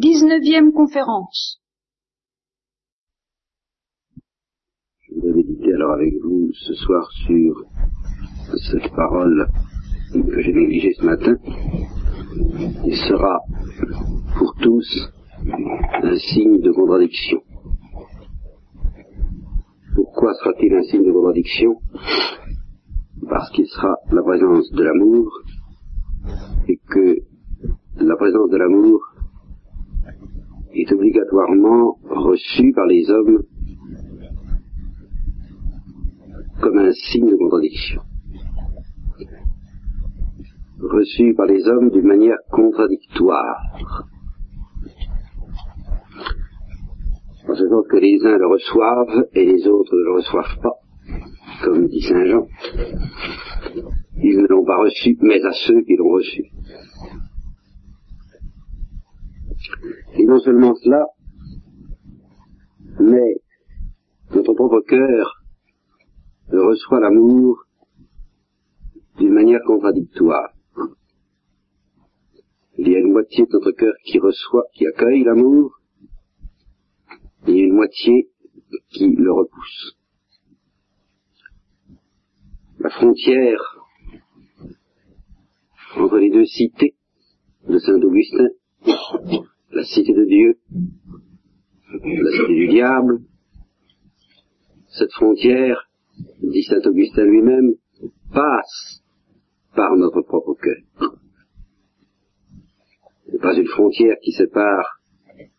Dix-neuvième 0.00 0.70
conférence. 0.72 1.60
Je 5.00 5.14
voudrais 5.14 5.32
méditer 5.32 5.74
alors 5.74 5.90
avec 5.94 6.14
vous 6.22 6.52
ce 6.52 6.72
soir 6.74 7.10
sur 7.26 7.64
cette 8.70 8.94
parole 8.94 9.48
que 10.12 10.40
j'ai 10.40 10.52
négligée 10.52 10.92
ce 10.92 11.04
matin. 11.04 11.34
Il 12.86 12.94
sera 12.94 13.40
pour 14.38 14.54
tous 14.62 15.10
un 16.04 16.16
signe 16.16 16.60
de 16.60 16.70
contradiction. 16.70 17.42
Pourquoi 19.96 20.32
sera-t-il 20.34 20.74
un 20.74 20.82
signe 20.82 21.06
de 21.06 21.10
contradiction? 21.10 21.74
Parce 23.28 23.50
qu'il 23.50 23.66
sera 23.66 23.96
la 24.12 24.22
présence 24.22 24.70
de 24.70 24.82
l'amour 24.84 25.42
et 26.68 26.76
que 26.88 27.16
la 27.96 28.14
présence 28.14 28.48
de 28.50 28.58
l'amour 28.58 29.00
est 30.74 30.92
obligatoirement 30.92 31.98
reçue 32.10 32.72
par 32.72 32.86
les 32.86 33.10
hommes 33.10 33.42
comme 36.60 36.78
un 36.78 36.92
signe 36.92 37.30
de 37.30 37.36
contradiction. 37.36 38.02
Reçue 40.80 41.34
par 41.34 41.46
les 41.46 41.66
hommes 41.66 41.90
d'une 41.90 42.06
manière 42.06 42.38
contradictoire. 42.50 43.56
En 47.48 47.54
ce 47.54 47.68
sens 47.68 47.86
que 47.88 47.96
les 47.96 48.24
uns 48.24 48.36
le 48.36 48.46
reçoivent 48.46 49.24
et 49.34 49.44
les 49.44 49.66
autres 49.66 49.94
ne 49.94 50.04
le 50.04 50.12
reçoivent 50.16 50.58
pas, 50.62 50.74
comme 51.64 51.86
dit 51.86 52.02
Saint 52.02 52.26
Jean. 52.26 52.46
Ils 54.22 54.38
ne 54.42 54.46
l'ont 54.48 54.64
pas 54.64 54.76
reçu, 54.78 55.16
mais 55.20 55.42
à 55.44 55.52
ceux 55.52 55.80
qui 55.82 55.96
l'ont 55.96 56.10
reçu. 56.10 56.44
Et 60.14 60.24
non 60.24 60.38
seulement 60.40 60.74
cela, 60.74 61.06
mais 63.00 63.36
notre 64.34 64.54
propre 64.54 64.80
cœur 64.80 65.42
reçoit 66.50 67.00
l'amour 67.00 67.64
d'une 69.18 69.32
manière 69.32 69.60
contradictoire. 69.66 70.52
Il 72.76 72.88
y 72.88 72.94
a 72.94 73.00
une 73.00 73.12
moitié 73.12 73.44
de 73.44 73.52
notre 73.52 73.72
cœur 73.72 73.94
qui 74.04 74.18
reçoit, 74.18 74.64
qui 74.74 74.86
accueille 74.86 75.24
l'amour, 75.24 75.80
et 77.46 77.58
une 77.58 77.74
moitié 77.74 78.30
qui 78.90 79.08
le 79.08 79.32
repousse. 79.32 79.96
La 82.78 82.90
frontière 82.90 83.60
entre 85.96 86.18
les 86.18 86.30
deux 86.30 86.44
cités 86.44 86.94
de 87.68 87.78
Saint 87.78 88.00
Augustin, 88.00 88.48
la 89.70 89.84
cité 89.84 90.12
de 90.12 90.24
Dieu, 90.24 90.58
la 91.92 92.30
cité 92.30 92.54
du 92.54 92.68
diable, 92.68 93.20
cette 94.88 95.12
frontière, 95.12 95.88
dit 96.42 96.62
Saint 96.62 96.80
Augustin 96.84 97.24
lui-même, 97.24 97.74
passe 98.32 99.02
par 99.74 99.94
notre 99.96 100.22
propre 100.22 100.54
cœur. 100.54 101.12
Ce 103.26 103.32
n'est 103.32 103.38
pas 103.38 103.54
une 103.54 103.66
frontière 103.66 104.16
qui 104.22 104.32
sépare 104.32 105.00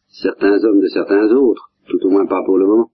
certains 0.07 0.63
hommes 0.63 0.81
de 0.81 0.87
certains 0.87 1.31
autres, 1.31 1.71
tout 1.87 1.99
au 2.05 2.09
moins 2.09 2.25
pas 2.25 2.43
pour 2.45 2.57
le 2.57 2.67
moment. 2.67 2.91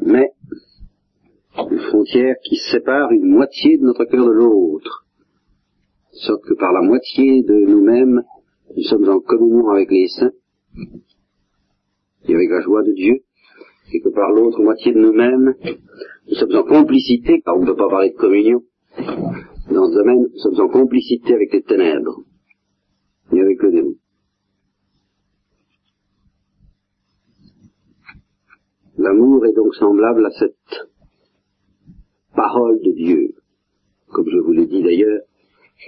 Mais 0.00 0.30
une 1.70 1.80
frontière 1.80 2.36
qui 2.44 2.56
sépare 2.56 3.10
une 3.12 3.28
moitié 3.28 3.78
de 3.78 3.84
notre 3.84 4.04
cœur 4.04 4.24
de 4.26 4.32
l'autre, 4.32 5.03
sorte 6.16 6.44
que 6.44 6.54
par 6.54 6.72
la 6.72 6.82
moitié 6.82 7.42
de 7.42 7.54
nous-mêmes, 7.66 8.22
nous 8.76 8.82
sommes 8.84 9.08
en 9.08 9.20
communion 9.20 9.68
avec 9.70 9.90
les 9.90 10.08
saints 10.08 10.32
et 12.26 12.34
avec 12.34 12.50
la 12.50 12.60
joie 12.60 12.82
de 12.82 12.92
Dieu, 12.92 13.20
et 13.92 14.00
que 14.00 14.08
par 14.08 14.30
l'autre 14.30 14.62
moitié 14.62 14.92
de 14.92 14.98
nous-mêmes, 14.98 15.54
nous 16.26 16.34
sommes 16.34 16.54
en 16.56 16.64
complicité, 16.64 17.40
car 17.44 17.56
on 17.56 17.60
ne 17.60 17.66
peut 17.66 17.76
pas 17.76 17.88
parler 17.88 18.10
de 18.10 18.16
communion, 18.16 18.62
dans 19.70 19.88
ce 19.88 19.94
domaine, 19.94 20.22
nous 20.32 20.38
sommes 20.38 20.60
en 20.60 20.68
complicité 20.68 21.34
avec 21.34 21.52
les 21.52 21.62
ténèbres 21.62 22.22
et 23.32 23.40
avec 23.40 23.62
le 23.62 23.72
démon. 23.72 23.94
L'amour 28.96 29.44
est 29.46 29.52
donc 29.54 29.74
semblable 29.74 30.24
à 30.24 30.30
cette 30.30 30.88
parole 32.34 32.80
de 32.80 32.92
Dieu. 32.92 33.34
Comme 34.08 34.28
je 34.30 34.38
vous 34.38 34.52
l'ai 34.52 34.66
dit 34.66 34.82
d'ailleurs, 34.82 35.22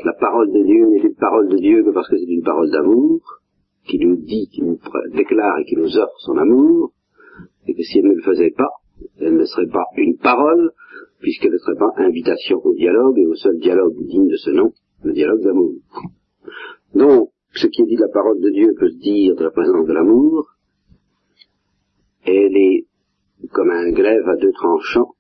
la 0.05 0.13
parole 0.13 0.53
de 0.53 0.63
Dieu 0.63 0.87
n'est 0.89 1.09
une 1.09 1.15
parole 1.15 1.49
de 1.49 1.57
Dieu 1.57 1.83
que 1.83 1.91
parce 1.91 2.09
que 2.09 2.17
c'est 2.17 2.25
une 2.25 2.43
parole 2.43 2.71
d'amour, 2.71 3.21
qui 3.89 3.99
nous 3.99 4.17
dit, 4.17 4.49
qui 4.53 4.63
nous 4.63 4.79
déclare 5.15 5.59
et 5.59 5.65
qui 5.65 5.77
nous 5.77 5.97
offre 5.97 6.19
son 6.19 6.37
amour, 6.37 6.93
et 7.67 7.75
que 7.75 7.83
si 7.83 7.99
elle 7.99 8.07
ne 8.07 8.15
le 8.15 8.23
faisait 8.23 8.55
pas, 8.57 8.71
elle 9.21 9.37
ne 9.37 9.45
serait 9.45 9.69
pas 9.69 9.85
une 9.97 10.17
parole, 10.19 10.73
puisqu'elle 11.21 11.53
ne 11.53 11.59
serait 11.59 11.79
pas 11.79 11.93
invitation 11.97 12.61
au 12.65 12.75
dialogue 12.75 13.19
et 13.19 13.27
au 13.27 13.35
seul 13.35 13.59
dialogue 13.59 13.97
digne 14.07 14.29
de 14.29 14.37
ce 14.37 14.51
nom, 14.51 14.73
le 15.05 15.13
dialogue 15.13 15.43
d'amour. 15.43 15.73
Donc, 16.95 17.31
ce 17.53 17.67
qui 17.69 17.83
est 17.83 17.87
dit 17.87 17.97
de 17.97 18.03
la 18.03 18.13
parole 18.13 18.41
de 18.41 18.51
Dieu 18.51 18.75
peut 18.79 18.91
se 18.91 18.99
dire 18.99 19.35
de 19.35 19.45
la 19.45 19.51
présence 19.51 19.87
de 19.87 19.93
l'amour, 19.93 20.47
elle 22.25 22.57
est 22.57 22.87
comme 23.53 23.71
un 23.71 23.91
glaive 23.93 24.29
à 24.29 24.37
deux 24.37 24.53
tranchants 24.53 25.15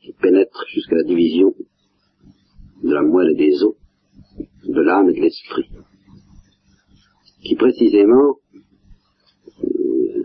qui 0.00 0.12
pénètre 0.12 0.64
jusqu'à 0.68 0.96
la 0.96 1.02
division 1.02 1.54
de 2.82 2.92
la 2.92 3.02
moelle 3.02 3.32
et 3.32 3.34
des 3.34 3.64
os, 3.64 3.74
de 4.64 4.80
l'âme 4.80 5.10
et 5.10 5.14
de 5.14 5.20
l'esprit, 5.20 5.70
qui 7.42 7.56
précisément 7.56 8.36
euh, 9.64 10.24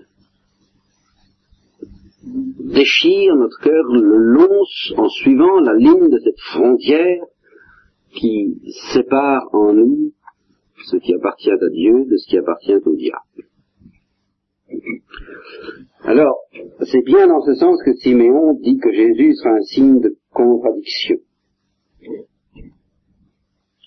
déchire 2.60 3.36
notre 3.36 3.60
cœur 3.62 3.84
le 3.94 4.18
long 4.18 4.64
en 4.98 5.10
suivant 5.10 5.60
la 5.60 5.74
ligne 5.74 6.10
de 6.10 6.20
cette 6.24 6.40
frontière 6.40 7.24
qui 8.14 8.62
sépare 8.94 9.44
en 9.54 9.74
nous 9.74 10.14
ce 10.86 10.98
qui 10.98 11.14
appartient 11.14 11.52
à 11.52 11.70
Dieu 11.72 12.06
de 12.06 12.18
ce 12.18 12.30
qui 12.30 12.38
appartient 12.38 12.76
au 12.76 12.96
diable. 12.96 13.48
Alors, 16.04 16.38
c'est 16.82 17.04
bien 17.06 17.28
dans 17.28 17.42
ce 17.42 17.54
sens 17.56 17.82
que 17.84 17.94
Siméon 17.94 18.54
dit 18.62 18.78
que 18.78 18.92
Jésus 18.92 19.36
sera 19.36 19.52
un 19.52 19.62
signe 19.62 20.02
de 20.02 20.18
contradiction. 20.34 21.18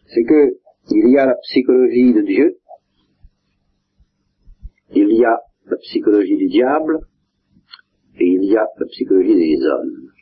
C'est 0.09 0.25
que 0.25 0.59
il 0.91 1.11
y 1.11 1.19
a 1.19 1.27
la 1.27 1.35
psychologie 1.43 2.15
de 2.15 2.23
Dieu, 2.23 2.59
il 4.95 5.13
y 5.13 5.25
a 5.25 5.41
la 5.67 5.77
psychologie 5.79 6.37
du 6.37 6.47
diable, 6.47 7.01
et 8.19 8.27
il 8.27 8.45
y 8.45 8.57
a 8.57 8.67
la 8.79 8.87
psychologie 8.87 9.35
des 9.35 9.67
hommes. 9.67 10.13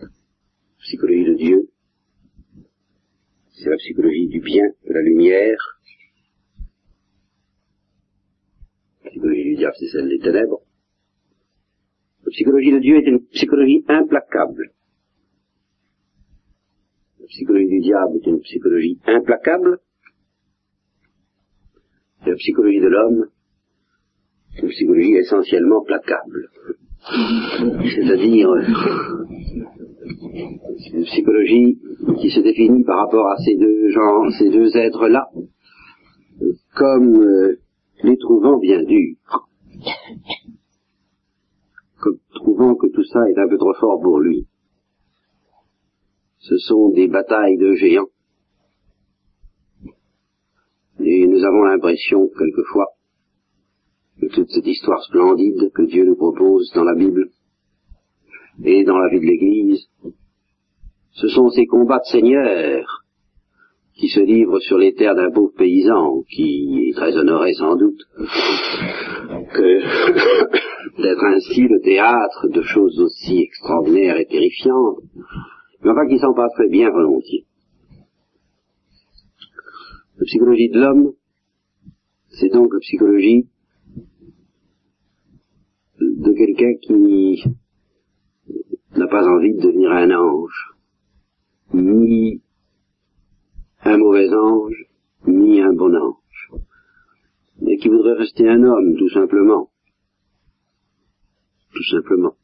La 0.00 0.08
psychologie 0.80 1.24
de 1.24 1.34
Dieu, 1.34 1.70
c'est 3.52 3.68
la 3.68 3.76
psychologie 3.76 4.28
du 4.28 4.40
bien, 4.40 4.64
de 4.86 4.92
la 4.92 5.02
lumière, 5.02 5.78
La 9.04 9.10
psychologie 9.10 9.44
du 9.44 9.56
diable, 9.56 9.74
c'est 9.78 9.88
celle 9.88 10.08
des 10.08 10.18
ténèbres. 10.18 10.60
La 12.24 12.30
psychologie 12.30 12.72
de 12.72 12.78
Dieu 12.78 12.96
est 12.96 13.08
une 13.08 13.26
psychologie 13.28 13.84
implacable. 13.88 14.72
Psychologie 17.28 17.68
du 17.68 17.80
diable 17.80 18.16
est 18.16 18.26
une 18.26 18.40
psychologie 18.40 18.98
implacable. 19.06 19.78
La 22.26 22.34
psychologie 22.34 22.80
de 22.80 22.88
l'homme, 22.88 23.26
est 24.56 24.62
une 24.62 24.68
psychologie 24.68 25.14
essentiellement 25.14 25.82
placable. 25.82 26.48
C'est-à-dire 27.94 28.48
une 30.94 31.04
psychologie 31.04 31.78
qui 32.20 32.30
se 32.30 32.40
définit 32.40 32.84
par 32.84 32.98
rapport 32.98 33.28
à 33.28 33.36
ces 33.36 33.56
deux 33.56 33.90
gens, 33.90 34.30
ces 34.38 34.50
deux 34.50 34.76
êtres-là, 34.76 35.28
comme 36.74 37.14
euh, 37.22 37.60
les 38.02 38.16
trouvant 38.16 38.58
bien 38.58 38.82
durs, 38.82 39.16
comme 42.00 42.18
trouvant 42.34 42.74
que 42.74 42.88
tout 42.88 43.04
ça 43.04 43.20
est 43.28 43.38
un 43.38 43.48
peu 43.48 43.58
trop 43.58 43.74
fort 43.74 44.00
pour 44.00 44.18
lui. 44.18 44.47
Ce 46.40 46.56
sont 46.58 46.90
des 46.90 47.08
batailles 47.08 47.58
de 47.58 47.74
géants. 47.74 48.08
Et 51.00 51.26
nous 51.26 51.44
avons 51.44 51.62
l'impression, 51.64 52.28
quelquefois, 52.28 52.86
que 54.20 54.26
toute 54.26 54.50
cette 54.50 54.66
histoire 54.66 55.02
splendide 55.04 55.70
que 55.74 55.82
Dieu 55.82 56.04
nous 56.04 56.16
propose 56.16 56.70
dans 56.74 56.84
la 56.84 56.94
Bible 56.94 57.30
et 58.64 58.84
dans 58.84 58.98
la 58.98 59.08
vie 59.10 59.20
de 59.20 59.26
l'Église, 59.26 59.86
ce 61.12 61.28
sont 61.28 61.48
ces 61.50 61.66
combats 61.66 61.98
de 61.98 62.10
seigneurs 62.10 63.04
qui 63.98 64.08
se 64.08 64.20
livre 64.20 64.60
sur 64.60 64.78
les 64.78 64.94
terres 64.94 65.16
d'un 65.16 65.30
pauvre 65.30 65.52
paysan, 65.56 66.22
qui 66.30 66.88
est 66.88 66.96
très 66.96 67.16
honoré 67.16 67.52
sans 67.54 67.74
doute, 67.74 68.00
que 69.52 71.02
d'être 71.02 71.24
ainsi 71.24 71.62
le 71.62 71.80
théâtre 71.80 72.48
de 72.48 72.62
choses 72.62 73.00
aussi 73.00 73.40
extraordinaires 73.40 74.18
et 74.18 74.26
terrifiantes, 74.26 74.98
mais 75.82 75.90
enfin 75.90 76.06
qui 76.08 76.18
s'en 76.18 76.34
passerait 76.34 76.68
bien 76.68 76.90
volontiers. 76.90 77.46
La 80.18 80.24
psychologie 80.24 80.68
de 80.70 80.80
l'homme, 80.80 81.12
c'est 82.30 82.48
donc 82.48 82.72
la 82.72 82.80
psychologie 82.80 83.48
de 86.00 86.32
quelqu'un 86.32 86.74
qui 86.82 87.42
n'a 88.96 89.06
pas 89.06 89.26
envie 89.26 89.54
de 89.54 89.60
devenir 89.60 89.92
un 89.92 90.10
ange, 90.10 90.74
ni 91.72 92.42
un 93.84 93.96
mauvais 93.96 94.28
ange, 94.34 94.86
ni 95.26 95.60
un 95.60 95.72
bon 95.72 95.94
ange, 95.94 96.52
mais 97.60 97.76
qui 97.76 97.88
voudrait 97.88 98.14
rester 98.14 98.48
un 98.48 98.62
homme, 98.62 98.96
tout 98.96 99.10
simplement. 99.10 99.70
Tout 101.72 101.84
simplement. 101.90 102.34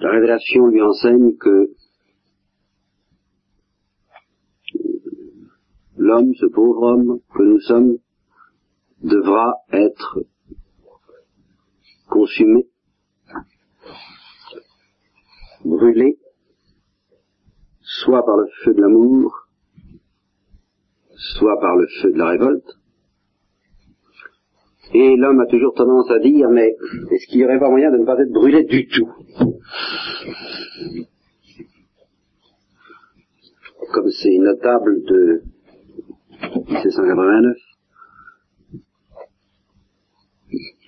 La 0.00 0.10
révélation 0.12 0.66
lui 0.66 0.80
enseigne 0.80 1.36
que 1.36 1.74
l'homme, 5.98 6.32
ce 6.36 6.46
pauvre 6.46 6.82
homme 6.84 7.20
que 7.34 7.42
nous 7.42 7.60
sommes, 7.60 7.98
devra 9.02 9.56
être 9.72 10.20
consumé, 12.08 12.66
brûlé, 15.66 16.18
soit 17.82 18.24
par 18.24 18.38
le 18.38 18.46
feu 18.64 18.72
de 18.72 18.80
l'amour, 18.80 19.48
soit 21.14 21.60
par 21.60 21.76
le 21.76 21.86
feu 22.00 22.10
de 22.10 22.18
la 22.18 22.28
révolte. 22.28 22.79
Et 24.92 25.16
l'homme 25.16 25.40
a 25.40 25.46
toujours 25.46 25.72
tendance 25.74 26.10
à 26.10 26.18
dire, 26.18 26.48
mais 26.50 26.76
est-ce 27.12 27.26
qu'il 27.28 27.38
n'y 27.38 27.44
aurait 27.44 27.60
pas 27.60 27.70
moyen 27.70 27.92
de 27.92 27.98
ne 27.98 28.04
pas 28.04 28.18
être 28.18 28.32
brûlé 28.32 28.64
du 28.64 28.88
tout? 28.88 29.08
Comme 33.92 34.10
c'est 34.10 34.38
notable 34.38 35.02
de 35.04 35.42
1789, 36.68 37.56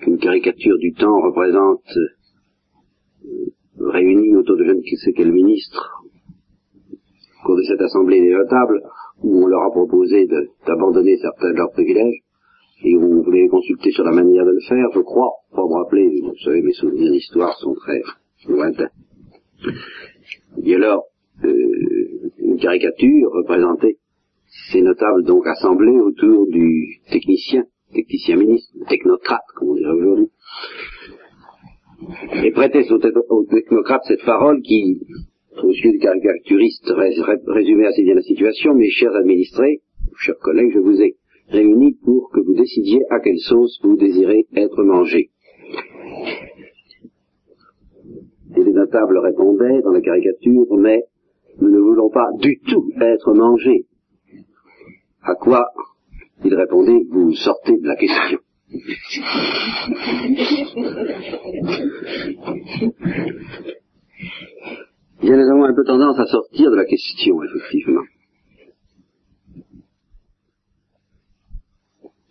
qu'une 0.02 0.18
caricature 0.18 0.78
du 0.78 0.92
temps 0.94 1.20
représente 1.20 1.96
euh, 3.24 3.52
réunis 3.78 4.34
autour 4.36 4.56
de 4.56 4.64
je 4.64 4.72
ne 4.72 4.82
sais 4.82 5.12
quel 5.12 5.32
ministre 5.32 6.02
au 6.90 7.46
cours 7.46 7.56
de 7.56 7.62
cette 7.62 7.80
assemblée 7.80 8.20
des 8.20 8.32
notables 8.32 8.82
où 9.22 9.44
on 9.44 9.46
leur 9.46 9.62
a 9.62 9.70
proposé 9.70 10.26
d'abandonner 10.66 11.16
certains 11.18 11.52
de 11.52 11.56
leurs 11.56 11.70
privilèges 11.70 12.22
et 12.84 12.96
on 12.96 13.22
voulait 13.22 13.48
consulter 13.48 13.90
sur 13.92 14.04
la 14.04 14.12
manière 14.12 14.44
de 14.44 14.50
le 14.50 14.60
faire, 14.60 14.86
je 14.94 15.00
crois, 15.00 15.30
pour 15.54 15.68
me 15.68 15.82
rappeler, 15.82 16.20
vous 16.22 16.36
savez, 16.44 16.62
mes 16.62 16.72
souvenirs 16.72 17.12
d'histoire 17.12 17.56
sont 17.58 17.74
très 17.74 18.02
lointains. 18.48 18.90
Et 20.64 20.74
alors, 20.74 21.04
euh, 21.44 22.30
une 22.38 22.58
caricature 22.58 23.30
représentait 23.32 23.98
ces 24.70 24.82
notables 24.82 25.24
donc 25.24 25.46
assemblés 25.46 25.98
autour 25.98 26.46
du 26.48 27.00
technicien 27.10 27.64
technicien 27.92 28.36
ministre, 28.36 28.72
technocrate, 28.88 29.44
comme 29.54 29.70
on 29.70 29.74
dirait 29.74 29.92
aujourd'hui, 29.92 30.30
et 32.42 32.50
prêter 32.50 32.84
au, 32.90 33.44
technocrate 33.44 34.02
cette 34.08 34.24
parole 34.24 34.60
qui, 34.62 35.00
aux 35.62 35.70
yeux 35.70 35.92
du 35.92 35.98
caricaturiste, 35.98 36.92
résumait 37.46 37.86
assez 37.86 38.02
bien 38.02 38.14
la 38.14 38.22
situation, 38.22 38.74
mes 38.74 38.90
chers 38.90 39.14
administrés, 39.14 39.82
chers 40.18 40.38
collègues, 40.38 40.72
je 40.74 40.80
vous 40.80 41.00
ai 41.00 41.16
réunis 41.52 41.96
pour 42.04 42.30
que 42.30 42.40
vous 42.40 42.54
décidiez 42.54 43.00
à 43.10 43.20
quelle 43.20 43.38
sauce 43.38 43.78
vous 43.82 43.96
désirez 43.96 44.46
être 44.56 44.82
mangé. 44.82 45.30
Et 48.56 48.64
les 48.64 48.72
notables 48.72 49.18
répondaient 49.18 49.82
dans 49.82 49.92
la 49.92 50.00
caricature, 50.00 50.66
mais 50.78 51.04
nous 51.60 51.70
ne 51.70 51.78
voulons 51.78 52.10
pas 52.10 52.28
du 52.40 52.58
tout 52.66 52.90
être 53.00 53.34
mangés. 53.34 53.86
À 55.22 55.34
quoi 55.34 55.66
il 56.44 56.54
répondait, 56.54 57.04
vous 57.10 57.32
sortez 57.34 57.78
de 57.78 57.86
la 57.86 57.96
question. 57.96 58.38
Bien, 65.22 65.36
nous 65.36 65.50
avons 65.50 65.64
un 65.64 65.74
peu 65.74 65.84
tendance 65.84 66.18
à 66.18 66.26
sortir 66.26 66.70
de 66.70 66.76
la 66.76 66.84
question, 66.84 67.36
effectivement. 67.44 68.02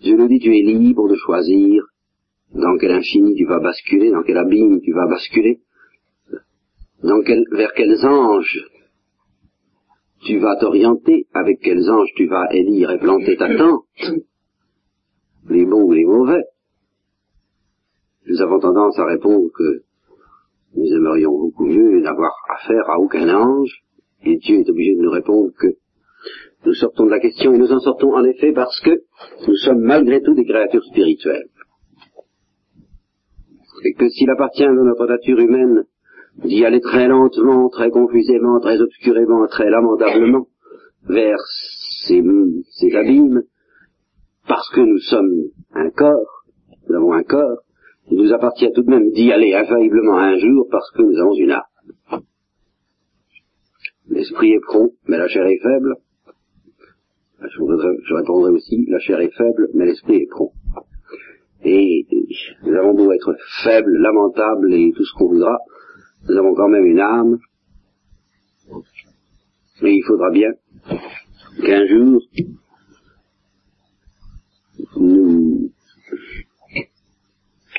Je 0.03 0.13
nous 0.13 0.27
dis, 0.27 0.39
tu 0.39 0.49
es 0.57 0.63
libre 0.63 1.07
de 1.07 1.15
choisir 1.15 1.83
dans 2.53 2.77
quel 2.79 2.91
infini 2.91 3.35
tu 3.35 3.45
vas 3.45 3.59
basculer, 3.59 4.11
dans 4.11 4.23
quel 4.23 4.37
abîme 4.37 4.81
tu 4.81 4.93
vas 4.93 5.07
basculer, 5.07 5.61
dans 7.03 7.21
vers 7.51 7.73
quels 7.73 8.05
anges 8.05 8.67
tu 10.23 10.39
vas 10.39 10.55
t'orienter, 10.55 11.27
avec 11.33 11.59
quels 11.61 11.89
anges 11.89 12.11
tu 12.15 12.27
vas 12.27 12.47
élire 12.51 12.91
et 12.91 12.99
planter 12.99 13.37
ta 13.37 13.55
tente, 13.55 13.85
les 15.49 15.65
bons 15.65 15.83
ou 15.83 15.91
les 15.91 16.05
mauvais. 16.05 16.43
Nous 18.27 18.41
avons 18.41 18.59
tendance 18.59 18.97
à 18.99 19.05
répondre 19.05 19.49
que 19.55 19.83
nous 20.75 20.93
aimerions 20.93 21.37
beaucoup 21.37 21.65
mieux 21.65 21.99
n'avoir 22.01 22.31
affaire 22.49 22.89
à 22.89 22.99
aucun 22.99 23.35
ange, 23.35 23.83
et 24.23 24.37
Dieu 24.37 24.59
est 24.59 24.69
obligé 24.69 24.95
de 24.95 25.01
nous 25.01 25.11
répondre 25.11 25.51
que 25.57 25.67
nous 26.65 26.73
sortons 26.73 27.05
de 27.05 27.11
la 27.11 27.19
question, 27.19 27.53
et 27.53 27.57
nous 27.57 27.71
en 27.71 27.79
sortons 27.79 28.13
en 28.13 28.23
effet 28.23 28.51
parce 28.51 28.79
que 28.81 29.01
nous 29.47 29.55
sommes 29.55 29.81
malgré 29.81 30.21
tout 30.21 30.35
des 30.35 30.45
créatures 30.45 30.83
spirituelles. 30.83 31.47
Et 33.83 33.93
que 33.93 34.09
s'il 34.09 34.29
appartient 34.29 34.63
à 34.63 34.71
notre 34.71 35.07
nature 35.07 35.39
humaine 35.39 35.85
d'y 36.43 36.63
aller 36.65 36.81
très 36.81 37.07
lentement, 37.07 37.69
très 37.69 37.89
confusément, 37.89 38.59
très 38.59 38.79
obscurément, 38.79 39.47
très 39.47 39.69
lamentablement 39.69 40.47
vers 41.03 41.39
ces, 42.05 42.23
ces 42.71 42.95
abîmes, 42.95 43.41
parce 44.47 44.69
que 44.69 44.81
nous 44.81 44.99
sommes 44.99 45.49
un 45.73 45.89
corps, 45.89 46.43
nous 46.87 46.95
avons 46.95 47.13
un 47.13 47.23
corps, 47.23 47.59
il 48.11 48.17
nous 48.17 48.33
appartient 48.33 48.71
tout 48.73 48.83
de 48.83 48.89
même 48.89 49.09
d'y 49.11 49.31
aller 49.31 49.53
infailliblement 49.53 50.17
un 50.17 50.37
jour 50.37 50.67
parce 50.69 50.91
que 50.91 51.01
nous 51.01 51.17
avons 51.19 51.33
une 51.35 51.51
âme. 51.51 52.21
L'esprit 54.09 54.51
est 54.51 54.59
prompt, 54.59 54.91
mais 55.07 55.17
la 55.17 55.27
chair 55.27 55.45
est 55.45 55.61
faible. 55.61 55.95
Je, 57.43 58.13
répondrai 58.13 58.51
aussi, 58.51 58.85
la 58.87 58.99
chair 58.99 59.19
est 59.19 59.35
faible, 59.35 59.69
mais 59.73 59.85
l'esprit 59.85 60.17
est 60.17 60.29
prompt. 60.29 60.53
Et 61.63 62.07
nous 62.63 62.73
avons 62.73 62.93
beau 62.93 63.11
être 63.11 63.35
faibles, 63.63 63.97
lamentables 63.97 64.73
et 64.73 64.91
tout 64.95 65.03
ce 65.03 65.13
qu'on 65.13 65.27
voudra, 65.27 65.57
nous 66.27 66.37
avons 66.37 66.53
quand 66.53 66.69
même 66.69 66.85
une 66.85 66.99
âme, 66.99 67.39
mais 69.81 69.95
il 69.95 70.03
faudra 70.03 70.29
bien 70.29 70.51
qu'un 71.65 71.85
jour 71.87 72.21
nous, 74.97 75.71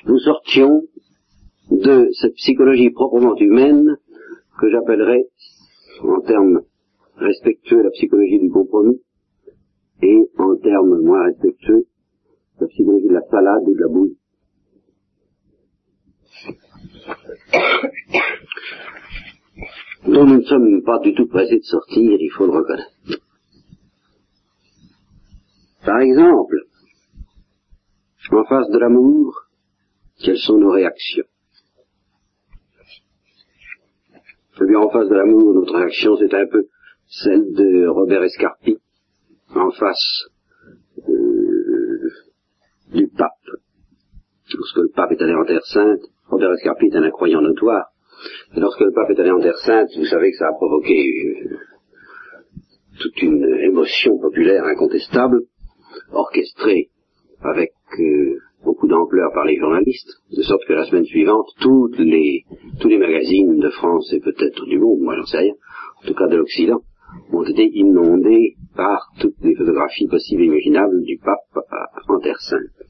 nous 0.07 0.19
sortions 0.19 0.83
de 1.71 2.09
cette 2.12 2.35
psychologie 2.35 2.90
proprement 2.90 3.37
humaine 3.37 3.97
que 4.61 4.71
j'appellerais, 4.71 5.25
en 6.02 6.21
termes 6.21 6.62
respectueux, 7.16 7.83
la 7.83 7.90
psychologie 7.90 8.40
du 8.40 8.50
compromis, 8.50 9.00
et 10.02 10.30
en 10.38 10.56
termes 10.56 11.00
moins 11.02 11.25
respectueux, 11.25 11.87
la 12.61 12.66
psychologie 12.66 13.09
de 13.09 13.14
la 13.14 13.23
salade 13.30 13.62
ou 13.66 13.75
de 13.75 13.80
la 13.80 13.88
bouille 13.88 14.16
dont 20.06 20.26
nous 20.26 20.38
ne 20.38 20.42
sommes 20.42 20.82
pas 20.82 20.99
du 20.99 21.14
tout 21.14 21.26
pressés 21.26 21.59
de 21.59 21.64
sortir, 21.64 22.16
il 22.21 22.30
faut 22.30 22.47
le 22.47 22.52
reconnaître. 22.52 22.90
Par 25.85 26.00
exemple, 26.00 26.56
en 28.30 28.44
face 28.44 28.71
de 28.71 28.78
l'amour, 28.78 29.49
quelles 30.25 30.38
sont 30.38 30.59
nos 30.59 30.71
réactions? 30.71 31.25
Eh 34.61 34.66
bien, 34.66 34.78
en 34.78 34.90
face 34.90 35.09
de 35.09 35.14
l'amour, 35.14 35.54
notre 35.54 35.76
réaction, 35.76 36.16
c'est 36.16 36.35
un 36.35 36.47
peu 36.47 36.68
celle 37.09 37.52
de 37.52 37.88
Robert 37.88 38.23
Escarpi, 38.23 38.78
en 39.54 39.71
face 39.71 40.25
euh, 41.09 42.11
du 42.92 43.09
pape. 43.09 43.30
Lorsque 44.54 44.76
le 44.76 44.90
pape 44.94 45.12
est 45.12 45.23
allé 45.23 45.35
en 45.35 45.44
Terre 45.44 45.64
Sainte, 45.64 46.00
Robert 46.28 46.52
Escarpi 46.52 46.87
est 46.87 46.97
un 46.97 47.02
incroyant 47.02 47.40
notoire. 47.40 47.87
Et 48.54 48.61
lorsque 48.61 48.80
le 48.80 48.92
pape 48.92 49.11
est 49.11 49.21
allé 49.21 49.30
en 49.30 49.40
Terre 49.40 49.59
Sainte, 49.59 49.88
vous 49.97 50.06
savez 50.06 50.30
que 50.30 50.37
ça 50.37 50.49
a 50.49 50.52
provoqué 50.52 50.94
euh, 50.94 51.59
toute 53.00 53.23
une 53.23 53.44
émotion 53.62 54.18
populaire 54.18 54.64
incontestable, 54.64 55.42
orchestrée 56.12 56.90
avec 57.40 57.73
euh, 57.99 58.38
beaucoup 58.64 58.87
d'ampleur 58.87 59.32
par 59.32 59.44
les 59.44 59.59
journalistes, 59.59 60.23
de 60.37 60.42
sorte 60.42 60.64
que 60.66 60.75
la 60.75 60.85
semaine 60.85 61.04
suivante, 61.04 61.47
toutes 61.61 61.99
les, 61.99 62.44
tous 62.80 62.88
les 62.88 62.99
magazines 62.99 63.59
de 63.59 63.71
France 63.71 64.12
et 64.12 64.21
peut-être 64.21 64.64
du 64.66 64.78
monde, 64.78 65.00
moi 65.00 65.16
j'en 65.16 65.26
sais 65.26 65.38
rien, 65.38 65.54
en 66.02 66.06
tout 66.06 66.14
cas 66.14 66.28
de 66.28 66.37
l'Occident, 66.37 66.80
ont 67.32 67.42
été 67.42 67.68
inondés 67.75 68.56
par 68.75 69.12
toutes 69.21 69.41
les 69.43 69.55
photographies 69.55 70.09
possibles 70.09 70.43
et 70.43 70.47
imaginables 70.47 71.02
du 71.02 71.19
pape 71.19 71.64
en 72.09 72.19
Terre 72.21 72.41
Sainte. 72.41 72.88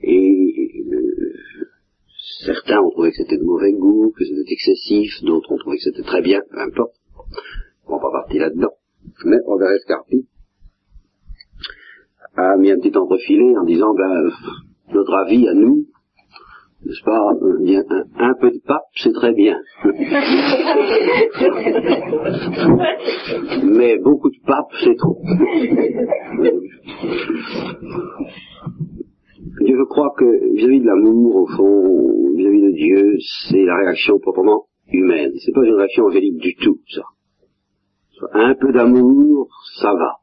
Et 0.00 0.84
euh, 0.92 1.28
Certains 2.44 2.80
ont 2.80 2.90
trouvé 2.90 3.10
que 3.10 3.16
c'était 3.16 3.36
de 3.36 3.42
mauvais 3.42 3.72
goût, 3.72 4.12
que 4.16 4.24
c'était 4.24 4.52
excessif, 4.52 5.22
d'autres 5.22 5.50
ont 5.52 5.58
trouvé 5.58 5.76
que 5.76 5.82
c'était 5.82 6.02
très 6.02 6.22
bien, 6.22 6.40
peu 6.50 6.60
importe. 6.60 6.94
On 7.86 7.96
va 7.96 8.00
pas 8.00 8.12
partir 8.12 8.42
là-dedans. 8.42 8.74
Mais 9.24 9.38
Robert 9.44 9.72
Escarpi 9.72 10.28
a 12.36 12.56
mis 12.56 12.70
un 12.70 12.78
petit 12.78 12.96
entrefilet 12.96 13.56
en 13.58 13.64
disant, 13.64 13.92
ben, 13.94 14.30
notre 14.94 15.14
avis 15.14 15.48
à 15.48 15.54
nous, 15.54 15.86
n'est-ce 16.84 17.02
pas, 17.04 17.18
un, 17.18 18.30
un, 18.30 18.34
peu 18.40 18.50
de 18.50 18.60
pape, 18.66 18.84
c'est 18.94 19.12
très 19.12 19.32
bien. 19.32 19.58
Mais 23.64 23.98
beaucoup 23.98 24.30
de 24.30 24.38
pape, 24.46 24.68
c'est 24.84 24.96
trop. 24.96 25.20
je 29.60 29.84
crois 29.84 30.14
que 30.16 30.54
vis-à-vis 30.54 30.80
de 30.80 30.86
l'amour, 30.86 31.36
au 31.36 31.46
fond, 31.46 32.34
vis-à-vis 32.36 32.62
de 32.62 32.70
Dieu, 32.70 33.16
c'est 33.48 33.64
la 33.64 33.76
réaction 33.76 34.18
proprement 34.20 34.66
humaine. 34.92 35.32
C'est 35.44 35.52
pas 35.52 35.64
une 35.64 35.74
réaction 35.74 36.04
angélique 36.04 36.38
du 36.38 36.54
tout, 36.54 36.78
ça. 36.94 37.02
Un 38.32 38.54
peu 38.54 38.72
d'amour, 38.72 39.48
ça 39.80 39.92
va. 39.94 40.16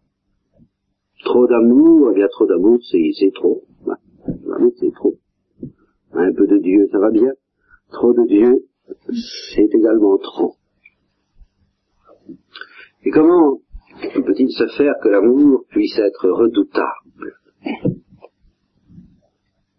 Trop 1.24 1.48
d'amour, 1.48 2.12
eh 2.12 2.16
bien 2.16 2.28
trop 2.30 2.46
d'amour, 2.46 2.80
c'est 2.84 3.32
trop. 3.34 3.64
L'amour, 4.46 4.72
c'est 4.80 4.94
trop. 4.94 5.16
Un 6.18 6.34
peu 6.34 6.48
de 6.48 6.58
Dieu, 6.60 6.88
ça 6.92 7.00
va 7.00 7.12
bien. 7.12 7.32
Trop 7.92 8.14
de 8.14 8.26
Dieu, 8.28 8.66
c'est 9.54 9.68
également 9.74 10.18
trop. 10.18 10.56
Et 13.04 13.12
comment 13.12 13.60
peut-il 13.92 14.50
se 14.50 14.66
faire 14.78 14.94
que 15.04 15.10
l'amour 15.10 15.66
puisse 15.70 15.98
être 16.00 16.30
redoutable? 16.30 17.38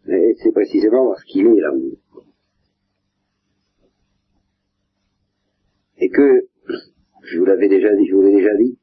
Et 0.08 0.34
c'est 0.42 0.52
précisément 0.52 1.08
parce 1.08 1.24
qu'il 1.24 1.46
est 1.46 1.60
l'amour. 1.60 1.96
Et 5.98 6.10
que, 6.10 6.48
je 7.22 7.38
vous 7.38 7.46
l'avais 7.46 7.68
déjà 7.68 7.88
dit, 7.96 8.06
je 8.06 8.14
vous 8.14 8.22
l'ai 8.22 8.36
déjà 8.36 8.54
dit, 8.58 8.78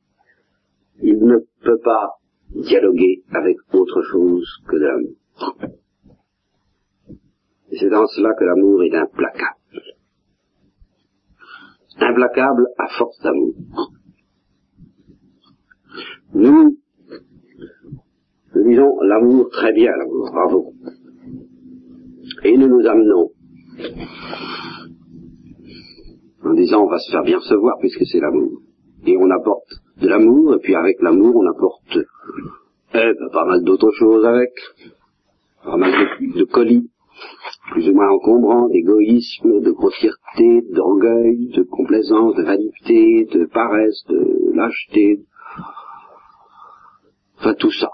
il 1.04 1.24
ne 1.24 1.38
peut 1.64 1.80
pas 1.80 2.18
dialoguer 2.50 3.24
avec 3.32 3.58
autre 3.74 4.02
chose 4.12 4.48
que 4.68 4.76
de 4.76 4.86
l'amour. 4.86 5.83
Et 7.74 7.78
c'est 7.80 7.90
dans 7.90 8.06
cela 8.06 8.30
que 8.36 8.44
l'amour 8.44 8.84
est 8.84 8.94
implacable. 8.94 9.82
Implacable 12.00 12.68
à 12.78 12.88
force 13.00 13.20
d'amour. 13.24 13.56
Nous, 16.36 16.78
nous 18.54 18.64
disons 18.70 19.02
l'amour 19.02 19.50
très 19.50 19.74
bien, 19.74 19.90
l'amour, 19.98 20.30
bravo. 20.32 20.74
Et 22.44 22.58
nous 22.58 22.68
nous 22.68 22.86
amenons 22.86 23.32
en 26.44 26.54
disant 26.54 26.84
on 26.84 26.90
va 26.90 27.00
se 27.00 27.10
faire 27.10 27.24
bien 27.24 27.40
recevoir 27.40 27.78
puisque 27.80 28.06
c'est 28.06 28.20
l'amour. 28.20 28.62
Et 29.08 29.18
on 29.18 29.32
apporte 29.32 29.82
de 30.00 30.08
l'amour, 30.08 30.54
et 30.54 30.60
puis 30.60 30.76
avec 30.76 31.02
l'amour 31.02 31.38
on 31.38 31.48
apporte 31.48 31.98
eh 32.94 33.14
ben, 33.20 33.30
pas 33.32 33.46
mal 33.46 33.64
d'autres 33.64 33.92
choses 33.94 34.24
avec, 34.26 34.52
pas 35.64 35.78
mal 35.78 35.92
de 36.20 36.44
colis, 36.44 36.93
plus 37.72 37.90
ou 37.90 37.94
moins 37.94 38.10
encombrant 38.10 38.68
d'égoïsme, 38.70 39.62
de 39.62 39.72
grossièreté, 39.72 40.62
d'orgueil, 40.72 41.48
de 41.48 41.64
complaisance, 41.64 42.36
de 42.36 42.44
vanité, 42.44 43.26
de 43.26 43.46
paresse, 43.46 44.04
de 44.10 44.54
lâcheté, 44.54 45.22
enfin 47.38 47.54
tout 47.56 47.72
ça. 47.72 47.90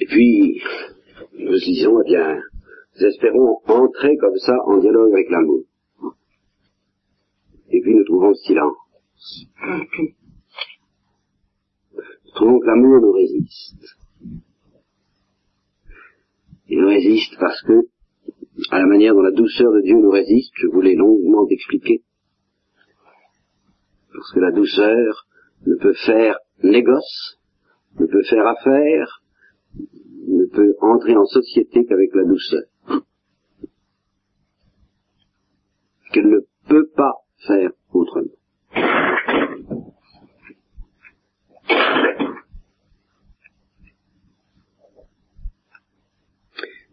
Et 0.00 0.06
puis, 0.06 0.60
nous 1.38 1.58
disons, 1.58 2.00
eh 2.00 2.04
bien, 2.04 2.40
nous 2.96 3.06
espérons 3.06 3.58
entrer 3.66 4.16
comme 4.16 4.36
ça 4.36 4.54
en 4.66 4.78
dialogue 4.78 5.12
avec 5.12 5.30
l'amour. 5.30 5.62
Et 7.70 7.80
puis 7.80 7.94
nous 7.94 8.04
trouvons 8.04 8.28
le 8.28 8.34
silence. 8.34 8.76
Nous 12.24 12.30
trouvons 12.34 12.60
que 12.60 12.66
l'amour 12.66 13.00
nous 13.00 13.12
résiste. 13.12 13.96
Il 16.68 16.80
nous 16.80 16.88
résiste 16.88 17.36
parce 17.38 17.60
que 17.62 17.82
à 18.70 18.78
la 18.78 18.86
manière 18.86 19.14
dont 19.14 19.22
la 19.22 19.32
douceur 19.32 19.72
de 19.72 19.80
Dieu 19.80 19.96
nous 19.96 20.10
résiste, 20.10 20.52
je 20.56 20.68
voulais 20.68 20.94
longuement 20.94 21.46
expliquer. 21.48 22.02
Parce 24.12 24.32
que 24.32 24.40
la 24.40 24.52
douceur 24.52 25.26
ne 25.66 25.74
peut 25.76 25.94
faire 26.06 26.38
négoce, 26.62 27.40
ne 27.98 28.06
peut 28.06 28.22
faire 28.22 28.46
affaire, 28.46 29.22
ne 30.28 30.46
peut 30.46 30.74
entrer 30.80 31.16
en 31.16 31.24
société 31.24 31.84
qu'avec 31.84 32.14
la 32.14 32.24
douceur. 32.24 32.62
Qu'elle 36.12 36.28
ne 36.28 36.40
peut 36.68 36.88
pas 36.94 37.14
faire 37.46 37.70
autrement. 37.92 38.30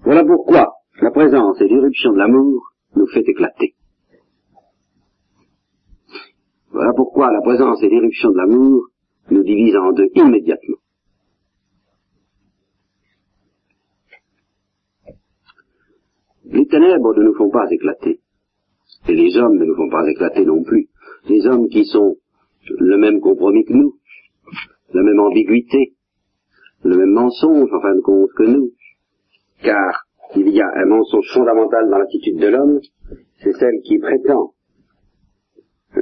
Voilà 0.04 0.26
pourquoi 0.26 0.74
la 1.02 1.12
présence 1.12 1.60
et 1.61 1.61
l'irruption 1.72 2.12
de 2.12 2.18
l'amour 2.18 2.74
nous 2.96 3.08
fait 3.08 3.28
éclater. 3.28 3.76
Voilà 6.72 6.92
pourquoi 6.94 7.32
la 7.32 7.42
présence 7.42 7.82
et 7.84 7.90
l'irruption 7.90 8.32
de 8.32 8.38
l'amour 8.38 8.88
nous 9.30 9.44
divisent 9.44 9.78
en 9.78 9.94
deux 9.94 10.10
immédiatement. 10.16 10.78
Les 16.46 16.68
ténèbres 16.68 17.16
ne 17.16 17.24
nous 17.24 17.36
font 17.36 17.50
pas 17.50 17.68
éclater. 17.72 18.20
Et 19.08 19.14
les 19.14 19.38
hommes 19.38 19.58
ne 19.58 19.66
nous 19.66 19.76
font 19.76 19.90
pas 19.90 20.08
éclater 20.10 20.46
non 20.46 20.64
plus. 20.64 20.90
Les 21.30 21.46
hommes 21.48 21.70
qui 21.70 21.86
sont 21.86 22.18
le 22.68 22.98
même 22.98 23.22
compromis 23.22 23.64
que 23.64 23.74
nous, 23.74 23.96
la 24.94 25.02
même 25.02 25.20
ambiguïté, 25.20 25.94
le 26.84 26.98
même 26.98 27.12
mensonge 27.12 27.72
en 27.72 27.82
fin 27.82 27.96
de 27.96 28.02
compte 28.02 28.30
que 28.36 28.44
nous. 28.44 28.72
Car 29.64 30.08
il 30.36 30.50
y 30.50 30.62
a 30.62 30.68
un 30.68 30.86
mensonge 30.86 31.30
fondamental 31.34 31.90
dans 31.90 31.98
l'attitude 31.98 32.38
de 32.38 32.48
l'homme, 32.48 32.80
c'est 33.44 33.54
celle 33.54 33.82
qui 33.84 34.00
prétend 34.00 34.54
euh, 35.98 36.02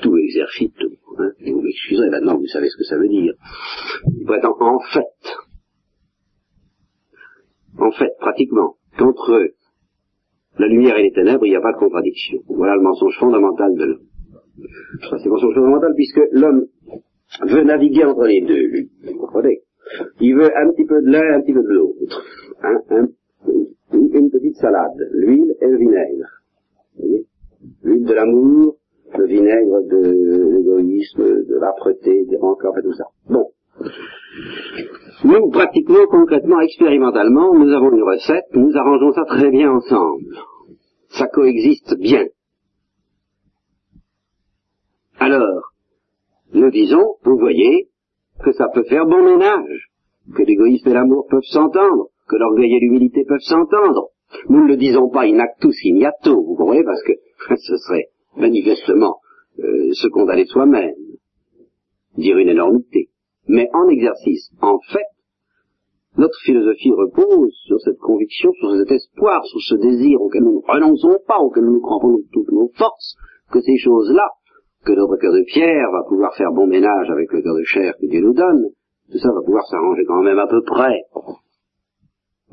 tout 0.00 0.16
exercitum. 0.16 0.92
Hein, 1.18 1.30
vous 1.46 1.60
m'excuserez 1.62 2.10
maintenant, 2.10 2.36
vous 2.36 2.46
savez 2.46 2.68
ce 2.68 2.76
que 2.76 2.84
ça 2.84 2.98
veut 2.98 3.08
dire. 3.08 3.34
Il 4.18 4.24
prétend 4.26 4.56
en 4.60 4.80
fait, 4.80 5.14
en 7.78 7.90
fait, 7.90 8.12
pratiquement, 8.18 8.76
qu'entre 8.98 9.48
la 10.58 10.68
lumière 10.68 10.96
et 10.98 11.02
les 11.02 11.12
ténèbres, 11.12 11.46
il 11.46 11.50
n'y 11.50 11.56
a 11.56 11.60
pas 11.60 11.72
de 11.72 11.78
contradiction. 11.78 12.38
Voilà 12.48 12.76
le 12.76 12.82
mensonge 12.82 13.16
fondamental 13.18 13.74
de 13.74 13.84
l'homme. 13.84 14.06
C'est 15.02 15.24
le 15.24 15.30
mensonge 15.30 15.54
fondamental 15.54 15.92
puisque 15.96 16.20
l'homme 16.32 16.66
veut 17.48 17.64
naviguer 17.64 18.04
entre 18.04 18.26
les 18.26 18.40
deux, 18.42 18.88
vous 19.10 19.18
comprenez? 19.18 19.62
Il 20.20 20.34
veut 20.34 20.50
un 20.56 20.70
petit 20.72 20.86
peu 20.86 21.00
de 21.02 21.10
l'un, 21.10 21.38
un 21.38 21.40
petit 21.40 21.52
peu 21.52 21.62
de 21.62 21.68
l'autre 21.68 22.24
une 23.92 24.30
petite 24.30 24.56
salade, 24.56 24.96
l'huile 25.12 25.54
et 25.60 25.66
le 25.66 25.76
vinaigre. 25.76 26.28
L'huile 27.82 28.04
de 28.04 28.14
l'amour, 28.14 28.76
le 29.16 29.26
vinaigre 29.26 29.82
de 29.82 30.56
l'égoïsme, 30.56 31.22
de 31.22 31.58
l'âpreté, 31.58 32.24
des 32.26 32.36
rancœurs 32.36 32.78
et 32.78 32.82
tout 32.82 32.94
ça. 32.94 33.04
Bon. 33.28 33.50
Nous, 35.24 35.50
pratiquement, 35.50 36.06
concrètement, 36.10 36.60
expérimentalement, 36.60 37.54
nous 37.54 37.72
avons 37.72 37.92
une 37.92 38.02
recette, 38.02 38.46
nous 38.54 38.76
arrangeons 38.76 39.12
ça 39.12 39.24
très 39.24 39.50
bien 39.50 39.70
ensemble. 39.70 40.36
Ça 41.08 41.26
coexiste 41.28 41.96
bien. 41.98 42.24
Alors, 45.18 45.72
nous 46.52 46.70
disons, 46.70 47.16
vous 47.24 47.38
voyez, 47.38 47.88
que 48.44 48.52
ça 48.52 48.66
peut 48.72 48.84
faire 48.84 49.06
bon 49.06 49.22
ménage, 49.24 49.90
que 50.34 50.42
l'égoïsme 50.42 50.88
et 50.88 50.94
l'amour 50.94 51.26
peuvent 51.30 51.40
s'entendre, 51.44 52.08
que 52.28 52.36
l'orgueil 52.36 52.74
et 52.74 52.80
l'humilité 52.80 53.24
peuvent 53.24 53.40
s'entendre. 53.40 54.10
Nous 54.48 54.62
ne 54.62 54.68
le 54.68 54.76
disons 54.76 55.08
pas 55.10 55.22
in 55.22 55.38
actus 55.38 55.84
ignato, 55.84 56.42
vous 56.42 56.56
comprenez, 56.56 56.84
parce 56.84 57.02
que 57.02 57.12
ce 57.56 57.76
serait 57.76 58.08
manifestement 58.36 59.18
euh, 59.60 59.92
se 59.92 60.08
condamner 60.08 60.46
soi-même, 60.46 60.94
dire 62.16 62.38
une 62.38 62.48
énormité. 62.48 63.10
Mais 63.46 63.68
en 63.72 63.88
exercice, 63.88 64.50
en 64.60 64.78
fait, 64.90 65.06
notre 66.16 66.38
philosophie 66.44 66.92
repose 66.92 67.52
sur 67.66 67.80
cette 67.80 67.98
conviction, 67.98 68.52
sur 68.52 68.76
cet 68.76 68.90
espoir, 68.92 69.44
sur 69.44 69.60
ce 69.60 69.74
désir 69.74 70.20
auquel 70.22 70.44
nous 70.44 70.60
ne 70.60 70.72
renonçons 70.72 71.18
pas, 71.26 71.38
auquel 71.38 71.64
nous 71.64 71.80
crampons 71.80 72.18
toutes 72.32 72.52
nos 72.52 72.70
forces, 72.74 73.16
que 73.50 73.60
ces 73.60 73.76
choses-là, 73.78 74.28
que 74.84 74.92
notre 74.92 75.16
cœur 75.16 75.32
de 75.32 75.42
pierre 75.42 75.90
va 75.92 76.04
pouvoir 76.08 76.34
faire 76.36 76.52
bon 76.52 76.66
ménage 76.66 77.10
avec 77.10 77.32
le 77.32 77.42
cœur 77.42 77.56
de 77.56 77.64
chair 77.64 77.94
que 78.00 78.06
Dieu 78.06 78.20
nous 78.20 78.34
donne, 78.34 78.68
tout 79.10 79.18
ça 79.18 79.32
va 79.32 79.42
pouvoir 79.44 79.66
s'arranger 79.66 80.04
quand 80.04 80.22
même 80.22 80.38
à 80.38 80.46
peu 80.46 80.62
près 80.62 81.02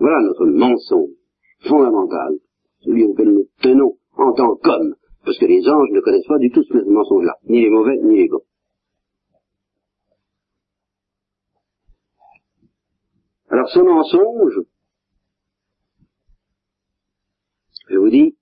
voilà 0.01 0.19
notre 0.23 0.47
mensonge 0.47 1.11
fondamental, 1.59 2.39
celui 2.79 3.03
auquel 3.03 3.33
nous 3.33 3.47
tenons 3.61 3.99
en 4.17 4.33
tant 4.33 4.55
qu'hommes, 4.55 4.95
parce 5.23 5.37
que 5.37 5.45
les 5.45 5.61
anges 5.69 5.91
ne 5.91 6.01
connaissent 6.01 6.25
pas 6.25 6.39
du 6.39 6.49
tout 6.49 6.63
ce 6.63 6.73
mensonge-là, 6.89 7.35
ni 7.43 7.61
les 7.61 7.69
mauvais, 7.69 7.97
ni 7.97 8.17
les 8.17 8.27
bons. 8.27 8.41
Alors 13.49 13.69
ce 13.69 13.79
mensonge, 13.79 14.61
je 17.89 17.97
vous 17.97 18.09
dis, 18.09 18.35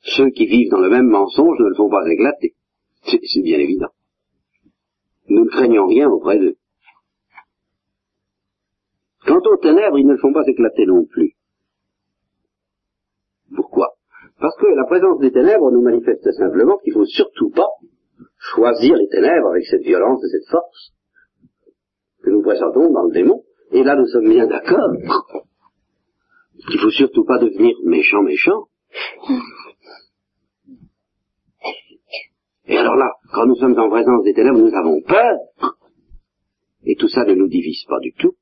ceux 0.00 0.30
qui 0.30 0.46
vivent 0.46 0.70
dans 0.70 0.80
le 0.80 0.90
même 0.90 1.06
mensonge 1.06 1.56
ne 1.60 1.68
le 1.68 1.76
font 1.76 1.88
pas 1.88 2.02
éclater. 2.10 2.56
C'est 3.04 3.42
bien 3.42 3.60
évident. 3.60 3.90
Nous 5.28 5.46
craignons 5.46 5.86
rien 5.86 6.10
auprès 6.10 6.40
d'eux. 6.40 6.56
Quant 9.26 9.40
aux 9.40 9.56
ténèbres, 9.56 9.98
ils 9.98 10.06
ne 10.06 10.16
font 10.16 10.32
pas 10.32 10.46
éclater 10.46 10.86
non 10.86 11.04
plus. 11.06 11.34
Pourquoi? 13.54 13.94
Parce 14.38 14.56
que 14.56 14.66
la 14.66 14.84
présence 14.84 15.18
des 15.20 15.32
ténèbres 15.32 15.70
nous 15.70 15.82
manifeste 15.82 16.30
simplement 16.32 16.78
qu'il 16.78 16.92
ne 16.92 16.98
faut 16.98 17.06
surtout 17.06 17.50
pas 17.50 17.68
choisir 18.38 18.96
les 18.96 19.08
ténèbres 19.08 19.48
avec 19.48 19.64
cette 19.64 19.82
violence 19.82 20.22
et 20.24 20.28
cette 20.28 20.50
force 20.50 20.92
que 22.22 22.30
nous 22.30 22.42
présentons 22.42 22.90
dans 22.90 23.04
le 23.04 23.12
démon. 23.12 23.42
Et 23.72 23.82
là, 23.82 23.96
nous 23.96 24.06
sommes 24.06 24.28
bien 24.28 24.46
d'accord 24.46 24.90
qu'il 26.66 26.76
ne 26.76 26.82
faut 26.82 26.90
surtout 26.90 27.24
pas 27.24 27.38
devenir 27.38 27.74
méchant, 27.84 28.22
méchant. 28.22 28.68
Et 32.66 32.76
alors 32.76 32.96
là, 32.96 33.10
quand 33.32 33.46
nous 33.46 33.56
sommes 33.56 33.78
en 33.78 33.90
présence 33.90 34.24
des 34.24 34.34
ténèbres, 34.34 34.58
nous 34.58 34.74
avons 34.74 35.00
peur. 35.02 35.38
Et 36.84 36.96
tout 36.96 37.08
ça 37.08 37.24
ne 37.24 37.34
nous 37.34 37.48
divise 37.48 37.84
pas 37.88 37.98
du 38.00 38.12
tout. 38.12 38.34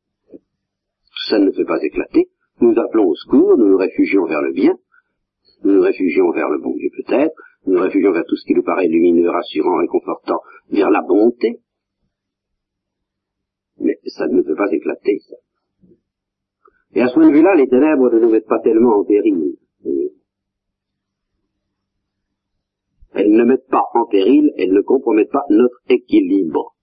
Ça 1.29 1.39
ne 1.39 1.51
fait 1.53 1.65
pas 1.65 1.83
éclater. 1.83 2.29
Nous 2.61 2.79
appelons 2.79 3.07
au 3.07 3.15
secours, 3.15 3.57
nous 3.57 3.69
nous 3.69 3.77
réfugions 3.77 4.27
vers 4.27 4.43
le 4.43 4.53
bien, 4.53 4.77
nous 5.65 5.73
nous 5.75 5.83
réfugions 5.83 6.31
vers 6.33 6.49
le 6.49 6.59
bon 6.59 6.75
Dieu 6.77 6.91
peut-être, 6.97 7.35
nous 7.67 7.75
nous 7.75 7.83
réfugions 7.83 8.13
vers 8.13 8.25
tout 8.25 8.37
ce 8.37 8.45
qui 8.45 8.55
nous 8.55 8.63
paraît 8.63 8.89
lumineux, 8.89 9.31
rassurant, 9.31 9.79
réconfortant, 9.79 10.41
vers 10.71 10.91
la 10.91 11.03
bonté. 11.03 11.61
Mais 13.79 13.99
ça 14.07 14.27
ne 14.29 14.43
fait 14.43 14.55
pas 14.55 14.71
éclater, 14.71 15.19
ça. 15.29 15.37
Et 16.95 17.01
à 17.01 17.09
ce 17.09 17.15
point 17.15 17.29
de 17.29 17.33
vue-là, 17.33 17.55
les 17.55 17.69
ténèbres 17.69 18.11
ne 18.11 18.19
nous 18.19 18.31
mettent 18.31 18.49
pas 18.49 18.61
tellement 18.61 18.99
en 18.99 19.05
péril. 19.05 19.57
Elles 23.15 23.31
ne 23.31 23.45
mettent 23.45 23.69
pas 23.69 23.85
en 23.95 24.07
péril, 24.07 24.53
elles 24.57 24.73
ne 24.73 24.83
compromettent 24.83 25.31
pas 25.31 25.45
notre 25.51 25.81
équilibre 25.89 26.75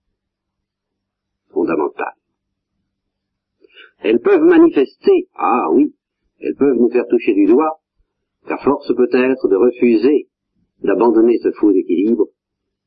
fondamental. 1.52 2.14
Elles 4.02 4.20
peuvent 4.20 4.42
manifester, 4.42 5.28
ah 5.34 5.68
oui, 5.72 5.94
elles 6.40 6.56
peuvent 6.56 6.76
nous 6.76 6.90
faire 6.90 7.06
toucher 7.08 7.34
du 7.34 7.46
doigt, 7.46 7.80
qu'à 8.46 8.56
force 8.58 8.94
peut-être 8.94 9.48
de 9.48 9.56
refuser 9.56 10.28
d'abandonner 10.82 11.38
ce 11.42 11.50
faux 11.52 11.70
équilibre 11.72 12.26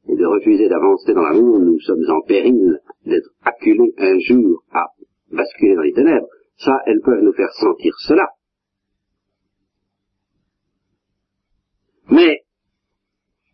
et 0.07 0.15
de 0.15 0.25
refuser 0.25 0.67
d'avancer 0.67 1.13
dans 1.13 1.21
l'amour, 1.21 1.59
nous 1.59 1.79
sommes 1.79 2.03
en 2.09 2.21
péril 2.21 2.79
d'être 3.05 3.29
acculés 3.43 3.93
un 3.97 4.17
jour 4.19 4.63
à 4.71 4.85
basculer 5.31 5.75
dans 5.75 5.83
les 5.83 5.93
ténèbres. 5.93 6.27
Ça, 6.57 6.79
elles 6.85 7.01
peuvent 7.01 7.23
nous 7.23 7.33
faire 7.33 7.51
sentir 7.53 7.93
cela. 7.99 8.27
Mais 12.09 12.43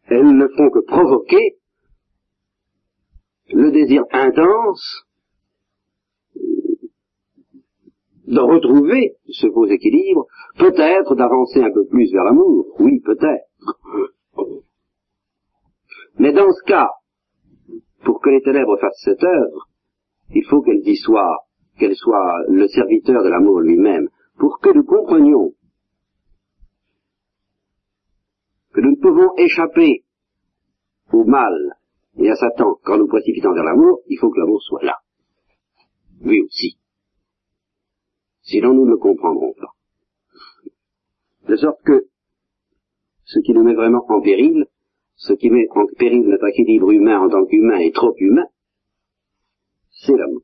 elles 0.08 0.36
ne 0.36 0.48
font 0.48 0.70
que 0.70 0.86
provoquer 0.86 1.58
le 3.52 3.72
désir 3.72 4.04
intense 4.12 5.09
de 8.30 8.40
retrouver 8.40 9.16
ce 9.28 9.48
faux 9.52 9.66
équilibre, 9.66 10.28
peut-être 10.58 11.16
d'avancer 11.16 11.62
un 11.62 11.72
peu 11.72 11.86
plus 11.88 12.12
vers 12.12 12.24
l'amour, 12.24 12.68
oui, 12.80 13.00
peut-être. 13.00 13.46
Mais 16.20 16.32
dans 16.32 16.52
ce 16.52 16.64
cas, 16.66 16.90
pour 18.04 18.22
que 18.22 18.30
les 18.30 18.42
ténèbres 18.42 18.78
fassent 18.80 19.02
cette 19.04 19.24
œuvre, 19.24 19.68
il 20.36 20.44
faut 20.46 20.62
qu'elles 20.62 20.88
y 20.88 20.96
soient, 20.96 21.40
qu'elles 21.80 21.96
soient 21.96 22.44
le 22.50 22.68
serviteur 22.68 23.24
de 23.24 23.30
l'amour 23.30 23.62
lui-même, 23.62 24.10
pour 24.38 24.60
que 24.60 24.70
nous 24.70 24.84
comprenions 24.84 25.54
que 28.74 28.82
nous 28.82 28.92
ne 28.92 29.02
pouvons 29.02 29.36
échapper 29.38 30.04
au 31.12 31.24
mal 31.24 31.54
et 32.20 32.30
à 32.30 32.36
Satan 32.36 32.76
quand 32.84 32.98
nous 32.98 33.08
précipitons 33.08 33.54
vers 33.54 33.64
l'amour, 33.64 34.02
il 34.08 34.18
faut 34.20 34.30
que 34.30 34.40
l'amour 34.40 34.62
soit 34.62 34.84
là. 34.84 34.98
Lui 36.22 36.44
aussi. 36.44 36.78
Sinon 38.50 38.74
nous 38.74 38.88
ne 38.88 38.96
comprendrons 38.96 39.54
pas. 39.54 39.74
De 41.48 41.56
sorte 41.56 41.82
que 41.84 42.08
ce 43.26 43.40
qui 43.42 43.54
nous 43.54 43.64
met 43.64 43.76
vraiment 43.76 44.04
en 44.10 44.22
péril, 44.22 44.66
ce 45.16 45.34
qui 45.34 45.52
met 45.52 45.68
en 45.70 45.86
péril 45.98 46.28
notre 46.28 46.48
équilibre 46.48 46.92
humain 46.92 47.20
en 47.20 47.30
tant 47.30 47.46
qu'humain 47.46 47.78
et 47.78 47.92
trop 47.92 48.16
humain, 48.18 48.48
c'est 49.92 50.18
l'amour. 50.18 50.42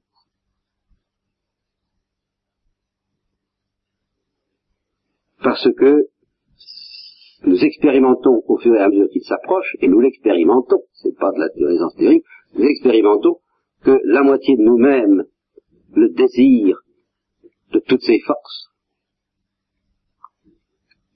Parce 5.41 5.67
que 5.73 6.07
nous 7.43 7.63
expérimentons 7.63 8.43
au 8.47 8.57
fur 8.57 8.75
et 8.75 8.81
à 8.81 8.89
mesure 8.89 9.09
qu'il 9.09 9.23
s'approche, 9.23 9.75
et 9.79 9.87
nous 9.87 9.99
l'expérimentons, 9.99 10.83
c'est 10.93 11.17
pas 11.17 11.31
de 11.31 11.39
la 11.39 11.49
théorisance 11.49 11.95
théorique, 11.95 12.25
nous 12.53 12.65
expérimentons 12.65 13.39
que 13.83 13.99
la 14.03 14.21
moitié 14.21 14.57
de 14.57 14.61
nous-mêmes 14.61 15.25
le 15.93 16.09
désire 16.09 16.84
de 17.75 17.81
toutes 17.85 18.03
ses 18.03 18.19
forces, 18.21 18.71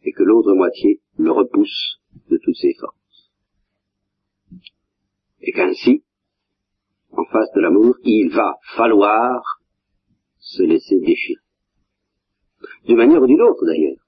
et 0.04 0.12
que 0.12 0.24
l'autre 0.24 0.54
moitié 0.54 1.00
le 1.18 1.32
repousse 1.32 2.00
de 2.30 2.38
toutes 2.44 2.58
ses 2.58 2.74
forces. 2.80 3.32
Et 5.42 5.54
qu'ainsi, 5.54 6.04
en 7.12 7.24
face 7.26 7.50
de 7.56 7.62
l'amour, 7.62 7.96
il 8.04 8.30
va 8.30 8.56
falloir 8.76 9.42
se 10.40 10.64
laisser 10.64 11.00
déchirer. 11.00 11.42
D'une 12.86 12.98
manière 12.98 13.22
ou 13.22 13.28
d'une 13.28 13.42
autre 13.42 13.66
d'ailleurs. 13.66 14.06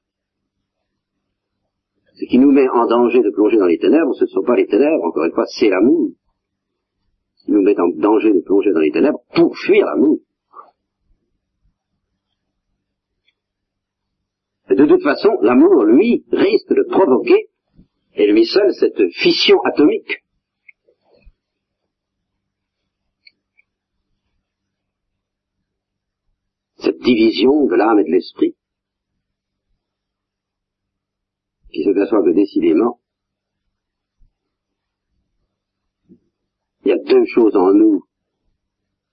Ce 2.15 2.25
qui 2.25 2.37
nous 2.37 2.51
met 2.51 2.67
en 2.67 2.85
danger 2.85 3.21
de 3.21 3.31
plonger 3.31 3.57
dans 3.57 3.65
les 3.65 3.79
ténèbres, 3.79 4.13
ce 4.15 4.25
ne 4.25 4.29
sont 4.29 4.43
pas 4.43 4.57
les 4.57 4.67
ténèbres, 4.67 5.03
encore 5.05 5.23
une 5.23 5.31
fois, 5.31 5.45
c'est 5.47 5.69
l'amour. 5.69 6.11
Ce 7.35 7.45
qui 7.45 7.51
nous 7.51 7.61
met 7.61 7.79
en 7.79 7.87
danger 7.95 8.33
de 8.33 8.41
plonger 8.41 8.73
dans 8.73 8.81
les 8.81 8.91
ténèbres 8.91 9.21
pour 9.33 9.57
fuir 9.57 9.85
l'amour. 9.85 10.19
De 14.81 14.87
toute 14.87 15.03
façon, 15.03 15.29
l'amour, 15.41 15.83
lui, 15.83 16.25
risque 16.31 16.69
de 16.69 16.89
provoquer, 16.89 17.49
et 18.15 18.31
lui 18.31 18.45
seul, 18.45 18.73
cette 18.73 19.11
fission 19.13 19.57
atomique. 19.63 20.23
Cette 26.77 26.99
division 26.99 27.67
de 27.67 27.75
l'âme 27.75 27.99
et 27.99 28.03
de 28.03 28.11
l'esprit. 28.11 28.55
qui 31.71 31.85
s'aperçoit 31.85 32.21
que 32.21 32.35
décidément, 32.35 32.99
il 36.83 36.89
y 36.89 36.91
a 36.91 36.97
deux 36.97 37.23
choses 37.33 37.55
en 37.55 37.73
nous 37.73 38.03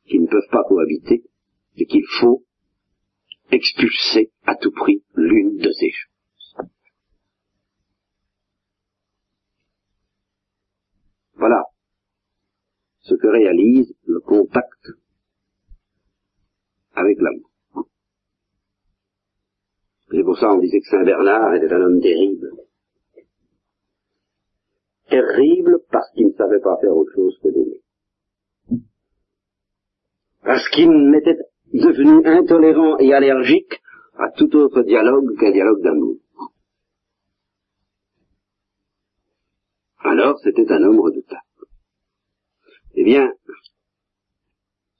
qui 0.06 0.18
ne 0.18 0.26
peuvent 0.26 0.50
pas 0.50 0.64
cohabiter, 0.64 1.22
et 1.76 1.86
qu'il 1.86 2.04
faut 2.20 2.44
expulser 3.50 4.32
à 4.44 4.56
tout 4.56 4.72
prix 4.72 5.02
l'une 5.14 5.58
de 5.58 5.70
ces 5.72 5.90
choses. 5.90 6.08
Voilà 11.38 11.64
ce 13.00 13.14
que 13.14 13.26
réalise 13.28 13.94
le 14.06 14.20
contact 14.20 14.88
avec 16.94 17.18
l'amour. 17.20 17.88
C'est 20.10 20.22
pour 20.22 20.36
ça 20.38 20.48
qu'on 20.48 20.58
disait 20.58 20.80
que 20.80 20.88
Saint 20.88 21.04
Bernard 21.04 21.54
était 21.54 21.72
un 21.72 21.80
homme 21.80 22.00
terrible. 22.00 22.50
Terrible 25.08 25.78
parce 25.90 26.10
qu'il 26.12 26.26
ne 26.26 26.32
savait 26.32 26.60
pas 26.60 26.76
faire 26.80 26.96
autre 26.96 27.12
chose 27.14 27.38
que 27.42 27.48
d'aimer. 27.48 27.82
Parce 30.42 30.68
qu'il 30.70 30.90
n'était 31.10 31.38
devenu 31.72 32.26
intolérant 32.26 32.98
et 32.98 33.12
allergique 33.12 33.80
à 34.18 34.30
tout 34.30 34.54
autre 34.56 34.82
dialogue 34.82 35.36
qu'un 35.38 35.52
dialogue 35.52 35.82
d'amour. 35.82 36.16
Alors 40.00 40.38
c'était 40.40 40.70
un 40.70 40.82
homme 40.82 41.00
redoutable. 41.00 41.42
Eh 42.94 43.04
bien, 43.04 43.32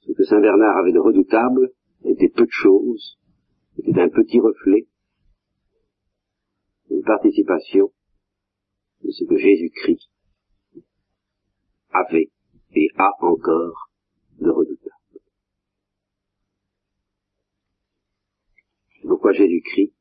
ce 0.01 0.11
que 0.13 0.23
Saint 0.23 0.41
Bernard 0.41 0.77
avait 0.77 0.93
de 0.93 0.99
redoutable 0.99 1.71
était 2.03 2.29
peu 2.29 2.45
de 2.45 2.51
choses, 2.51 3.17
était 3.77 3.99
un 3.99 4.09
petit 4.09 4.39
reflet 4.39 4.87
une 6.89 7.03
participation 7.03 7.91
de 9.03 9.11
ce 9.11 9.23
que 9.25 9.37
Jésus-Christ 9.37 10.09
avait 11.91 12.29
et 12.75 12.87
a 12.97 13.11
encore 13.21 13.89
de 14.39 14.49
redoutable. 14.49 14.95
Pourquoi 19.03 19.33
Jésus-Christ 19.33 19.93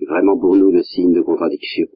est 0.00 0.06
vraiment 0.06 0.38
pour 0.38 0.56
nous 0.56 0.70
le 0.70 0.82
signe 0.82 1.12
de 1.12 1.22
contradiction 1.22 1.86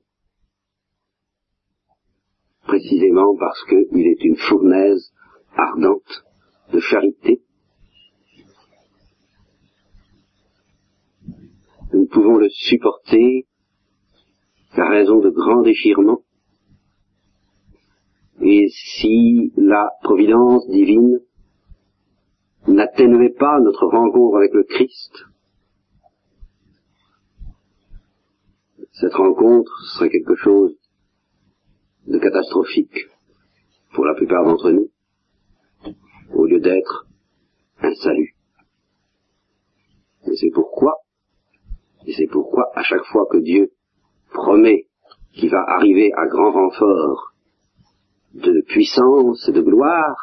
Précisément 2.67 3.37
parce 3.37 3.63
qu'il 3.65 4.07
est 4.07 4.25
une 4.25 4.37
fournaise 4.37 5.13
ardente 5.57 6.25
de 6.73 6.81
charité. 6.81 7.43
Nous 11.93 12.07
pouvons 12.07 12.39
le 12.39 12.49
supporter 12.49 13.47
à 14.73 14.89
raison 14.89 15.21
de 15.21 15.31
grands 15.31 15.63
déchirements, 15.63 16.23
et 18.41 18.67
si 18.69 19.53
la 19.57 19.91
providence 20.03 20.69
divine 20.69 21.21
n'atténuait 22.67 23.35
pas 23.39 23.61
notre 23.61 23.87
rencontre 23.87 24.39
avec 24.39 24.53
le 24.53 24.65
Christ, 24.65 25.27
cette 28.93 29.15
rencontre 29.15 29.71
serait 29.95 30.11
quelque 30.11 30.35
chose 30.35 30.75
de 32.07 32.19
catastrophique 32.19 33.09
pour 33.95 34.05
la 34.05 34.15
plupart 34.15 34.45
d'entre 34.45 34.71
nous, 34.71 34.91
au 36.35 36.47
lieu 36.47 36.61
d'être 36.61 37.07
un 37.81 37.95
salut. 37.95 38.35
Et 40.27 40.37
c'est 40.37 40.51
pourquoi, 40.53 40.95
et 42.07 42.13
c'est 42.13 42.27
pourquoi 42.27 42.71
à 42.75 42.83
chaque 42.83 43.05
fois 43.05 43.27
que 43.31 43.39
Dieu 43.39 43.73
promet 44.33 44.87
qu'il 45.33 45.51
va 45.51 45.65
arriver 45.67 46.13
à 46.15 46.27
grand 46.27 46.53
renfort 46.53 47.35
de 48.35 48.63
puissance 48.67 49.49
et 49.49 49.53
de 49.53 49.61
gloire, 49.61 50.17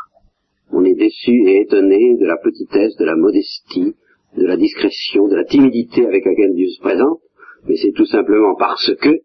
on 0.72 0.84
est 0.84 0.96
déçu 0.96 1.32
et 1.48 1.62
étonné 1.62 2.18
de 2.18 2.26
la 2.26 2.38
petitesse, 2.38 2.96
de 2.98 3.06
la 3.06 3.16
modestie, 3.16 3.96
de 4.38 4.46
la 4.46 4.58
discrétion, 4.58 5.28
de 5.28 5.36
la 5.36 5.44
timidité 5.44 6.06
avec 6.06 6.26
laquelle 6.26 6.56
Dieu 6.56 6.68
se 6.70 6.82
présente, 6.82 7.20
mais 7.68 7.76
c'est 7.76 7.92
tout 7.92 8.06
simplement 8.06 8.56
parce 8.56 8.94
que 9.02 9.22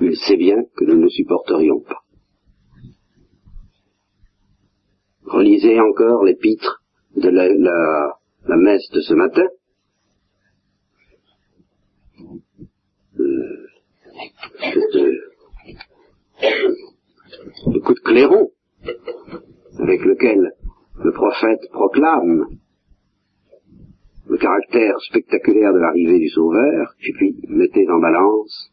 il 0.00 0.16
sait 0.16 0.36
bien 0.36 0.62
que 0.76 0.84
nous 0.84 1.00
ne 1.00 1.08
supporterions 1.08 1.80
pas. 1.80 2.02
Relisez 5.24 5.80
encore 5.80 6.24
l'épître 6.24 6.82
de 7.16 7.28
la, 7.28 7.48
la, 7.48 8.56
messe 8.56 8.88
de 8.92 9.00
ce 9.00 9.14
matin. 9.14 9.46
Euh, 13.18 13.66
le 17.66 17.80
coup 17.80 17.94
de 17.94 18.00
clairon 18.00 18.50
avec 19.78 20.04
lequel 20.04 20.52
le 21.02 21.12
prophète 21.12 21.68
proclame 21.72 22.46
le 24.28 24.38
caractère 24.38 24.98
spectaculaire 25.00 25.72
de 25.72 25.78
l'arrivée 25.78 26.18
du 26.18 26.28
Sauveur, 26.28 26.94
et 27.00 27.12
puis 27.12 27.36
mettez 27.48 27.88
en 27.88 28.00
balance 28.00 28.72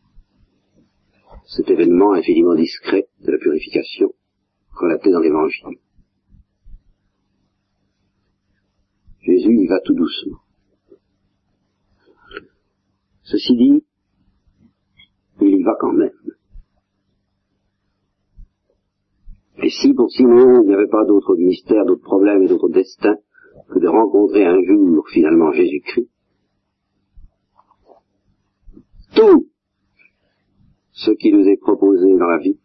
cet 1.45 1.69
événement 1.69 2.13
infiniment 2.13 2.55
discret 2.55 3.07
de 3.21 3.31
la 3.31 3.37
purification 3.37 4.13
relaté 4.71 5.11
dans 5.11 5.19
l'Évangile. 5.19 5.77
Jésus 9.21 9.55
y 9.55 9.67
va 9.67 9.79
tout 9.81 9.93
doucement. 9.93 10.39
Ceci 13.23 13.55
dit, 13.55 13.85
il 15.41 15.59
y 15.59 15.63
va 15.63 15.75
quand 15.79 15.93
même. 15.93 16.11
Et 19.63 19.69
si 19.69 19.93
pour 19.93 20.11
Simon 20.11 20.61
il 20.63 20.67
n'y 20.67 20.73
avait 20.73 20.87
pas 20.87 21.05
d'autre 21.05 21.35
mystère, 21.37 21.85
d'autres 21.85 22.03
problèmes 22.03 22.43
et 22.43 22.47
d'autres 22.47 22.69
destins 22.69 23.17
que 23.69 23.79
de 23.79 23.87
rencontrer 23.87 24.45
un 24.45 24.61
jour 24.61 25.07
finalement 25.09 25.53
Jésus-Christ, 25.53 26.09
tout 29.15 29.52
ce 30.93 31.11
qui 31.11 31.31
nous 31.31 31.45
est 31.47 31.59
proposé 31.59 32.07
dans 32.17 32.27
la 32.27 32.37
vie, 32.37 32.57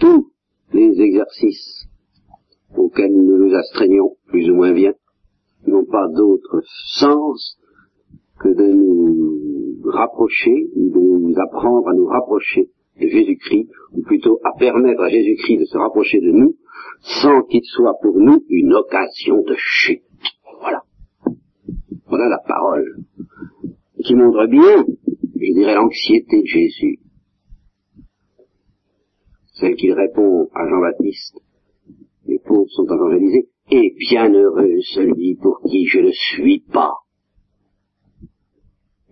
tous 0.00 0.30
les 0.72 1.00
exercices 1.00 1.86
auxquels 2.76 3.12
nous 3.12 3.46
nous 3.46 3.54
astreignons 3.54 4.16
plus 4.26 4.50
ou 4.50 4.54
moins 4.54 4.72
bien, 4.72 4.92
n'ont 5.66 5.84
pas 5.84 6.08
d'autre 6.08 6.62
sens 6.98 7.58
que 8.40 8.48
de 8.48 8.66
nous 8.72 9.90
rapprocher, 9.90 10.68
de 10.74 10.98
nous 10.98 11.34
apprendre 11.38 11.88
à 11.88 11.94
nous 11.94 12.06
rapprocher 12.06 12.70
de 13.00 13.06
Jésus-Christ, 13.06 13.68
ou 13.92 14.02
plutôt 14.02 14.40
à 14.44 14.58
permettre 14.58 15.02
à 15.02 15.08
Jésus-Christ 15.08 15.58
de 15.58 15.64
se 15.64 15.78
rapprocher 15.78 16.20
de 16.20 16.30
nous, 16.30 16.56
sans 17.00 17.42
qu'il 17.42 17.64
soit 17.64 17.94
pour 18.02 18.18
nous 18.18 18.44
une 18.48 18.72
occasion 18.74 19.42
de 19.42 19.54
chute. 19.56 20.02
Voilà. 20.60 20.82
Voilà 22.06 22.28
la 22.28 22.38
parole 22.46 22.96
qui 24.04 24.14
montre 24.14 24.46
bien, 24.46 24.84
je 25.46 25.52
dirais, 25.52 25.74
l'anxiété 25.74 26.42
de 26.42 26.46
Jésus. 26.46 26.98
Celle 29.54 29.76
qu'il 29.76 29.92
répond 29.92 30.48
à 30.54 30.68
Jean-Baptiste. 30.68 31.40
Les 32.26 32.38
pauvres 32.38 32.70
sont 32.70 32.86
évangélisés. 32.86 33.48
Et 33.70 33.94
bienheureux 33.98 34.80
celui 34.94 35.36
pour 35.36 35.60
qui 35.62 35.86
je 35.86 36.00
ne 36.00 36.10
suis 36.12 36.60
pas 36.60 36.92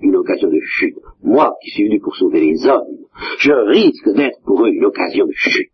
une 0.00 0.16
occasion 0.16 0.48
de 0.48 0.60
chute. 0.60 0.96
Moi 1.22 1.54
qui 1.62 1.70
suis 1.70 1.84
venu 1.84 2.00
pour 2.00 2.14
sauver 2.16 2.40
les 2.40 2.66
hommes, 2.66 3.06
je 3.38 3.52
risque 3.52 4.16
d'être 4.16 4.42
pour 4.44 4.64
eux 4.64 4.70
une 4.70 4.84
occasion 4.84 5.26
de 5.26 5.32
chute. 5.32 5.72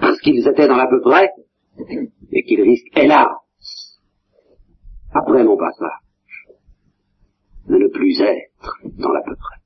Parce 0.00 0.18
qu'ils 0.20 0.48
étaient 0.48 0.66
dans 0.66 0.76
l'à 0.76 0.88
peu 0.88 1.00
près, 1.00 1.30
et 2.32 2.42
qu'ils 2.44 2.62
risquent, 2.62 2.98
hélas, 2.98 3.28
après 5.12 5.44
mon 5.44 5.56
passage, 5.56 6.00
de 7.68 7.76
ne 7.76 7.88
plus 7.88 8.20
être 8.20 8.78
dans 8.98 9.12
l'à 9.12 9.22
peu 9.22 9.34
près. 9.36 9.62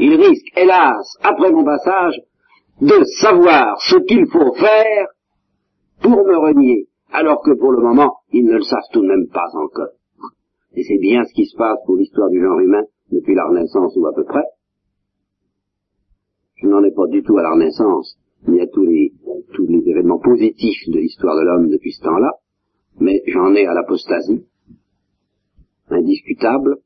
Ils 0.00 0.16
risquent, 0.16 0.58
hélas, 0.58 1.16
après 1.22 1.52
mon 1.52 1.64
passage, 1.64 2.20
de 2.80 3.04
savoir 3.20 3.80
ce 3.80 3.96
qu'il 4.06 4.26
faut 4.26 4.52
faire 4.54 5.06
pour 6.02 6.24
me 6.24 6.36
renier, 6.36 6.88
alors 7.12 7.42
que 7.42 7.52
pour 7.52 7.72
le 7.72 7.80
moment, 7.80 8.16
ils 8.32 8.44
ne 8.44 8.54
le 8.54 8.62
savent 8.62 8.90
tout 8.92 9.02
de 9.02 9.06
même 9.06 9.28
pas 9.32 9.48
encore. 9.54 9.94
Et 10.74 10.82
c'est 10.82 10.98
bien 10.98 11.24
ce 11.24 11.32
qui 11.32 11.46
se 11.46 11.56
passe 11.56 11.78
pour 11.86 11.96
l'histoire 11.96 12.28
du 12.30 12.40
genre 12.40 12.58
humain 12.58 12.82
depuis 13.12 13.34
la 13.34 13.46
Renaissance 13.46 13.96
ou 13.96 14.06
à 14.06 14.12
peu 14.12 14.24
près. 14.24 14.42
Je 16.56 16.66
n'en 16.66 16.82
ai 16.82 16.90
pas 16.90 17.06
du 17.06 17.22
tout 17.22 17.38
à 17.38 17.42
la 17.42 17.52
Renaissance, 17.52 18.18
ni 18.48 18.60
à 18.60 18.66
tous 18.66 18.84
les, 18.84 19.12
tous 19.54 19.66
les 19.66 19.88
événements 19.88 20.18
positifs 20.18 20.88
de 20.88 20.98
l'histoire 20.98 21.36
de 21.36 21.42
l'homme 21.42 21.68
depuis 21.68 21.92
ce 21.92 22.02
temps-là, 22.02 22.32
mais 22.98 23.22
j'en 23.28 23.54
ai 23.54 23.66
à 23.66 23.74
l'apostasie, 23.74 24.44
indiscutable, 25.90 26.76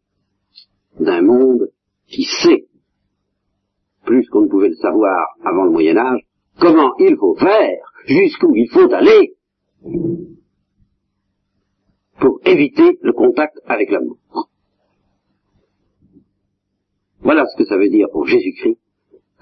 d'un 0.98 1.22
monde 1.22 1.70
qui 2.06 2.24
sait, 2.24 2.66
plus 4.04 4.28
qu'on 4.28 4.42
ne 4.42 4.48
pouvait 4.48 4.68
le 4.68 4.76
savoir 4.76 5.36
avant 5.44 5.64
le 5.64 5.70
Moyen 5.70 5.96
Âge, 5.96 6.22
comment 6.58 6.94
il 6.98 7.16
faut 7.16 7.36
faire, 7.36 7.92
jusqu'où 8.06 8.54
il 8.56 8.68
faut 8.70 8.92
aller, 8.92 9.34
pour 12.20 12.40
éviter 12.44 12.98
le 13.02 13.12
contact 13.12 13.58
avec 13.66 13.90
l'amour. 13.90 14.18
Voilà 17.20 17.44
ce 17.46 17.56
que 17.56 17.68
ça 17.68 17.76
veut 17.76 17.90
dire 17.90 18.08
pour 18.10 18.26
Jésus-Christ 18.26 18.78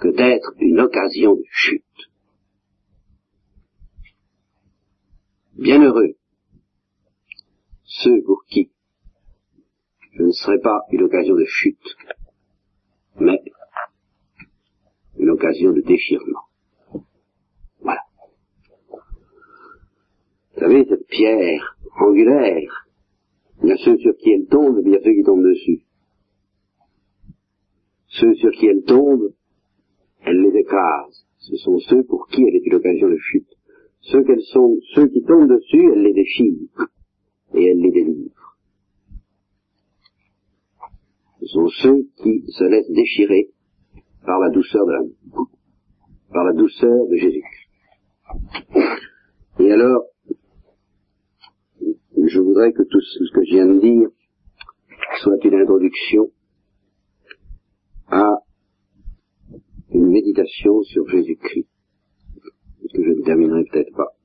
que 0.00 0.08
d'être 0.08 0.52
une 0.58 0.80
occasion 0.80 1.34
de 1.34 1.44
chute. 1.50 1.82
Bienheureux 5.54 6.16
ceux 7.86 8.22
pour 8.22 8.44
qui 8.44 8.70
je 10.16 10.22
ne 10.22 10.32
serai 10.32 10.58
pas 10.60 10.80
une 10.90 11.02
occasion 11.02 11.34
de 11.34 11.44
chute, 11.44 11.96
mais 13.20 13.42
une 15.18 15.30
occasion 15.30 15.72
de 15.72 15.82
déchirement. 15.82 16.44
Voilà. 17.80 18.00
Vous 20.54 20.60
savez, 20.60 20.86
cette 20.88 21.06
pierre 21.08 21.76
angulaire, 22.00 22.88
il 23.62 23.68
y 23.68 23.72
a 23.72 23.76
ceux 23.76 23.98
sur 23.98 24.16
qui 24.16 24.30
elle 24.32 24.46
tombe, 24.46 24.78
et 24.78 24.82
il 24.86 24.92
y 24.92 24.96
a 24.96 25.02
ceux 25.02 25.12
qui 25.12 25.22
tombent 25.22 25.44
dessus. 25.44 25.82
Ceux 28.08 28.34
sur 28.34 28.50
qui 28.52 28.66
elle 28.66 28.84
tombe, 28.84 29.32
elle 30.22 30.40
les 30.40 30.60
écrase. 30.60 31.26
Ce 31.38 31.56
sont 31.56 31.78
ceux 31.78 32.04
pour 32.04 32.26
qui 32.28 32.42
elle 32.42 32.56
est 32.56 32.66
une 32.66 32.74
occasion 32.74 33.08
de 33.08 33.18
chute. 33.18 33.48
Ceux 34.00 34.22
qu'elles 34.24 34.44
sont, 34.52 34.78
ceux 34.94 35.08
qui 35.08 35.22
tombent 35.22 35.48
dessus, 35.48 35.92
elle 35.92 36.02
les 36.02 36.14
déchire 36.14 36.88
et 37.54 37.66
elle 37.66 37.78
les 37.78 37.90
délivre. 37.90 38.36
Ce 41.35 41.35
sont 41.46 41.68
ceux 41.82 42.02
qui 42.22 42.44
se 42.48 42.64
laissent 42.64 42.90
déchirer 42.90 43.50
par 44.24 44.38
la 44.40 44.50
douceur 44.50 44.86
de 44.86 44.92
l'amour, 44.92 45.50
par 46.32 46.44
la 46.44 46.52
douceur 46.52 47.06
de 47.08 47.16
Jésus. 47.16 47.42
Et 49.58 49.72
alors, 49.72 50.04
je 51.80 52.40
voudrais 52.40 52.72
que 52.72 52.82
tout 52.82 53.00
ce 53.00 53.32
que 53.32 53.44
je 53.44 53.50
viens 53.54 53.66
de 53.66 53.80
dire 53.80 54.08
soit 55.22 55.44
une 55.44 55.54
introduction 55.54 56.30
à 58.08 58.30
une 59.90 60.10
méditation 60.10 60.82
sur 60.82 61.08
Jésus-Christ, 61.08 61.68
que 62.92 63.02
je 63.02 63.10
ne 63.10 63.22
terminerai 63.24 63.64
peut-être 63.70 63.94
pas 63.96 64.16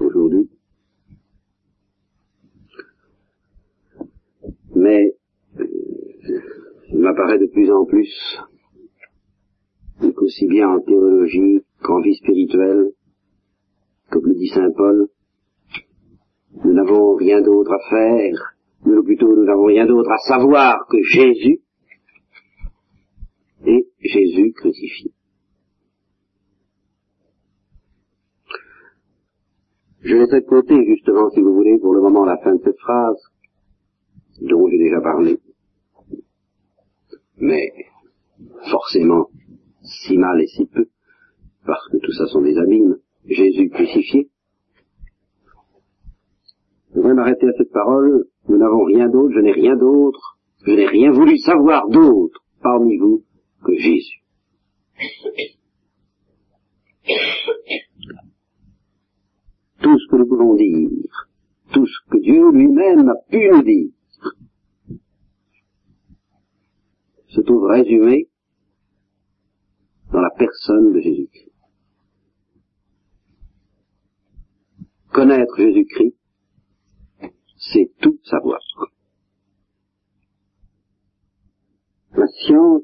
aujourd'hui. 0.00 0.50
Mais 4.74 5.19
m'apparaît 7.00 7.38
de 7.38 7.46
plus 7.46 7.70
en 7.70 7.84
plus 7.84 8.40
qu'aussi 10.14 10.46
bien 10.46 10.68
en 10.68 10.80
théologie 10.80 11.60
qu'en 11.82 12.00
vie 12.00 12.14
spirituelle, 12.14 12.90
comme 14.10 14.26
le 14.26 14.34
dit 14.34 14.48
Saint 14.48 14.70
Paul, 14.76 15.08
nous 16.64 16.72
n'avons 16.72 17.14
rien 17.14 17.40
d'autre 17.42 17.72
à 17.72 17.90
faire, 17.90 18.56
ou 18.84 19.02
plutôt 19.02 19.34
nous 19.34 19.44
n'avons 19.44 19.66
rien 19.66 19.86
d'autre 19.86 20.10
à 20.10 20.18
savoir 20.18 20.86
que 20.88 21.02
Jésus, 21.02 21.60
et 23.66 23.86
Jésus 24.00 24.52
crucifié. 24.52 25.12
Je 30.02 30.16
laisserai 30.16 30.40
de 30.40 30.46
côté, 30.46 30.74
justement, 30.86 31.28
si 31.30 31.40
vous 31.40 31.54
voulez, 31.54 31.78
pour 31.78 31.94
le 31.94 32.00
moment, 32.00 32.24
la 32.24 32.38
fin 32.38 32.54
de 32.54 32.62
cette 32.64 32.78
phrase, 32.78 33.22
dont 34.40 34.66
j'ai 34.68 34.78
déjà 34.78 35.00
parlé. 35.00 35.38
Mais, 37.40 37.72
forcément, 38.70 39.28
si 39.82 40.18
mal 40.18 40.40
et 40.40 40.46
si 40.46 40.66
peu, 40.66 40.86
parce 41.66 41.88
que 41.88 41.96
tout 41.98 42.12
ça 42.12 42.26
sont 42.26 42.42
des 42.42 42.56
abîmes, 42.58 42.96
Jésus 43.26 43.70
crucifié. 43.70 44.28
Je 46.90 46.96
voudrais 46.96 47.14
m'arrêter 47.14 47.46
à 47.46 47.52
cette 47.56 47.72
parole, 47.72 48.26
nous 48.48 48.58
n'avons 48.58 48.84
rien 48.84 49.08
d'autre, 49.08 49.32
je 49.34 49.40
n'ai 49.40 49.52
rien 49.52 49.76
d'autre, 49.76 50.38
je 50.64 50.72
n'ai 50.72 50.86
rien 50.86 51.12
voulu 51.12 51.38
savoir 51.38 51.88
d'autre 51.88 52.44
parmi 52.62 52.98
vous 52.98 53.24
que 53.64 53.74
Jésus. 53.74 54.22
Tout 59.82 59.98
ce 59.98 60.10
que 60.10 60.16
nous 60.16 60.26
pouvons 60.26 60.56
dire, 60.56 61.28
tout 61.72 61.86
ce 61.86 62.10
que 62.10 62.18
Dieu 62.18 62.50
lui-même 62.52 63.08
a 63.08 63.14
pu 63.30 63.48
nous 63.50 63.62
dire, 63.62 63.92
se 67.30 67.40
trouve 67.42 67.64
résumé 67.64 68.28
dans 70.12 70.20
la 70.20 70.30
personne 70.36 70.92
de 70.92 71.00
Jésus-Christ. 71.00 71.52
Connaître 75.12 75.56
Jésus-Christ, 75.56 76.16
c'est 77.56 77.90
tout 78.00 78.18
savoir. 78.24 78.60
La 82.12 82.26
science 82.26 82.82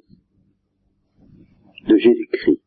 de 1.89 1.97
Jésus-Christ, 1.97 2.63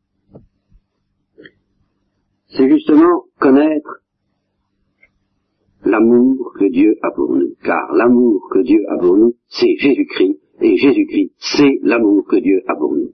c'est 2.48 2.68
justement 2.68 3.24
connaître 3.38 4.02
l'amour 5.84 6.52
que 6.58 6.70
Dieu 6.70 6.96
a 7.02 7.10
pour 7.12 7.34
nous. 7.34 7.54
Car 7.62 7.92
l'amour 7.94 8.48
que 8.52 8.60
Dieu 8.60 8.80
a 8.88 8.98
pour 8.98 9.16
nous, 9.16 9.34
c'est 9.48 9.76
Jésus-Christ, 9.78 10.38
et 10.60 10.76
Jésus-Christ, 10.76 11.32
c'est 11.38 11.78
l'amour 11.82 12.24
que 12.28 12.36
Dieu 12.36 12.62
a 12.68 12.74
pour 12.76 12.94
nous. 12.94 13.12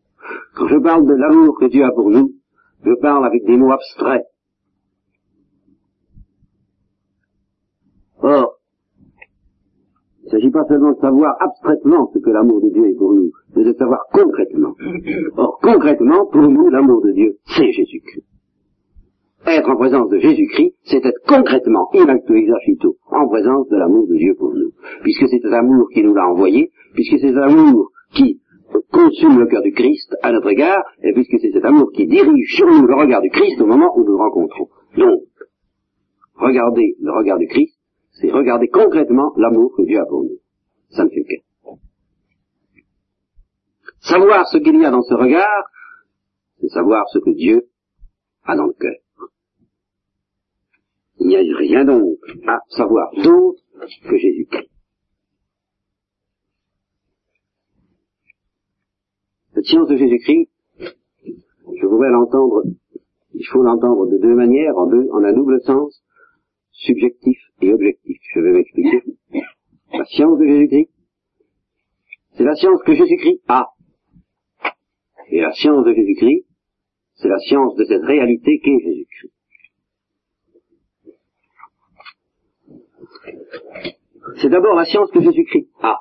Quand 0.56 0.68
je 0.68 0.78
parle 0.78 1.06
de 1.06 1.14
l'amour 1.14 1.56
que 1.58 1.66
Dieu 1.66 1.84
a 1.84 1.92
pour 1.92 2.10
nous, 2.10 2.32
je 2.84 2.92
parle 3.00 3.24
avec 3.24 3.44
des 3.44 3.56
mots 3.56 3.72
abstraits. 3.72 4.24
Or, 8.22 8.58
il 10.22 10.26
ne 10.26 10.30
s'agit 10.30 10.50
pas 10.50 10.64
seulement 10.64 10.92
de 10.92 10.98
savoir 10.98 11.36
abstraitement 11.40 12.10
ce 12.12 12.18
que 12.18 12.30
l'amour 12.30 12.60
de 12.60 12.70
Dieu 12.70 12.88
est 12.88 12.96
pour 12.96 13.12
nous, 13.12 13.30
mais 13.54 13.64
de 13.64 13.72
savoir 13.74 14.00
concrètement. 14.12 14.74
Or, 15.36 15.58
concrètement, 15.62 16.26
pour 16.26 16.42
nous, 16.42 16.68
l'amour 16.68 17.02
de 17.02 17.12
Dieu, 17.12 17.36
c'est 17.46 17.70
Jésus-Christ. 17.70 18.26
Être 19.46 19.70
en 19.70 19.76
présence 19.76 20.08
de 20.10 20.18
Jésus-Christ, 20.18 20.74
c'est 20.84 21.04
être 21.04 21.20
concrètement, 21.26 21.88
in 21.94 22.08
acto 22.08 22.34
exercito, 22.34 22.96
en 23.10 23.28
présence 23.28 23.68
de 23.68 23.76
l'amour 23.76 24.08
de 24.08 24.16
Dieu 24.16 24.34
pour 24.36 24.52
nous. 24.52 24.72
Puisque 25.02 25.28
c'est 25.28 25.38
cet 25.40 25.52
amour 25.52 25.88
qui 25.94 26.02
nous 26.02 26.14
l'a 26.14 26.26
envoyé, 26.26 26.72
puisque 26.94 27.20
c'est 27.20 27.28
cet 27.28 27.36
amour 27.36 27.90
qui 28.12 28.40
consume 28.90 29.38
le 29.38 29.46
cœur 29.46 29.62
du 29.62 29.72
Christ 29.72 30.16
à 30.22 30.32
notre 30.32 30.48
égard, 30.50 30.82
et 31.02 31.12
puisque 31.12 31.38
c'est 31.40 31.52
cet 31.52 31.64
amour 31.64 31.92
qui 31.92 32.06
dirige 32.06 32.56
sur 32.56 32.66
nous 32.66 32.86
le 32.86 32.94
regard 32.94 33.22
du 33.22 33.30
Christ 33.30 33.60
au 33.60 33.66
moment 33.66 33.96
où 33.96 34.00
nous 34.00 34.16
le 34.16 34.16
rencontrons. 34.16 34.68
Donc, 34.96 35.22
regarder 36.34 36.96
le 37.00 37.12
regard 37.12 37.38
du 37.38 37.46
Christ, 37.46 37.78
c'est 38.20 38.32
regarder 38.32 38.66
concrètement 38.68 39.32
l'amour 39.36 39.72
que 39.76 39.82
Dieu 39.82 40.00
a 40.00 40.06
pour 40.06 40.24
nous. 40.24 40.38
Ça 40.90 41.04
ne 41.04 41.10
fait 41.10 41.22
que. 41.22 41.46
Savoir 44.00 44.48
ce 44.48 44.58
qu'il 44.58 44.80
y 44.80 44.84
a 44.84 44.90
dans 44.90 45.02
ce 45.02 45.14
regard, 45.14 45.64
c'est 46.60 46.68
savoir 46.68 47.04
ce 47.12 47.18
que 47.20 47.30
Dieu 47.30 47.68
a 48.44 48.56
dans 48.56 48.66
le 48.66 48.72
cœur. 48.72 48.96
Il 51.18 51.28
n'y 51.28 51.36
a 51.36 51.56
rien 51.56 51.84
donc 51.84 52.18
à 52.46 52.58
savoir 52.68 53.10
d'autre 53.22 53.62
que 54.08 54.16
Jésus-Christ. 54.16 54.70
Cette 59.54 59.64
science 59.64 59.88
de 59.88 59.96
Jésus-Christ, 59.96 60.50
je 60.78 61.86
voudrais 61.86 62.10
l'entendre, 62.10 62.62
il 63.32 63.46
faut 63.46 63.62
l'entendre 63.62 64.06
de 64.06 64.18
deux 64.18 64.34
manières, 64.34 64.76
en, 64.76 64.86
en 64.90 65.24
un 65.24 65.32
double 65.32 65.60
sens, 65.62 66.02
subjectif 66.72 67.38
et 67.62 67.72
objectif. 67.72 68.18
Je 68.34 68.40
vais 68.40 68.52
m'expliquer. 68.52 69.02
La 69.92 70.04
science 70.04 70.38
de 70.38 70.46
Jésus-Christ, 70.46 70.90
c'est 72.36 72.44
la 72.44 72.54
science 72.54 72.82
que 72.82 72.94
Jésus-Christ 72.94 73.40
a. 73.48 73.68
Et 75.30 75.40
la 75.40 75.52
science 75.52 75.84
de 75.86 75.94
Jésus-Christ, 75.94 76.44
c'est 77.14 77.28
la 77.28 77.38
science 77.38 77.74
de 77.76 77.84
cette 77.84 78.02
réalité 78.02 78.60
qu'est 78.62 78.78
Jésus-Christ. 78.78 79.32
C'est 84.40 84.48
d'abord 84.48 84.74
la 84.74 84.84
science 84.84 85.10
que 85.12 85.20
Jésus-Christ 85.20 85.68
a. 85.80 85.96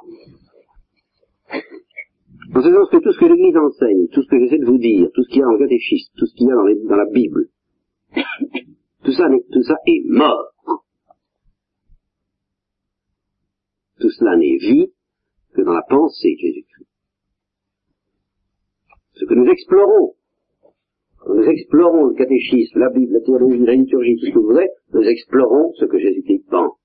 En 2.56 2.62
ce 2.62 2.72
sens 2.72 2.90
que 2.90 2.98
tout 2.98 3.12
ce 3.12 3.20
que 3.20 3.26
l'Église 3.26 3.58
enseigne, 3.58 4.08
tout 4.14 4.22
ce 4.24 4.28
que 4.30 4.40
j'essaie 4.40 4.60
de 4.60 4.66
vous 4.66 4.78
dire, 4.78 5.10
tout 5.14 5.24
ce 5.24 5.30
qu'il 5.30 5.40
y 5.40 5.42
a 5.42 5.46
dans 5.46 5.54
le 5.54 5.60
catéchisme, 5.60 6.14
tout 6.18 6.26
ce 6.26 6.36
qu'il 6.36 6.48
y 6.48 6.52
a 6.52 6.56
dans, 6.56 6.96
la 6.96 7.06
Bible, 7.12 7.48
tout 9.04 9.12
ça, 9.12 9.28
tout 9.52 9.64
ça 9.64 9.76
est 9.86 10.04
mort. 10.06 10.52
Tout 14.00 14.10
cela 14.10 14.38
n'est 14.38 14.58
vie 14.58 14.92
que 15.54 15.62
dans 15.62 15.74
la 15.74 15.84
pensée 15.90 16.34
de 16.34 16.40
Jésus-Christ. 16.40 16.88
Ce 19.14 19.26
que 19.26 19.34
nous 19.34 19.50
explorons, 19.50 20.14
quand 21.20 21.34
nous 21.34 21.48
explorons 21.48 22.06
le 22.08 22.14
catéchisme, 22.16 22.80
la 22.80 22.90
Bible, 22.90 23.14
la 23.14 23.22
théologie, 23.22 23.60
la 23.60 23.74
liturgie, 23.74 24.18
tout 24.18 24.26
ce 24.28 24.32
que 24.32 24.40
vous 24.40 24.46
voulez, 24.48 24.70
nous 24.94 25.02
explorons 25.02 25.74
ce 25.74 25.86
que 25.86 25.98
Jésus-Christ 25.98 26.46
pense. 26.50 26.78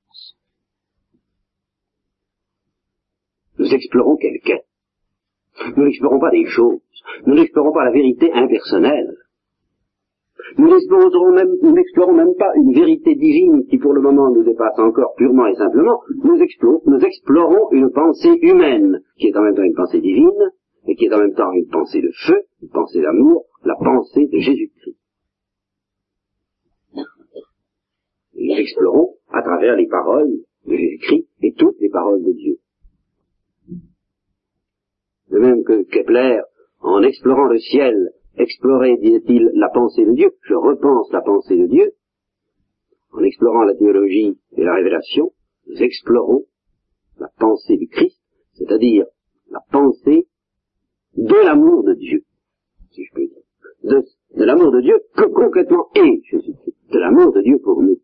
Nous 3.59 3.75
explorons 3.75 4.17
quelqu'un. 4.17 4.61
Nous 5.77 5.85
n'explorons 5.85 6.19
pas 6.19 6.31
des 6.31 6.47
choses. 6.47 6.81
Nous 7.27 7.35
n'explorons 7.35 7.73
pas 7.73 7.85
la 7.85 7.91
vérité 7.91 8.33
impersonnelle. 8.33 9.17
Nous 10.57 10.69
n'explorons 10.69 12.15
même, 12.15 12.35
pas 12.35 12.53
une 12.57 12.73
vérité 12.73 13.15
divine 13.15 13.67
qui 13.69 13.79
pour 13.79 13.93
le 13.93 14.01
moment 14.01 14.31
nous 14.31 14.43
dépasse 14.43 14.79
encore 14.79 15.15
purement 15.17 15.47
et 15.47 15.55
simplement. 15.55 16.01
Nous 16.25 16.41
explorons, 16.41 16.81
nous 16.87 17.01
explorons 17.01 17.71
une 17.73 17.91
pensée 17.91 18.37
humaine 18.43 19.03
qui 19.19 19.29
est 19.29 19.37
en 19.37 19.43
même 19.43 19.55
temps 19.55 19.63
une 19.63 19.75
pensée 19.75 20.01
divine 20.01 20.51
et 20.87 20.97
qui 20.97 21.07
est 21.07 21.15
en 21.15 21.19
même 21.19 21.35
temps 21.35 21.53
une 21.53 21.69
pensée 21.69 22.01
de 22.01 22.11
feu, 22.27 22.43
une 22.63 22.71
pensée 22.71 23.01
d'amour, 23.03 23.45
la 23.65 23.77
pensée 23.77 24.27
de 24.27 24.39
Jésus-Christ. 24.39 24.97
Nous 28.35 28.57
explorons 28.57 29.17
à 29.33 29.43
travers 29.43 29.77
les 29.77 29.87
paroles 29.87 30.33
de 30.67 30.77
Jésus-Christ 30.77 31.29
et 31.43 31.53
toutes 31.55 31.79
les 31.81 31.89
paroles 31.89 32.23
de 32.23 32.33
Dieu. 32.33 32.57
De 35.31 35.39
même 35.39 35.63
que 35.65 35.83
Kepler, 35.85 36.41
en 36.81 37.03
explorant 37.03 37.47
le 37.47 37.59
ciel, 37.59 38.11
explorait, 38.37 38.97
disait-il, 38.97 39.51
la 39.55 39.69
pensée 39.69 40.05
de 40.05 40.13
Dieu, 40.13 40.31
je 40.43 40.55
repense 40.55 41.13
la 41.13 41.21
pensée 41.21 41.57
de 41.57 41.67
Dieu, 41.67 41.93
en 43.13 43.23
explorant 43.23 43.63
la 43.63 43.75
théologie 43.75 44.39
et 44.57 44.65
la 44.65 44.75
révélation, 44.75 45.33
nous 45.67 45.83
explorons 45.83 46.45
la 47.19 47.29
pensée 47.39 47.77
du 47.77 47.89
Christ, 47.89 48.21
c'est-à-dire 48.55 49.07
la 49.51 49.61
pensée 49.71 50.27
de 51.17 51.45
l'amour 51.45 51.85
de 51.85 51.95
Dieu, 51.95 52.25
si 52.93 53.05
je 53.05 53.15
peux 53.15 53.27
dire, 53.27 54.05
de, 54.37 54.45
l'amour 54.45 54.71
de 54.73 54.81
Dieu 54.81 54.95
que 55.17 55.25
concrètement 55.27 55.89
est 55.95 56.23
Jésus-Christ, 56.31 56.77
de 56.93 56.99
l'amour 56.99 57.33
de 57.33 57.43
Dieu 57.43 57.59
pour 57.63 57.83
nous. 57.83 57.99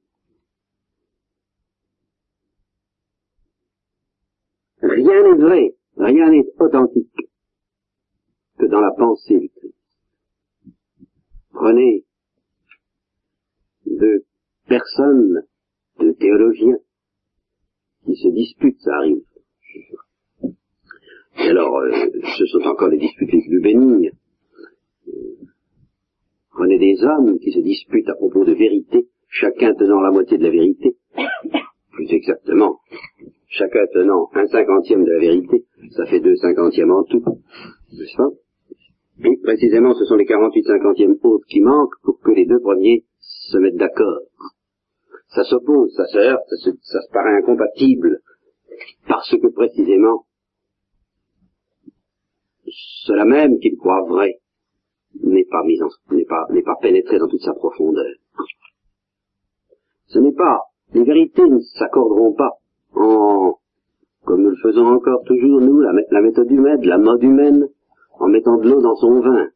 Rien 4.88 5.22
n'est 5.22 5.42
vrai, 5.42 5.75
rien 5.96 6.31
n'est 6.31 6.46
authentique 6.59 7.11
que 8.59 8.66
dans 8.66 8.81
la 8.81 8.92
pensée 8.96 9.38
du 9.38 9.49
Christ. 9.51 9.75
Prenez 11.53 12.05
deux 13.87 14.25
personnes, 14.68 15.42
deux 15.99 16.14
théologiens, 16.14 16.79
qui 18.05 18.16
se 18.16 18.29
disputent, 18.29 18.81
ça 18.81 18.94
arrive. 18.96 19.22
Et 21.38 21.49
alors, 21.51 21.77
euh, 21.79 21.90
ce 22.38 22.46
sont 22.46 22.62
encore 22.66 22.88
les 22.88 22.99
disputes 22.99 23.33
les 23.33 23.42
plus 23.42 23.61
bénignes. 23.61 24.12
Prenez 26.51 26.79
des 26.79 27.05
hommes 27.05 27.38
qui 27.38 27.53
se 27.53 27.61
disputent 27.61 28.09
à 28.09 28.14
propos 28.14 28.44
de 28.44 28.55
vérité, 28.55 29.09
chacun 29.29 29.75
tenant 29.75 30.01
la 30.01 30.11
moitié 30.11 30.38
de 30.38 30.44
la 30.44 30.51
vérité, 30.51 30.96
plus 31.92 32.11
exactement, 32.12 32.81
chacun 33.48 33.87
tenant 33.92 34.28
un 34.35 34.46
cinquantième 34.46 35.04
de 35.04 35.11
la 35.11 35.18
vérité, 35.18 35.64
ça 35.92 36.06
fait 36.06 36.20
deux 36.20 36.37
cinquantièmes 36.37 36.90
en 36.90 37.04
tout, 37.04 37.24
n'est-ce 37.92 38.16
pas? 38.16 38.30
Et 39.24 39.37
précisément, 39.42 39.94
ce 39.94 40.04
sont 40.04 40.16
les 40.16 40.26
quarante-huit 40.26 40.64
cinquantièmes 40.64 41.16
autres 41.22 41.46
qui 41.46 41.61
manquent 41.61 41.98
pour 42.02 42.20
que 42.20 42.32
les 42.32 42.44
deux 42.44 42.61
premiers 42.61 43.04
se 43.20 43.56
mettent 43.59 43.76
d'accord. 43.76 44.20
Ça 45.28 45.44
s'oppose, 45.44 45.92
ça 45.94 46.06
se 46.06 46.18
heurte, 46.18 46.44
ça 46.48 46.56
se, 46.56 46.70
ça 46.82 47.00
se 47.00 47.11
paraît 47.12 47.37
incompatible, 47.37 48.20
parce 49.09 49.30
que 49.30 49.46
précisément, 49.48 50.26
cela 53.06 53.24
même 53.24 53.59
qu'il 53.59 53.76
croit 53.78 54.04
vrai 54.06 54.38
n'est 55.22 55.46
pas 55.46 55.62
mis 55.64 55.80
en, 55.82 55.88
n'est 56.14 56.24
pas, 56.24 56.46
n'est 56.50 56.62
pas 56.62 56.76
pénétré 56.80 57.18
dans 57.18 57.28
toute 57.28 57.40
sa 57.40 57.54
profondeur. 57.54 58.14
Ce 60.09 60.18
n'est 60.18 60.35
pas, 60.35 60.61
les 60.92 61.04
vérités 61.04 61.48
ne 61.48 61.59
s'accorderont 61.61 62.35
pas 62.35 62.52
en, 62.94 63.55
comme 64.25 64.42
nous 64.42 64.51
le 64.51 64.57
faisons 64.57 64.87
encore 64.87 65.22
toujours 65.25 65.61
nous, 65.61 65.81
la, 65.81 66.20
méthode 66.20 66.51
humaine, 66.51 66.81
la 66.83 66.99
mode 66.99 67.22
humaine, 67.22 67.68
en 68.18 68.29
mettant 68.29 68.57
de 68.59 68.68
l'eau 68.68 68.81
dans 68.81 68.96
son 68.96 69.20
vin, 69.20 69.49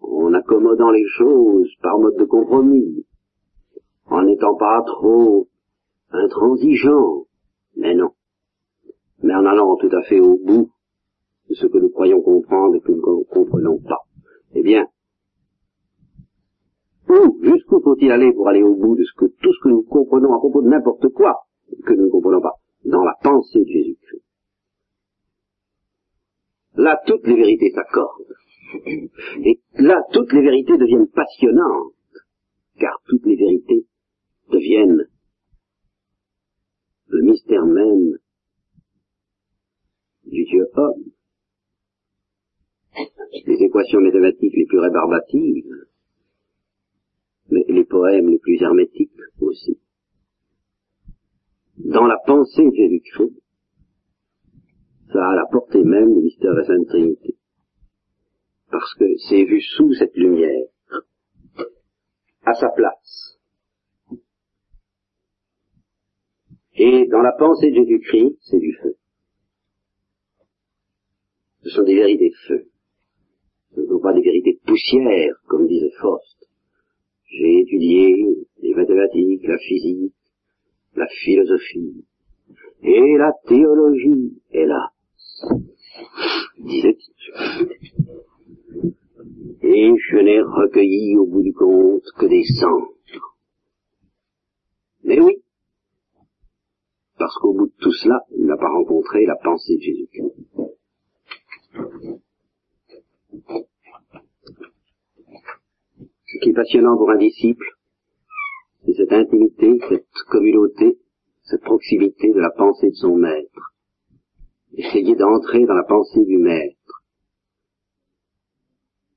en 0.00 0.34
accommodant 0.34 0.90
les 0.90 1.06
choses 1.06 1.70
par 1.82 1.98
mode 1.98 2.16
de 2.16 2.24
compromis, 2.24 3.06
en 4.06 4.22
n'étant 4.22 4.56
pas 4.56 4.82
trop 4.86 5.48
intransigeant, 6.10 7.24
mais 7.76 7.94
non, 7.94 8.10
mais 9.22 9.34
en 9.34 9.46
allant 9.46 9.76
tout 9.76 9.90
à 9.92 10.02
fait 10.02 10.20
au 10.20 10.36
bout 10.36 10.70
de 11.48 11.54
ce 11.54 11.66
que 11.66 11.78
nous 11.78 11.90
croyons 11.90 12.20
comprendre 12.22 12.74
et 12.74 12.80
que 12.80 12.92
nous 12.92 13.18
ne 13.18 13.24
comprenons 13.24 13.78
pas. 13.78 14.00
Eh 14.54 14.62
bien, 14.62 14.86
où, 17.08 17.38
jusqu'où 17.42 17.80
faut-il 17.80 18.10
aller 18.10 18.32
pour 18.32 18.48
aller 18.48 18.62
au 18.62 18.74
bout 18.74 18.96
de 18.96 19.04
ce 19.04 19.12
que, 19.16 19.26
tout 19.26 19.52
ce 19.52 19.62
que 19.62 19.68
nous 19.68 19.82
comprenons 19.82 20.32
à 20.34 20.38
propos 20.38 20.62
de 20.62 20.68
n'importe 20.68 21.08
quoi? 21.10 21.43
Que 21.84 21.92
nous 21.94 22.06
ne 22.06 22.10
comprenons 22.10 22.40
pas 22.40 22.54
Dans 22.84 23.04
la 23.04 23.14
pensée 23.22 23.60
de 23.60 23.68
Jésus-Christ. 23.68 24.24
Là, 26.76 27.00
toutes 27.06 27.26
les 27.26 27.36
vérités 27.36 27.70
s'accordent. 27.70 28.34
Et 29.44 29.60
là, 29.78 30.02
toutes 30.12 30.32
les 30.32 30.42
vérités 30.42 30.76
deviennent 30.76 31.08
passionnantes, 31.08 31.94
car 32.78 33.00
toutes 33.06 33.24
les 33.26 33.36
vérités 33.36 33.86
deviennent 34.50 35.08
le 37.06 37.22
mystère 37.22 37.64
même 37.64 38.18
du 40.24 40.44
Dieu 40.44 40.66
homme. 40.74 41.04
Les 43.46 43.62
équations 43.62 44.00
mathématiques 44.00 44.54
les 44.56 44.66
plus 44.66 44.78
rébarbatives, 44.78 45.86
mais 47.50 47.64
les 47.68 47.84
poèmes 47.84 48.28
les 48.28 48.38
plus 48.38 48.60
hermétiques 48.60 49.12
aussi. 49.40 49.78
Dans 51.76 52.06
la 52.06 52.18
pensée 52.24 52.64
de 52.64 52.74
Jésus-Christ, 52.74 53.42
ça 55.12 55.28
a 55.30 55.34
la 55.34 55.46
portée 55.50 55.82
même 55.82 56.14
du 56.14 56.20
mystère 56.22 56.52
de 56.52 56.58
la 56.58 56.64
Sainte 56.64 56.86
Trinité. 56.86 57.36
Parce 58.70 58.94
que 58.94 59.04
c'est 59.28 59.44
vu 59.44 59.60
sous 59.60 59.92
cette 59.94 60.14
lumière, 60.16 60.66
à 62.44 62.54
sa 62.54 62.68
place. 62.70 63.38
Et 66.76 67.06
dans 67.08 67.22
la 67.22 67.32
pensée 67.32 67.70
de 67.70 67.76
Jésus-Christ, 67.76 68.36
c'est 68.40 68.58
du 68.58 68.76
feu. 68.82 68.96
Ce 71.62 71.70
sont 71.70 71.84
des 71.84 71.94
vérités 71.94 72.32
feu. 72.46 72.68
Ce 73.74 73.80
ne 73.80 73.86
sont 73.86 74.00
pas 74.00 74.12
des 74.12 74.22
vérités 74.22 74.54
de 74.54 74.66
poussière, 74.66 75.34
comme 75.46 75.66
disait 75.66 75.92
Faust. 76.00 76.48
J'ai 77.26 77.60
étudié 77.60 78.26
les 78.62 78.74
mathématiques, 78.74 79.42
la 79.46 79.58
physique, 79.58 80.14
la 80.96 81.06
philosophie 81.08 82.04
et 82.82 83.16
la 83.16 83.32
théologie, 83.46 84.42
hélas, 84.50 84.90
disait-il. 86.58 87.68
Et 89.62 89.92
je 89.96 90.16
n'ai 90.16 90.40
recueilli 90.40 91.16
au 91.16 91.26
bout 91.26 91.42
du 91.42 91.52
compte 91.54 92.04
que 92.18 92.26
des 92.26 92.44
cendres. 92.44 92.92
Mais 95.04 95.20
oui, 95.20 95.42
parce 97.18 97.34
qu'au 97.38 97.54
bout 97.54 97.66
de 97.66 97.74
tout 97.80 97.92
cela, 97.92 98.20
il 98.36 98.44
n'a 98.44 98.56
pas 98.56 98.68
rencontré 98.68 99.24
la 99.24 99.36
pensée 99.36 99.76
de 99.76 99.82
Jésus-Christ. 99.82 100.34
Ce 106.26 106.38
qui 106.42 106.50
est 106.50 106.54
passionnant 106.54 106.96
pour 106.96 107.10
un 107.10 107.18
disciple, 107.18 107.64
c'est 108.84 108.94
cette 108.94 109.12
intimité, 109.12 109.78
cette 109.88 110.06
communauté, 110.30 110.98
cette 111.42 111.62
proximité 111.62 112.32
de 112.32 112.40
la 112.40 112.50
pensée 112.50 112.90
de 112.90 112.94
son 112.94 113.16
maître. 113.16 113.74
Essayez 114.76 115.14
d'entrer 115.14 115.64
dans 115.64 115.74
la 115.74 115.84
pensée 115.84 116.24
du 116.24 116.38
maître. 116.38 117.02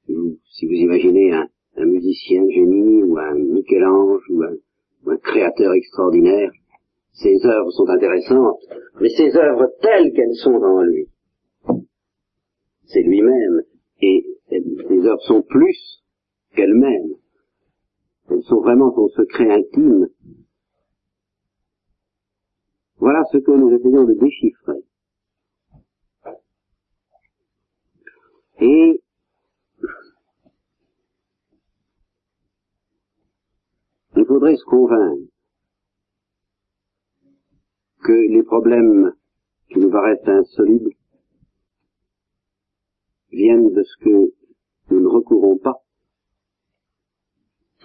Si 0.08 0.66
vous 0.66 0.74
imaginez 0.74 1.34
un, 1.34 1.48
musicien 1.86 2.44
génie 2.50 3.04
ou 3.04 3.18
un 3.18 3.36
Michel-Ange 3.36 4.24
ou 4.32 5.12
un 5.12 5.18
créateur 5.18 5.74
extraordinaire, 5.74 6.52
ses 7.14 7.46
œuvres 7.46 7.72
sont 7.72 7.88
intéressantes, 7.90 8.62
mais 9.02 9.10
ses 9.10 9.36
œuvres 9.36 9.72
telles 9.82 10.14
qu'elles 10.14 10.36
sont 10.36 10.60
dans 10.60 10.82
lui, 10.82 11.08
c'est 12.86 13.02
lui-même, 13.02 13.64
et 14.02 14.26
ses 14.50 15.06
œuvres 15.06 15.22
sont 15.24 15.42
plus 15.42 16.04
qu'elles-mêmes. 16.56 17.16
Elles 18.30 18.44
sont 18.44 18.62
vraiment 18.62 18.94
son 18.94 19.08
secret 19.10 19.50
intime. 19.52 20.08
Voilà 22.98 23.24
ce 23.32 23.38
que 23.38 23.52
nous 23.52 23.72
essayons 23.72 24.04
de 24.04 24.14
déchiffrer. 24.14 24.84
Et 28.60 29.02
il 34.16 34.26
faudrait 34.26 34.58
se 34.58 34.66
convaincre 34.66 35.32
que 38.04 38.12
les 38.12 38.44
problèmes 38.44 39.14
qui 39.70 39.80
nous 39.80 39.92
paraissent 39.92 40.28
insolubles 40.28 40.96
viennent 43.32 43.72
de 43.72 43.84
ce 43.84 44.04
que 44.04 44.34
nous 44.90 45.00
ne 45.02 45.08
recourons 45.08 45.58
pas. 45.58 45.87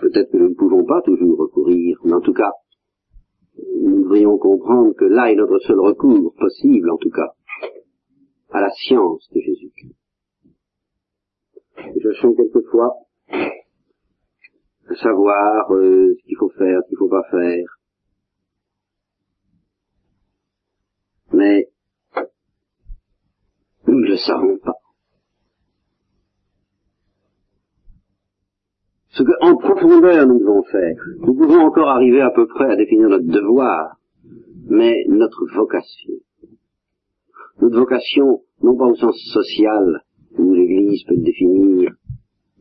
Peut-être 0.00 0.32
que 0.32 0.36
nous 0.36 0.48
ne 0.50 0.54
pouvons 0.54 0.84
pas 0.84 1.02
toujours 1.02 1.38
recourir, 1.38 1.98
mais 2.04 2.14
en 2.14 2.20
tout 2.20 2.32
cas, 2.32 2.50
nous 3.80 4.02
devrions 4.02 4.38
comprendre 4.38 4.94
que 4.94 5.04
là 5.04 5.30
est 5.30 5.36
notre 5.36 5.58
seul 5.60 5.80
recours 5.80 6.34
possible, 6.38 6.90
en 6.90 6.96
tout 6.96 7.10
cas, 7.10 7.34
à 8.50 8.60
la 8.60 8.70
science 8.70 9.28
de 9.34 9.40
Jésus-Christ. 9.40 9.96
Nous 11.94 12.00
cherchons 12.02 12.34
quelquefois 12.34 12.96
savoir 14.96 15.72
euh, 15.72 16.14
ce 16.18 16.24
qu'il 16.24 16.36
faut 16.36 16.50
faire, 16.50 16.80
ce 16.82 16.88
qu'il 16.88 16.96
ne 16.96 16.98
faut 16.98 17.08
pas 17.08 17.28
faire. 17.30 17.78
Mais 21.32 21.68
nous 23.86 24.00
ne 24.00 24.06
le 24.06 24.16
savons 24.16 24.58
pas. 24.58 24.71
Ce 29.12 29.22
que, 29.22 29.32
en 29.42 29.56
profondeur, 29.56 30.26
nous 30.26 30.38
devons 30.38 30.62
faire. 30.64 30.96
Nous 31.20 31.34
pouvons 31.34 31.60
encore 31.60 31.88
arriver 31.88 32.22
à 32.22 32.30
peu 32.30 32.46
près 32.46 32.72
à 32.72 32.76
définir 32.76 33.08
notre 33.10 33.26
devoir, 33.26 33.96
mais 34.68 35.04
notre 35.08 35.44
vocation. 35.54 36.14
Notre 37.60 37.78
vocation, 37.78 38.40
non 38.62 38.76
pas 38.76 38.86
au 38.86 38.94
sens 38.94 39.16
social, 39.32 40.02
où 40.38 40.54
l'Église 40.54 41.04
peut 41.04 41.14
le 41.14 41.24
définir, 41.24 41.92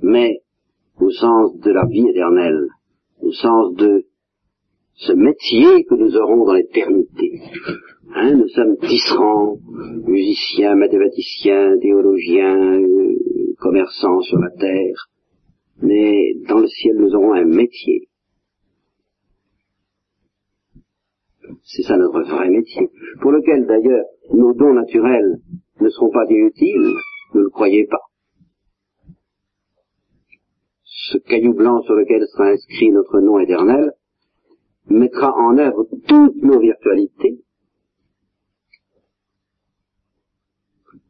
mais 0.01 0.41
au 0.99 1.09
sens 1.09 1.57
de 1.57 1.71
la 1.71 1.85
vie 1.85 2.09
éternelle, 2.09 2.67
au 3.21 3.31
sens 3.31 3.73
de 3.75 4.05
ce 4.95 5.13
métier 5.13 5.85
que 5.85 5.95
nous 5.95 6.17
aurons 6.17 6.45
dans 6.45 6.53
l'éternité. 6.53 7.41
Hein, 8.13 8.35
nous 8.35 8.49
sommes 8.49 8.77
tisserands, 8.77 9.57
musiciens, 10.05 10.75
mathématiciens, 10.75 11.77
théologiens, 11.79 12.81
euh, 12.81 13.55
commerçants 13.57 14.19
sur 14.21 14.37
la 14.37 14.49
terre, 14.49 15.10
mais 15.81 16.33
dans 16.47 16.59
le 16.59 16.67
ciel 16.67 16.95
nous 16.97 17.13
aurons 17.15 17.33
un 17.33 17.45
métier. 17.45 18.07
C'est 21.63 21.83
ça 21.83 21.97
notre 21.97 22.21
vrai 22.21 22.49
métier, 22.49 22.89
pour 23.21 23.31
lequel 23.31 23.65
d'ailleurs 23.65 24.05
nos 24.33 24.53
dons 24.53 24.73
naturels 24.73 25.39
ne 25.79 25.89
seront 25.89 26.11
pas 26.11 26.25
inutiles, 26.29 26.93
ne 27.33 27.41
le 27.41 27.49
croyez 27.49 27.85
pas. 27.87 28.01
Ce 30.83 31.17
caillou 31.17 31.53
blanc 31.53 31.81
sur 31.81 31.95
lequel 31.95 32.25
sera 32.27 32.49
inscrit 32.49 32.89
notre 32.91 33.19
nom 33.19 33.39
éternel 33.39 33.91
mettra 34.87 35.33
en 35.33 35.57
œuvre 35.57 35.87
toutes 36.07 36.35
nos 36.37 36.59
virtualités, 36.59 37.41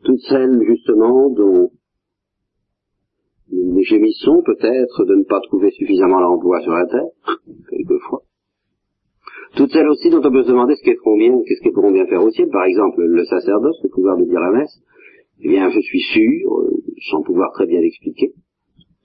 toutes 0.04 0.22
celles 0.30 0.64
justement 0.66 1.30
dont 1.30 1.72
nous 3.52 3.84
gémissons 3.84 4.42
peut-être 4.46 5.06
de 5.06 5.16
ne 5.16 5.24
pas 5.24 5.40
trouver 5.42 5.72
suffisamment 5.72 6.20
l'emploi 6.20 6.62
sur 6.62 6.74
la 6.74 6.86
terre, 6.88 7.10
quelquefois. 7.70 8.22
Toutes 9.56 9.72
celles 9.72 9.90
aussi 9.90 10.10
dont 10.10 10.22
on 10.24 10.32
peut 10.32 10.44
se 10.44 10.48
demander 10.48 10.76
ce 10.76 10.84
qu'elles 10.84 10.98
feront 10.98 11.18
bien, 11.18 11.38
qu'est-ce 11.46 11.62
qu'elles 11.62 11.74
pourront 11.74 11.92
bien 11.92 12.06
faire 12.06 12.24
au 12.24 12.30
ciel, 12.30 12.50
par 12.50 12.64
exemple 12.64 13.02
le 13.02 13.26
sacerdoce, 13.26 13.78
le 13.84 13.90
pouvoir 13.90 14.18
de 14.18 14.24
dire 14.24 14.40
la 14.40 14.52
messe, 14.52 14.82
eh 15.42 15.50
bien 15.50 15.70
je 15.70 15.80
suis 15.80 16.00
sûr, 16.00 16.60
euh, 16.60 16.72
sans 17.10 17.22
pouvoir 17.22 17.52
très 17.54 17.66
bien 17.66 17.82
l'expliquer, 17.82 18.34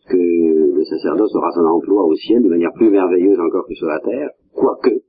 que 0.08 0.16
le 0.16 0.84
sacerdoce 0.84 1.34
aura 1.34 1.50
son 1.50 1.66
emploi 1.66 2.04
au 2.04 2.14
ciel 2.14 2.42
de 2.42 2.48
manière 2.48 2.72
plus 2.74 2.90
merveilleuse 2.90 3.40
encore 3.40 3.66
que 3.66 3.74
sur 3.74 3.88
la 3.88 3.98
terre, 3.98 4.30
quoique, 4.54 5.02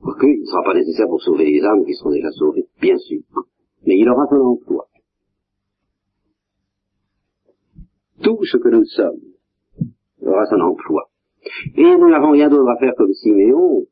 quoique 0.00 0.26
il 0.26 0.40
ne 0.40 0.46
sera 0.46 0.62
pas 0.62 0.74
nécessaire 0.74 1.08
pour 1.08 1.20
sauver 1.20 1.46
les 1.46 1.64
âmes 1.64 1.84
qui 1.84 1.94
seront 1.94 2.10
déjà 2.10 2.30
sauvées, 2.30 2.66
bien 2.80 2.96
sûr, 2.98 3.20
mais 3.84 3.98
il 3.98 4.08
aura 4.08 4.26
son 4.30 4.36
emploi. 4.36 4.87
Tout 8.22 8.44
ce 8.44 8.56
que 8.56 8.68
nous 8.68 8.84
sommes 8.84 9.20
aura 10.22 10.46
son 10.46 10.60
emploi. 10.60 11.10
Et 11.76 11.96
nous 11.96 12.10
n'avons 12.10 12.32
rien 12.32 12.48
d'autre 12.48 12.68
à 12.68 12.78
faire 12.78 12.94
comme 12.96 13.12
Siméon 13.12 13.86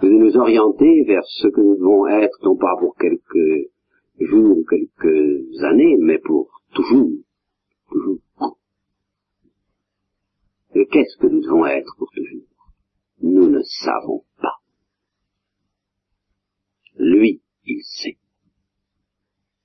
que 0.00 0.06
de 0.06 0.12
nous 0.12 0.36
orienter 0.36 1.04
vers 1.04 1.24
ce 1.24 1.48
que 1.48 1.60
nous 1.60 1.76
devons 1.76 2.06
être, 2.06 2.38
non 2.44 2.56
pas 2.56 2.74
pour 2.78 2.96
quelques 2.96 3.70
jours 4.18 4.58
ou 4.58 4.64
quelques 4.64 5.62
années, 5.64 5.96
mais 6.00 6.18
pour 6.18 6.50
toujours. 6.74 7.10
Toujours. 7.90 8.18
Et 10.74 10.86
qu'est-ce 10.86 11.16
que 11.18 11.26
nous 11.26 11.40
devons 11.40 11.66
être 11.66 11.94
pour 11.98 12.10
toujours? 12.14 12.46
Nous 13.20 13.48
ne 13.48 13.60
savons 13.62 14.24
pas. 14.40 14.56
Lui, 16.96 17.42
il 17.66 17.82
sait. 17.82 18.16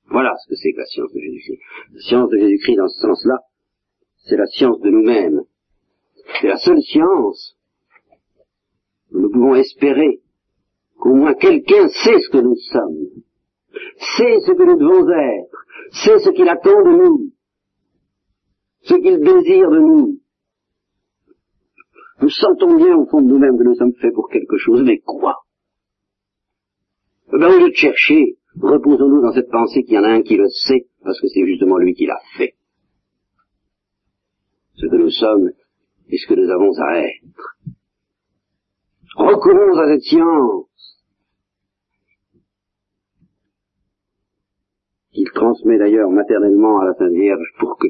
Voilà 0.09 0.34
ce 0.38 0.49
que 0.49 0.55
c'est 0.55 0.72
que 0.74 0.80
la 0.80 0.86
science 0.86 1.13
de 1.13 1.20
Jésus-Christ. 1.20 1.59
La 1.93 2.01
science 2.01 2.30
de 2.30 2.38
Jésus-Christ, 2.38 2.76
dans 2.76 2.88
ce 2.88 3.01
sens-là, 3.01 3.39
c'est 4.28 4.38
la 4.38 4.46
science 4.48 4.80
de 4.82 4.90
nous-mêmes. 4.90 5.42
C'est 6.42 6.48
la 6.48 6.58
seule 6.58 6.82
science 6.82 7.56
où 9.12 9.20
nous 9.20 9.32
pouvons 9.32 9.56
espérer 9.56 10.22
qu'au 11.00 11.16
moins 11.16 11.34
quelqu'un 11.34 11.88
sait 11.88 12.20
ce 12.20 12.30
que 12.30 12.40
nous 12.40 12.56
sommes, 12.56 13.24
sait 14.18 14.40
ce 14.46 14.52
que 14.52 14.64
nous 14.64 14.78
devons 14.78 15.10
être, 15.10 15.66
sait 15.92 16.20
ce 16.20 16.30
qu'il 16.32 16.50
attend 16.50 16.82
de 16.84 16.98
nous, 16.98 17.32
ce 18.82 18.96
qu'il 18.96 19.20
désire 19.20 19.70
de 19.70 19.80
nous. 19.80 20.20
Nous 22.20 22.30
sentons 22.30 22.76
bien 22.76 22.96
au 22.98 23.06
fond 23.06 23.22
de 23.22 23.28
nous-mêmes 23.28 23.58
que 23.58 23.64
nous 23.64 23.76
sommes 23.76 23.94
faits 23.94 24.14
pour 24.14 24.28
quelque 24.30 24.58
chose, 24.58 24.82
mais 24.84 25.00
quoi? 25.00 25.36
Eh 27.34 27.38
ben, 27.38 27.48
au 27.48 27.60
lieu 27.60 27.70
de 27.70 27.76
chercher, 27.76 28.38
reposons-nous 28.60 29.22
dans 29.22 29.34
cette 29.34 29.52
pensée 29.52 29.84
qu'il 29.84 29.94
y 29.94 30.00
en 30.00 30.04
a 30.04 30.10
un 30.10 30.22
qui 30.24 30.36
le 30.36 30.50
sait, 30.50 30.88
parce 31.04 31.22
que 31.22 31.28
c'est 31.28 31.46
justement 31.46 31.78
lui 31.78 31.94
qui 31.94 32.06
l'a 32.06 32.20
fait. 32.38 32.57
Ce 34.78 34.86
que 34.86 34.96
nous 34.96 35.12
sommes 35.12 35.52
et 36.10 36.18
ce 36.18 36.28
que 36.28 36.40
nous 36.40 36.50
avons 36.50 36.72
à 36.80 37.00
être. 37.00 37.58
Recourons 39.16 39.78
à 39.78 39.88
cette 39.88 40.04
science. 40.04 41.04
Il 45.14 45.30
transmet 45.34 45.80
d'ailleurs 45.80 46.12
maternellement 46.12 46.80
à 46.80 46.86
la 46.86 46.94
Sainte 46.94 47.14
Vierge 47.14 47.54
pour 47.60 47.78
que 47.78 47.88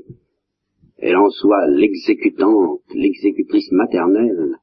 elle 1.00 1.18
en 1.18 1.30
soit 1.30 1.68
l'exécutante, 1.68 2.82
l'exécutrice 2.94 3.72
maternelle 3.72 4.56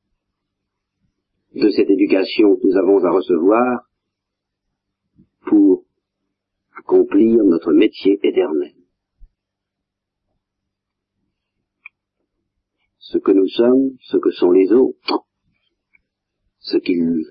de 1.54 1.68
cette 1.70 1.90
éducation 1.90 2.56
que 2.56 2.66
nous 2.66 2.76
avons 2.76 3.04
à 3.04 3.10
recevoir 3.10 3.88
pour 5.46 5.84
accomplir 6.76 7.44
notre 7.44 7.72
métier 7.72 8.18
éternel. 8.22 8.74
Ce 13.06 13.18
que 13.18 13.32
nous 13.32 13.48
sommes, 13.48 13.90
ce 14.00 14.16
que 14.16 14.30
sont 14.30 14.50
les 14.50 14.72
autres, 14.72 15.26
ce 16.60 16.78
qu'ils 16.78 17.26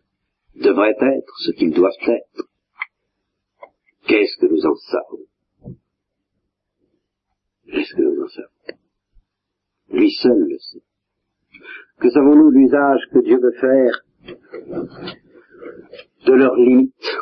devraient 0.55 0.95
être, 1.01 1.33
ce 1.39 1.51
qu'ils 1.51 1.73
doivent 1.73 1.91
être, 2.07 2.47
qu'est-ce 4.07 4.37
que 4.39 4.45
nous 4.45 4.63
en 4.65 4.75
savons? 4.75 5.25
Qu'est-ce 7.65 7.95
que 7.95 8.01
nous 8.03 8.23
en 8.23 8.27
savons? 8.27 8.77
Lui 9.89 10.11
seul 10.11 10.37
le 10.47 10.59
sait. 10.59 10.83
Que 11.99 12.09
savons-nous 12.11 12.51
de 12.51 12.55
l'usage 12.55 13.01
que 13.11 13.19
Dieu 13.23 13.39
veut 13.39 13.59
faire 13.59 14.05
de 16.27 16.33
leurs 16.33 16.55
limites 16.55 17.17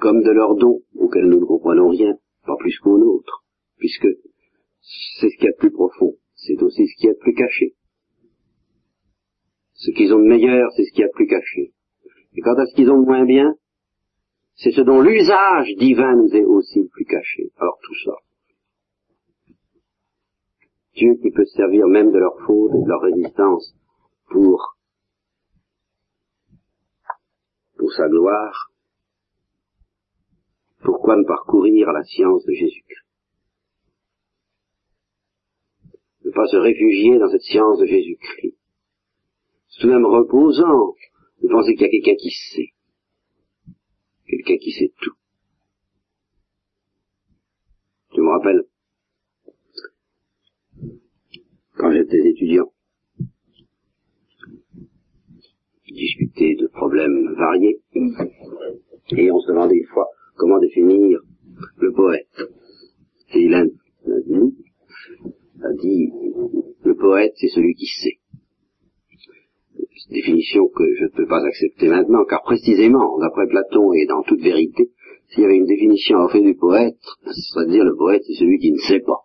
comme 0.00 0.22
de 0.22 0.30
leurs 0.30 0.54
dons 0.54 0.80
auxquels 0.94 1.26
nous 1.26 1.40
ne 1.40 1.44
comprenons 1.44 1.88
rien, 1.88 2.16
pas 2.46 2.56
plus 2.56 2.78
qu'aux 2.78 2.98
nôtres, 2.98 3.44
puisque 3.78 4.06
c'est 4.80 5.28
ce 5.28 5.36
qu'il 5.36 5.46
y 5.46 5.48
a 5.48 5.52
de 5.52 5.56
plus 5.56 5.72
profond, 5.72 6.14
c'est 6.46 6.62
aussi 6.62 6.86
ce 6.86 6.96
qui 6.96 7.06
est 7.06 7.14
de 7.14 7.18
plus 7.18 7.34
caché. 7.34 7.74
Ce 9.74 9.90
qu'ils 9.90 10.12
ont 10.14 10.18
de 10.18 10.28
meilleur, 10.28 10.70
c'est 10.72 10.84
ce 10.84 10.92
qui 10.92 11.02
est 11.02 11.06
de 11.06 11.12
plus 11.12 11.26
caché. 11.26 11.72
Et 12.36 12.40
quant 12.40 12.54
à 12.54 12.66
ce 12.66 12.74
qu'ils 12.74 12.90
ont 12.90 13.00
de 13.00 13.06
moins 13.06 13.24
bien, 13.24 13.54
c'est 14.56 14.72
ce 14.72 14.82
dont 14.82 15.00
l'usage 15.00 15.74
divin 15.78 16.14
nous 16.16 16.34
est 16.34 16.44
aussi 16.44 16.80
le 16.80 16.88
plus 16.88 17.04
caché. 17.04 17.50
Alors 17.56 17.78
tout 17.82 17.94
ça. 18.04 18.12
Dieu 20.94 21.14
qui 21.20 21.30
peut 21.30 21.44
se 21.44 21.56
servir 21.56 21.86
même 21.88 22.12
de 22.12 22.18
leur 22.18 22.38
faute 22.46 22.70
et 22.72 22.82
de 22.82 22.88
leur 22.88 23.00
résistance 23.00 23.74
pour, 24.30 24.76
pour 27.76 27.92
sa 27.92 28.08
gloire, 28.08 28.70
pourquoi 30.84 31.16
ne 31.16 31.24
parcourir 31.24 31.90
la 31.90 32.04
science 32.04 32.44
de 32.44 32.52
Jésus-Christ 32.52 33.04
Ne 36.23 36.23
pas 36.34 36.46
se 36.46 36.56
réfugier 36.56 37.18
dans 37.18 37.28
cette 37.30 37.42
science 37.42 37.78
de 37.78 37.86
Jésus-Christ. 37.86 38.56
C'est 39.68 39.80
tout 39.80 39.86
de 39.86 39.92
même 39.92 40.06
reposant 40.06 40.94
de 41.42 41.48
penser 41.48 41.74
qu'il 41.74 41.82
y 41.82 41.84
a 41.84 41.90
quelqu'un 41.90 42.16
qui 42.16 42.30
sait. 42.30 42.72
Quelqu'un 44.26 44.56
qui 44.56 44.72
sait 44.72 44.92
tout. 45.00 45.14
Je 48.16 48.20
me 48.20 48.30
rappelle, 48.30 48.62
quand 51.76 51.92
j'étais 51.92 52.28
étudiant, 52.28 52.72
discuter 55.86 56.54
de 56.56 56.66
problèmes 56.68 57.34
variés, 57.34 57.80
et 59.16 59.30
on 59.30 59.40
se 59.40 59.48
demandait 59.48 59.76
une 59.76 59.86
fois, 59.86 60.08
comment 60.36 60.58
définir 60.60 61.20
le 61.78 61.92
poète. 61.92 62.28
Et 63.34 63.48
nous 64.28 64.54
a 65.62 65.72
dit, 65.80 66.10
le 66.84 66.94
poète, 66.94 67.32
c'est 67.36 67.48
celui 67.48 67.74
qui 67.74 67.86
sait. 67.86 68.18
Définition 70.10 70.68
que 70.68 70.84
je 70.98 71.04
ne 71.04 71.08
peux 71.08 71.26
pas 71.26 71.42
accepter 71.44 71.88
maintenant, 71.88 72.24
car 72.28 72.42
précisément, 72.42 73.18
d'après 73.18 73.46
Platon 73.46 73.92
et 73.94 74.06
dans 74.06 74.22
toute 74.22 74.40
vérité, 74.40 74.90
s'il 75.28 75.42
y 75.42 75.46
avait 75.46 75.56
une 75.56 75.66
définition 75.66 76.18
à 76.18 76.24
offrir 76.26 76.42
du 76.42 76.54
poète, 76.54 76.98
ce 77.24 77.32
serait 77.32 77.66
de 77.66 77.72
dire 77.72 77.84
le 77.84 77.96
poète, 77.96 78.22
c'est 78.26 78.34
celui 78.34 78.58
qui 78.58 78.72
ne 78.72 78.78
sait 78.78 79.00
pas. 79.00 79.20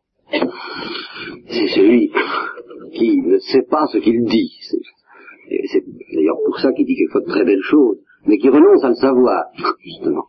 C'est 1.50 1.68
celui 1.68 2.12
qui 2.94 3.22
ne 3.22 3.38
sait 3.40 3.66
pas 3.70 3.88
ce 3.88 3.98
qu'il 3.98 4.24
dit. 4.24 4.52
C'est 5.66 5.84
d'ailleurs 6.16 6.38
pour 6.46 6.60
ça 6.60 6.72
qu'il 6.72 6.86
dit 6.86 6.96
quelquefois 6.96 7.22
de 7.22 7.28
très 7.28 7.46
belles 7.46 7.64
choses 7.64 8.00
mais 8.26 8.38
qui 8.38 8.50
renonce 8.50 8.84
à 8.84 8.90
le 8.90 8.96
savoir, 8.96 9.46
justement. 9.84 10.26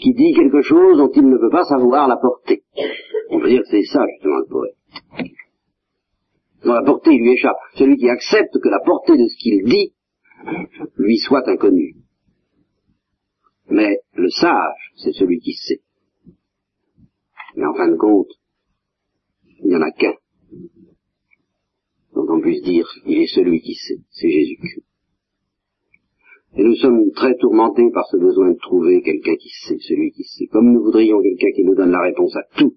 Qui 0.00 0.12
dit 0.14 0.34
quelque 0.34 0.62
chose 0.62 0.98
dont 0.98 1.10
il 1.14 1.28
ne 1.28 1.38
peut 1.38 1.50
pas 1.50 1.64
savoir 1.64 2.08
la 2.08 2.16
portée. 2.16 2.62
On 3.30 3.40
peut 3.40 3.48
dire 3.48 3.62
que 3.62 3.68
c'est 3.70 3.84
ça, 3.84 4.04
justement, 4.14 4.38
le 4.38 4.46
poète. 4.50 4.77
Dont 6.64 6.72
la 6.72 6.82
portée 6.82 7.16
lui 7.16 7.32
échappe. 7.32 7.56
Celui 7.74 7.96
qui 7.96 8.08
accepte 8.08 8.58
que 8.60 8.68
la 8.68 8.80
portée 8.80 9.16
de 9.16 9.26
ce 9.28 9.36
qu'il 9.36 9.64
dit 9.64 9.94
lui 10.96 11.18
soit 11.18 11.48
inconnue. 11.48 11.96
Mais 13.70 14.00
le 14.14 14.30
sage, 14.30 14.92
c'est 14.96 15.12
celui 15.12 15.40
qui 15.40 15.52
sait. 15.52 15.80
Mais 17.56 17.66
en 17.66 17.74
fin 17.74 17.88
de 17.88 17.96
compte, 17.96 18.30
il 19.60 19.68
n'y 19.68 19.76
en 19.76 19.82
a 19.82 19.90
qu'un 19.90 20.14
dont 22.18 22.34
on 22.34 22.40
puisse 22.40 22.62
dire, 22.62 22.86
il 23.06 23.18
est 23.18 23.34
celui 23.34 23.60
qui 23.60 23.74
sait, 23.74 24.00
c'est 24.10 24.28
Jésus-Christ. 24.28 24.84
Et 26.56 26.64
nous 26.64 26.74
sommes 26.76 27.12
très 27.12 27.36
tourmentés 27.36 27.90
par 27.92 28.06
ce 28.10 28.16
besoin 28.16 28.50
de 28.50 28.58
trouver 28.58 29.02
quelqu'un 29.02 29.36
qui 29.36 29.50
sait, 29.50 29.78
celui 29.80 30.10
qui 30.10 30.24
sait, 30.24 30.46
comme 30.46 30.72
nous 30.72 30.82
voudrions 30.82 31.22
quelqu'un 31.22 31.52
qui 31.54 31.64
nous 31.64 31.74
donne 31.74 31.92
la 31.92 32.02
réponse 32.02 32.34
à 32.36 32.42
tout. 32.56 32.74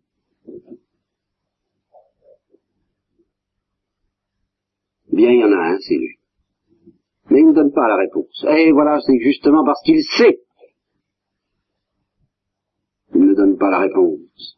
Bien, 5.12 5.32
il 5.32 5.40
y 5.40 5.44
en 5.44 5.52
a 5.52 5.74
un, 5.74 5.78
c'est 5.80 5.96
lui. 5.96 6.18
Mais 7.30 7.40
il 7.40 7.48
ne 7.48 7.54
donne 7.54 7.72
pas 7.72 7.88
la 7.88 7.98
réponse. 7.98 8.46
Et 8.50 8.72
voilà, 8.72 9.00
c'est 9.02 9.20
justement 9.20 9.64
parce 9.66 9.82
qu'il 9.84 10.02
sait. 10.04 10.42
Il 13.14 13.26
ne 13.26 13.34
donne 13.34 13.58
pas 13.58 13.70
la 13.70 13.80
réponse. 13.80 14.58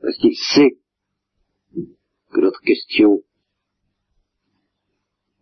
Parce 0.00 0.16
qu'il 0.18 0.34
sait 0.36 0.78
que 2.32 2.40
notre 2.40 2.60
question 2.60 3.22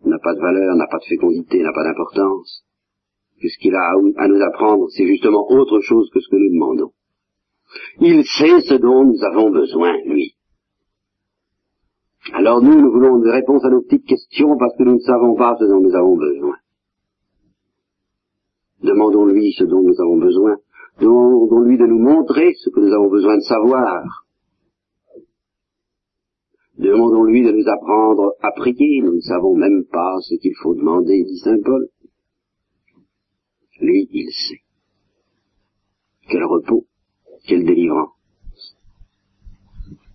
n'a 0.05 0.19
pas 0.19 0.35
de 0.35 0.41
valeur, 0.41 0.77
n'a 0.77 0.87
pas 0.87 0.99
de 0.99 1.05
fécondité, 1.05 1.62
n'a 1.62 1.73
pas 1.73 1.83
d'importance, 1.83 2.64
que 3.41 3.49
ce 3.49 3.59
qu'il 3.59 3.75
a 3.75 3.93
à 4.17 4.29
nous 4.29 4.43
apprendre, 4.43 4.89
c'est 4.91 5.07
justement 5.07 5.51
autre 5.51 5.81
chose 5.81 6.09
que 6.12 6.21
ce 6.21 6.29
que 6.29 6.37
nous 6.37 6.53
demandons. 6.53 6.93
Il 8.01 8.25
sait 8.25 8.61
ce 8.62 8.75
dont 8.75 9.05
nous 9.05 9.23
avons 9.25 9.51
besoin, 9.51 9.97
lui. 10.05 10.36
Alors 12.33 12.61
nous, 12.61 12.74
nous 12.74 12.91
voulons 12.91 13.18
des 13.18 13.31
réponses 13.31 13.64
à 13.64 13.70
nos 13.70 13.83
petites 13.83 14.07
questions 14.07 14.57
parce 14.59 14.77
que 14.77 14.83
nous 14.83 14.95
ne 14.95 15.01
savons 15.01 15.37
pas 15.37 15.57
ce 15.59 15.64
dont 15.64 15.81
nous 15.81 15.95
avons 15.95 16.16
besoin. 16.16 16.57
Demandons-lui 18.83 19.53
ce 19.53 19.64
dont 19.64 19.83
nous 19.83 20.01
avons 20.01 20.18
besoin. 20.18 20.57
Demandons-lui 21.01 21.79
de 21.79 21.87
nous 21.87 21.99
montrer 21.99 22.53
ce 22.55 22.70
que 22.70 22.81
nous 22.81 22.93
avons 22.93 23.09
besoin 23.09 23.37
de 23.37 23.43
savoir. 23.43 24.27
Demandons-lui 26.79 27.43
de 27.43 27.53
nous 27.53 27.68
apprendre 27.68 28.35
à 28.43 28.51
prier, 28.53 29.01
nous 29.03 29.14
ne 29.14 29.20
savons 29.20 29.57
même 29.57 29.85
pas 29.91 30.16
ce 30.20 30.35
qu'il 30.35 30.55
faut 30.62 30.74
demander, 30.74 31.22
dit 31.24 31.39
Saint 31.39 31.61
Paul. 31.64 31.89
Lui, 33.81 34.09
il 34.11 34.31
sait. 34.31 34.61
Quel 36.29 36.45
repos, 36.45 36.87
quelle 37.47 37.64
délivrance. 37.64 38.11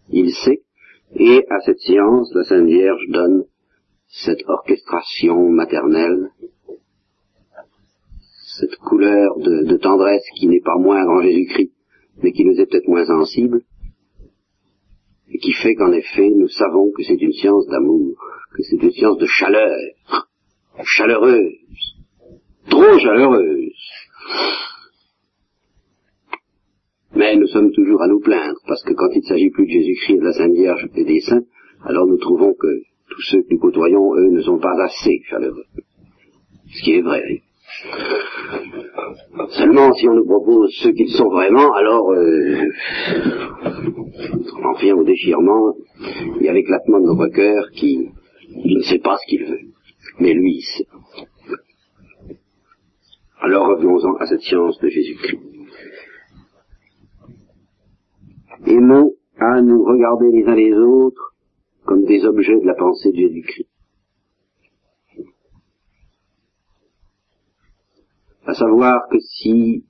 Il 0.10 0.32
sait, 0.32 0.64
et 1.16 1.46
à 1.50 1.60
cette 1.62 1.80
science, 1.80 2.32
la 2.34 2.44
Sainte 2.44 2.68
Vierge 2.68 3.06
donne 3.10 3.44
cette 4.08 4.44
orchestration 4.48 5.50
maternelle, 5.50 6.30
cette 8.58 8.76
couleur 8.78 9.38
de, 9.40 9.78
tendresse 9.78 10.24
qui 10.36 10.48
n'est 10.48 10.62
pas 10.62 10.78
moindre 10.78 11.12
en 11.12 11.22
Jésus-Christ, 11.22 11.72
mais 12.22 12.32
qui 12.32 12.46
nous 12.46 12.60
est 12.60 12.66
peut-être 12.66 12.88
moins 12.88 13.06
sensible, 13.06 13.62
et 15.30 15.38
qui 15.38 15.54
fait 15.54 15.76
qu'en 15.76 15.92
effet, 15.92 16.30
nous 16.30 16.50
savons 16.50 16.92
que 16.92 17.04
c'est 17.04 17.22
une 17.22 17.32
science 17.34 17.68
d'amour, 17.68 18.16
que 18.56 18.64
c'est 18.64 18.82
une 18.82 18.92
science 18.92 19.18
de 19.18 19.26
chaleur, 19.26 19.78
chaleureuse, 20.84 21.54
trop 22.70 23.00
chaleureuse. 23.00 23.74
Mais 27.22 27.36
nous 27.36 27.46
sommes 27.46 27.72
toujours 27.72 28.02
à 28.02 28.08
nous 28.08 28.20
plaindre, 28.20 28.58
parce 28.66 28.82
que 28.82 28.94
quand 28.94 29.10
il 29.14 29.22
s'agit 29.22 29.52
plus 29.52 29.68
de 29.68 29.72
Jésus-Christ 29.74 30.18
de 30.18 30.24
la 30.24 30.34
Sainte 30.34 30.54
Vierge 30.54 30.88
et 30.96 31.04
des 31.04 31.20
saints, 31.20 31.44
alors 31.86 32.08
nous 32.08 32.18
trouvons 32.18 32.56
que 32.60 32.68
tous 33.12 33.22
ceux 33.30 33.44
que 33.44 33.48
nous 33.52 33.60
côtoyons, 33.60 34.16
eux, 34.16 34.32
ne 34.32 34.42
sont 34.42 34.58
pas 34.58 34.74
assez 34.84 35.22
chaleureux. 35.30 35.66
Ce 36.74 36.84
qui 36.84 36.94
est 36.94 37.02
vrai. 37.04 37.22
Seulement, 39.50 39.94
si 39.94 40.10
on 40.10 40.16
nous 40.16 40.26
propose 40.26 40.72
ceux 40.82 40.94
qu'ils 40.94 41.12
sont 41.12 41.30
vraiment, 41.30 41.72
alors 41.74 42.10
euh, 42.12 42.66
on 44.58 44.66
en 44.66 44.74
vient 44.80 44.96
au 44.96 45.04
déchirement 45.04 45.76
et 46.40 46.50
avec 46.50 46.64
l'éclatement 46.64 47.02
de 47.02 47.06
notre 47.06 47.28
cœur 47.28 47.70
qui, 47.76 48.10
qui 48.64 48.76
ne 48.76 48.82
sait 48.82 48.98
pas 48.98 49.18
ce 49.18 49.30
qu'il 49.30 49.46
veut. 49.46 49.60
Mais 50.20 50.34
lui, 50.34 50.56
il 50.56 50.64
sait. 50.64 50.88
Alors 53.42 53.68
revenons-en 53.68 54.16
à 54.16 54.26
cette 54.26 54.42
science 54.42 54.80
de 54.80 54.90
Jésus-Christ. 54.90 55.51
Aimons 58.66 59.14
à 59.38 59.62
nous 59.62 59.84
regarder 59.84 60.32
les 60.32 60.46
uns 60.46 60.56
les 60.56 60.74
autres 60.74 61.36
comme 61.86 62.06
des 62.06 62.24
objets 62.26 62.60
de 62.60 62.66
la 62.66 62.76
pensée 62.76 63.12
de 63.12 63.18
Jésus-Christ. 63.18 63.70
À 68.46 68.54
savoir 68.54 69.08
que 69.10 69.20
si 69.20 69.86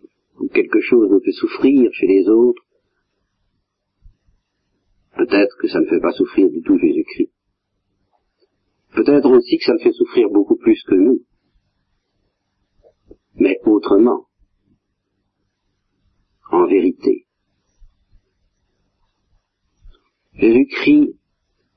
quelque 0.53 0.79
chose 0.81 1.09
nous 1.09 1.19
fait 1.21 1.31
souffrir 1.31 1.91
chez 1.93 2.07
les 2.07 2.27
autres, 2.29 2.63
peut-être 5.17 5.55
que 5.59 5.67
ça 5.67 5.79
ne 5.79 5.85
fait 5.85 5.99
pas 5.99 6.11
souffrir 6.11 6.49
du 6.49 6.61
tout 6.61 6.77
Jésus-Christ. 6.77 7.31
Peut-être 8.93 9.29
aussi 9.29 9.57
que 9.57 9.63
ça 9.63 9.73
le 9.73 9.79
fait 9.79 9.93
souffrir 9.93 10.29
beaucoup 10.29 10.57
plus 10.57 10.81
que 10.83 10.95
nous, 10.95 11.19
mais 13.35 13.59
autrement, 13.65 14.27
en 16.51 16.67
vérité. 16.67 17.25
Jésus-Christ 20.41 21.15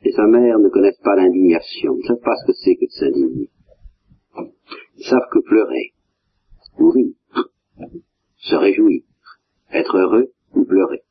et 0.04 0.12
sa 0.12 0.26
mère 0.26 0.58
ne 0.58 0.70
connaissent 0.70 1.00
pas 1.04 1.16
l'indignation, 1.16 1.96
ne 1.96 2.02
savent 2.02 2.24
pas 2.24 2.34
ce 2.36 2.46
que 2.46 2.52
c'est 2.52 2.76
que 2.76 2.86
de 2.86 2.90
s'indigner. 2.90 3.50
Ils 4.96 5.04
savent 5.04 5.28
que 5.30 5.40
pleurer, 5.40 5.92
ou 6.78 6.90
rire, 6.90 7.14
se 8.38 8.56
réjouir, 8.56 9.02
être 9.70 9.98
heureux 9.98 10.32
ou 10.54 10.64
pleurer. 10.64 11.02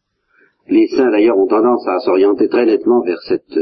Les 0.68 0.88
saints 0.88 1.12
d'ailleurs 1.12 1.38
ont 1.38 1.48
tendance 1.48 1.88
à 1.88 2.00
s'orienter 2.00 2.48
très 2.48 2.66
nettement 2.66 3.02
vers 3.02 3.22
cette, 3.22 3.60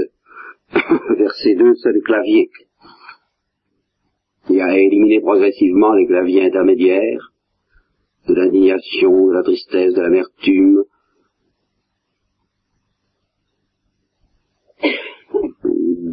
vers 1.18 1.34
ces 1.44 1.56
deux 1.56 1.76
seuls 1.76 2.02
claviers, 2.06 2.50
et 4.50 4.62
à 4.62 4.78
éliminer 4.78 5.20
progressivement 5.20 5.94
les 5.94 6.08
claviers 6.08 6.46
intermédiaires, 6.46 7.34
de 8.28 8.36
l'indignation, 8.36 9.28
de 9.28 9.34
la 9.34 9.44
tristesse, 9.44 9.94
de 9.94 10.02
l'amertume, 10.02 10.84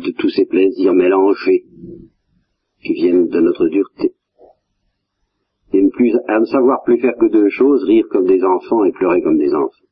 de 0.08 0.14
tous 0.16 0.30
ces 0.30 0.46
plaisirs 0.46 0.94
mélangés 0.94 1.64
qui 2.82 2.94
viennent 2.94 3.28
de 3.28 3.40
notre 3.40 3.68
dureté. 3.68 4.14
Et 5.72 5.86
plus, 5.90 6.16
à 6.28 6.40
ne 6.40 6.46
savoir 6.46 6.82
plus 6.84 6.98
faire 6.98 7.16
que 7.20 7.30
deux 7.30 7.50
choses, 7.50 7.84
rire 7.84 8.06
comme 8.10 8.26
des 8.26 8.42
enfants 8.42 8.84
et 8.84 8.92
pleurer 8.92 9.20
comme 9.20 9.36
des 9.36 9.52
enfants. 9.52 9.86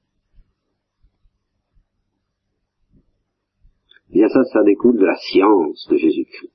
Bien 4.10 4.28
ça, 4.28 4.42
ça 4.44 4.62
découle 4.62 4.96
de 4.96 5.04
la 5.04 5.16
science 5.16 5.86
de 5.90 5.96
Jésus-Christ. 5.96 6.52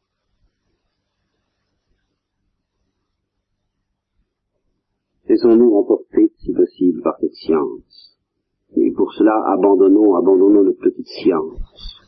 Laissons-nous 5.27 5.75
emporter, 5.75 6.31
si 6.39 6.51
possible, 6.51 7.01
par 7.03 7.17
cette 7.19 7.33
science. 7.33 8.17
Et 8.75 8.91
pour 8.91 9.13
cela, 9.13 9.33
abandonnons, 9.53 10.15
abandonnons 10.15 10.63
notre 10.63 10.79
petite 10.79 11.07
science 11.07 12.00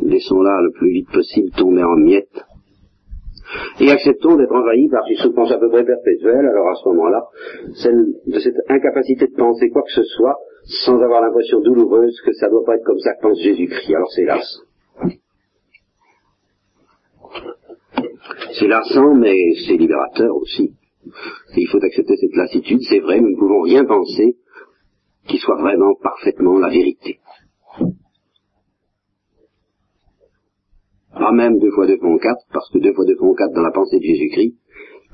laissons-la 0.00 0.60
le 0.62 0.70
plus 0.72 0.90
vite 0.90 1.10
possible 1.12 1.50
tomber 1.50 1.82
en 1.82 1.96
miettes, 1.96 2.44
et 3.80 3.90
acceptons 3.90 4.36
d'être 4.36 4.54
envahis 4.54 4.88
par 4.88 5.02
une 5.08 5.16
souffrance 5.16 5.52
à 5.52 5.58
peu 5.58 5.68
près 5.68 5.84
perpétuelle, 5.84 6.46
alors 6.46 6.68
à 6.68 6.74
ce 6.74 6.88
moment-là, 6.88 7.24
celle 7.74 8.06
de 8.26 8.38
cette 8.38 8.56
incapacité 8.68 9.26
de 9.26 9.34
penser 9.34 9.68
quoi 9.70 9.82
que 9.82 9.92
ce 9.92 10.04
soit, 10.04 10.36
sans 10.84 11.00
avoir 11.00 11.20
l'impression 11.20 11.60
douloureuse 11.60 12.18
que 12.24 12.32
ça 12.32 12.46
ne 12.46 12.52
doit 12.52 12.64
pas 12.64 12.76
être 12.76 12.84
comme 12.84 13.00
ça 13.00 13.14
que 13.14 13.22
pense 13.22 13.40
Jésus-Christ. 13.40 13.94
Alors 13.94 14.10
c'est 14.12 14.24
lassant. 14.24 14.62
C'est 18.58 18.68
lassant, 18.68 19.14
mais 19.14 19.36
c'est 19.66 19.76
libérateur 19.76 20.34
aussi. 20.36 20.74
il 21.56 21.68
faut 21.68 21.82
accepter 21.82 22.16
cette 22.16 22.36
lassitude, 22.36 22.80
c'est 22.88 23.00
vrai, 23.00 23.20
nous 23.20 23.30
ne 23.30 23.38
pouvons 23.38 23.62
rien 23.62 23.84
penser 23.84 24.36
qui 25.26 25.38
soit 25.38 25.60
vraiment 25.60 25.94
parfaitement 26.02 26.58
la 26.58 26.68
vérité. 26.68 27.18
Pas 31.22 31.30
même 31.30 31.60
deux 31.60 31.70
fois 31.70 31.86
deux 31.86 31.98
font 31.98 32.18
quatre, 32.18 32.44
parce 32.52 32.68
que 32.70 32.78
deux 32.78 32.92
fois 32.94 33.04
deux 33.04 33.14
font 33.14 33.32
quatre 33.34 33.52
dans 33.54 33.62
la 33.62 33.70
pensée 33.70 34.00
de 34.00 34.02
Jésus-Christ, 34.02 34.56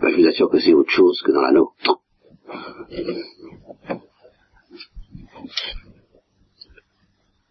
ben, 0.00 0.08
je 0.08 0.16
vous 0.16 0.26
assure 0.26 0.48
que 0.48 0.58
c'est 0.58 0.72
autre 0.72 0.90
chose 0.90 1.20
que 1.20 1.32
dans 1.32 1.42
la 1.42 1.52
nôtre. 1.52 2.00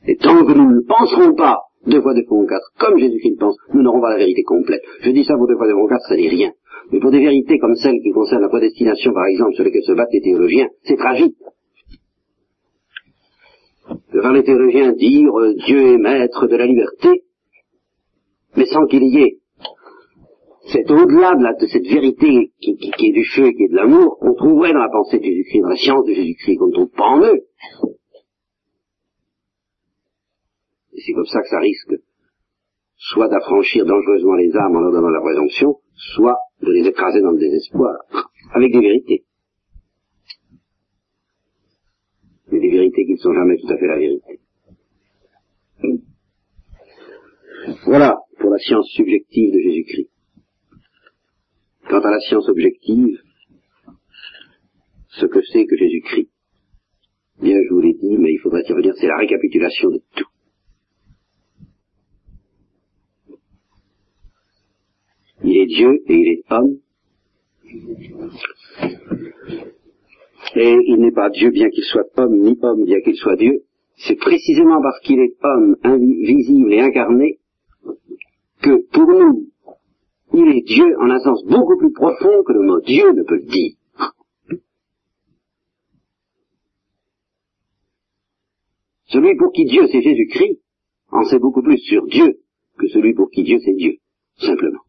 Et 0.07 0.15
tant 0.15 0.43
que 0.43 0.53
nous 0.53 0.71
ne 0.71 0.81
penserons 0.87 1.35
pas 1.35 1.59
deux 1.85 2.01
fois 2.01 2.15
deux 2.15 2.25
font 2.27 2.47
quatre, 2.47 2.71
comme 2.79 2.97
Jésus-Christ 2.97 3.29
le 3.29 3.37
pense, 3.37 3.57
nous 3.75 3.83
n'aurons 3.83 4.01
pas 4.01 4.09
la 4.09 4.17
vérité 4.17 4.41
complète. 4.41 4.81
Je 5.01 5.11
dis 5.11 5.23
ça 5.23 5.35
pour 5.35 5.45
deux 5.47 5.55
fois 5.55 5.67
deux 5.67 5.75
font 5.75 5.87
quatre, 5.87 6.07
ça 6.07 6.15
n'est 6.15 6.27
rien. 6.27 6.51
Mais 6.91 6.99
pour 6.99 7.11
des 7.11 7.19
vérités 7.19 7.59
comme 7.59 7.75
celles 7.75 8.01
qui 8.01 8.09
concernent 8.09 8.41
la 8.41 8.49
prédestination, 8.49 9.13
par 9.13 9.25
exemple, 9.25 9.53
sur 9.53 9.65
lesquelles 9.65 9.83
se 9.83 9.91
battent 9.91 10.13
les 10.13 10.21
théologiens, 10.21 10.67
c'est 10.81 10.97
tragique. 10.97 11.37
De 14.13 14.19
voir 14.19 14.33
les 14.33 14.43
théologiens 14.43 14.93
dire 14.93 15.29
euh, 15.37 15.53
Dieu 15.67 15.93
est 15.93 15.97
maître 15.99 16.47
de 16.47 16.55
la 16.55 16.65
liberté, 16.65 17.21
mais 18.57 18.65
sans 18.65 18.85
qu'il 18.87 19.03
y 19.03 19.19
ait 19.19 19.37
c'est 20.71 20.89
au-delà 20.91 21.33
de, 21.59 21.65
cette 21.67 21.87
vérité 21.87 22.51
qui, 22.59 22.71
est 22.71 23.11
du 23.13 23.25
feu 23.25 23.47
et 23.47 23.55
qui 23.55 23.63
est 23.63 23.69
de 23.69 23.75
l'amour 23.75 24.17
qu'on 24.19 24.33
trouverait 24.33 24.73
dans 24.73 24.81
la 24.81 24.89
pensée 24.89 25.17
de 25.19 25.23
Jésus-Christ, 25.23 25.61
dans 25.61 25.69
la 25.69 25.77
science 25.77 26.05
de 26.05 26.13
Jésus-Christ, 26.13 26.57
qu'on 26.57 26.67
ne 26.67 26.73
trouve 26.73 26.91
pas 26.91 27.05
en 27.05 27.21
eux. 27.21 27.39
Et 30.93 31.01
c'est 31.05 31.13
comme 31.13 31.25
ça 31.25 31.41
que 31.41 31.47
ça 31.47 31.59
risque 31.59 31.93
soit 32.97 33.29
d'affranchir 33.29 33.85
dangereusement 33.85 34.33
les 34.33 34.53
âmes 34.55 34.75
en 34.75 34.79
leur 34.81 34.91
donnant 34.91 35.09
la 35.09 35.21
présomption, 35.21 35.75
soit 35.93 36.37
de 36.61 36.71
les 36.71 36.87
écraser 36.87 37.21
dans 37.21 37.31
le 37.31 37.39
désespoir, 37.39 37.95
avec 38.53 38.73
des 38.73 38.81
vérités. 38.81 39.23
Mais 42.51 42.59
des 42.59 42.71
vérités 42.71 43.05
qui 43.05 43.13
ne 43.13 43.17
sont 43.17 43.33
jamais 43.33 43.57
tout 43.57 43.71
à 43.71 43.77
fait 43.77 43.87
la 43.87 43.97
vérité. 43.97 44.39
Voilà 47.85 48.17
pour 48.39 48.49
la 48.49 48.57
science 48.59 48.89
subjective 48.91 49.53
de 49.53 49.59
Jésus-Christ. 49.59 50.09
Quant 51.89 52.01
à 52.01 52.11
la 52.11 52.19
science 52.19 52.47
objective, 52.49 53.21
ce 55.09 55.25
que 55.25 55.41
c'est 55.51 55.65
que 55.65 55.77
Jésus-Christ, 55.77 56.29
bien 57.41 57.57
je 57.63 57.73
vous 57.73 57.81
l'ai 57.81 57.93
dit, 57.93 58.17
mais 58.17 58.33
il 58.33 58.39
faudrait 58.39 58.63
y 58.67 58.71
revenir, 58.71 58.93
c'est 58.97 59.07
la 59.07 59.17
récapitulation 59.17 59.89
de 59.89 60.01
tout. 60.15 60.27
Il 65.43 65.57
est 65.57 65.67
Dieu 65.67 66.03
et 66.07 66.13
il 66.13 66.27
est 66.27 66.43
homme. 66.51 66.79
Et 70.55 70.75
il 70.87 70.97
n'est 70.99 71.11
pas 71.11 71.29
Dieu 71.29 71.51
bien 71.51 71.69
qu'il 71.69 71.83
soit 71.83 72.07
homme, 72.17 72.39
ni 72.39 72.57
homme 72.61 72.85
bien 72.85 72.99
qu'il 73.01 73.15
soit 73.15 73.35
Dieu. 73.35 73.63
C'est 73.97 74.15
précisément 74.15 74.81
parce 74.81 74.99
qu'il 75.01 75.19
est 75.19 75.35
homme, 75.43 75.75
invisible 75.83 76.73
et 76.73 76.81
incarné, 76.81 77.39
que 78.61 78.87
pour 78.91 79.07
nous, 79.07 79.49
il 80.33 80.47
est 80.49 80.61
Dieu 80.61 80.97
en 80.99 81.09
un 81.09 81.19
sens 81.19 81.43
beaucoup 81.45 81.77
plus 81.77 81.91
profond 81.91 82.43
que 82.43 82.53
le 82.53 82.61
mot 82.61 82.81
Dieu 82.81 83.11
ne 83.13 83.23
peut 83.23 83.37
le 83.37 83.45
dire. 83.45 83.75
Celui 89.05 89.37
pour 89.37 89.51
qui 89.51 89.65
Dieu 89.65 89.87
c'est 89.87 90.01
Jésus-Christ 90.01 90.59
en 91.11 91.23
sait 91.23 91.39
beaucoup 91.39 91.61
plus 91.61 91.77
sur 91.77 92.05
Dieu 92.07 92.39
que 92.77 92.87
celui 92.87 93.13
pour 93.13 93.29
qui 93.29 93.43
Dieu 93.43 93.59
c'est 93.63 93.73
Dieu, 93.73 93.97
simplement. 94.37 94.81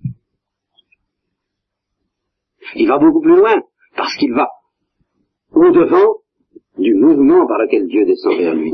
Il 2.75 2.89
va 2.89 2.99
beaucoup 2.99 3.21
plus 3.21 3.37
loin 3.37 3.63
parce 3.97 4.15
qu'il 4.17 4.33
va 4.33 4.49
au-devant 5.53 6.17
du 6.79 6.95
mouvement 6.95 7.47
par 7.47 7.59
lequel 7.59 7.87
Dieu 7.87 8.05
descend 8.05 8.37
vers 8.37 8.55
lui. 8.55 8.73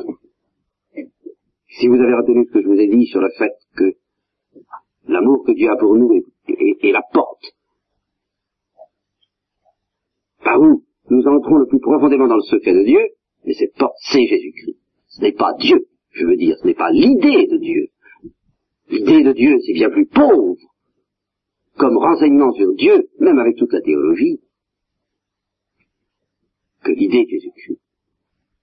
Si 1.69 1.89
vous 1.89 1.95
avez 1.95 2.15
retenu 2.15 2.47
ce 2.47 2.53
que 2.53 2.63
je 2.63 2.67
vous 2.67 2.79
ai 2.79 2.89
dit 2.89 3.07
sur 3.07 3.21
le 3.21 3.31
fait 3.37 3.53
que 3.77 3.97
l'amour 5.07 5.45
que 5.45 5.53
Dieu 5.53 5.71
a 5.71 5.77
pour 5.77 5.97
nous 5.97 6.13
est, 6.13 6.93
la 6.93 7.03
porte 7.13 7.55
par 10.43 10.61
où 10.61 10.85
nous 11.11 11.27
entrons 11.27 11.57
le 11.57 11.67
plus 11.67 11.81
profondément 11.81 12.29
dans 12.29 12.37
le 12.37 12.43
secret 12.43 12.75
de 12.75 12.85
Dieu, 12.85 13.01
mais 13.45 13.55
cette 13.55 13.75
porte, 13.75 13.97
c'est 14.11 14.27
Jésus-Christ. 14.27 14.79
Ce 15.09 15.23
n'est 15.23 15.33
pas 15.33 15.55
Dieu, 15.59 15.87
je 16.13 16.27
veux 16.27 16.37
dire, 16.37 16.57
ce 16.61 16.67
n'est 16.67 16.75
pas 16.75 16.91
l'idée 16.91 17.47
de 17.47 17.59
Dieu. 17.59 17.89
L'idée 18.91 19.23
de 19.23 19.33
Dieu, 19.33 19.57
c'est 19.65 19.73
bien 19.73 19.91
plus 19.91 20.07
pauvre 20.07 20.57
comme 21.77 21.97
renseignement 21.97 22.53
sur 22.53 22.75
Dieu, 22.75 23.09
même 23.19 23.39
avec 23.39 23.57
toute 23.57 23.73
la 23.73 23.81
théologie, 23.81 24.41
que 26.85 26.93
l'idée 26.93 27.25
de 27.25 27.31
Jésus-Christ. 27.31 27.81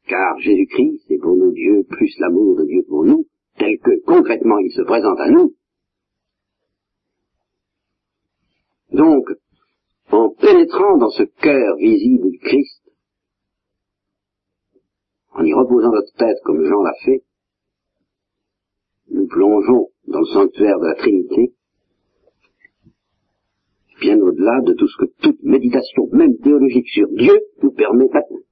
Car 0.08 0.40
Jésus-Christ, 0.40 1.04
c'est 1.08 1.18
pour 1.18 1.36
nous 1.36 1.52
Dieu 1.52 1.84
plus 1.90 2.18
l'amour 2.20 2.56
de 2.58 2.66
Dieu 2.66 2.84
pour 2.88 3.06
nous, 3.06 3.26
tel 3.58 3.78
que 3.80 4.00
concrètement 4.06 4.60
il 4.60 4.72
se 4.72 4.82
présente 4.84 5.20
à 5.20 5.30
nous. 5.30 5.54
Donc, 9.02 9.26
en 10.12 10.30
pénétrant 10.30 10.98
dans 10.98 11.10
ce 11.10 11.24
cœur 11.24 11.76
visible 11.78 12.30
du 12.30 12.38
Christ, 12.38 12.84
en 15.34 15.44
y 15.44 15.52
reposant 15.56 15.90
notre 15.90 16.14
tête 16.14 16.38
comme 16.44 16.64
Jean 16.64 16.84
l'a 16.84 16.94
fait, 17.04 17.24
nous 19.10 19.26
plongeons 19.26 19.88
dans 20.06 20.20
le 20.20 20.26
sanctuaire 20.26 20.80
de 20.80 20.86
la 20.86 20.94
Trinité, 20.94 21.54
bien 24.02 24.20
au-delà 24.20 24.62
de 24.62 24.74
tout 24.74 24.88
ce 24.88 24.98
que 25.04 25.12
toute 25.24 25.42
méditation, 25.42 26.08
même 26.12 26.38
théologique 26.38 26.88
sur 26.90 27.08
Dieu, 27.08 27.40
nous 27.64 27.72
permet 27.72 28.08
d'atteindre. 28.08 28.46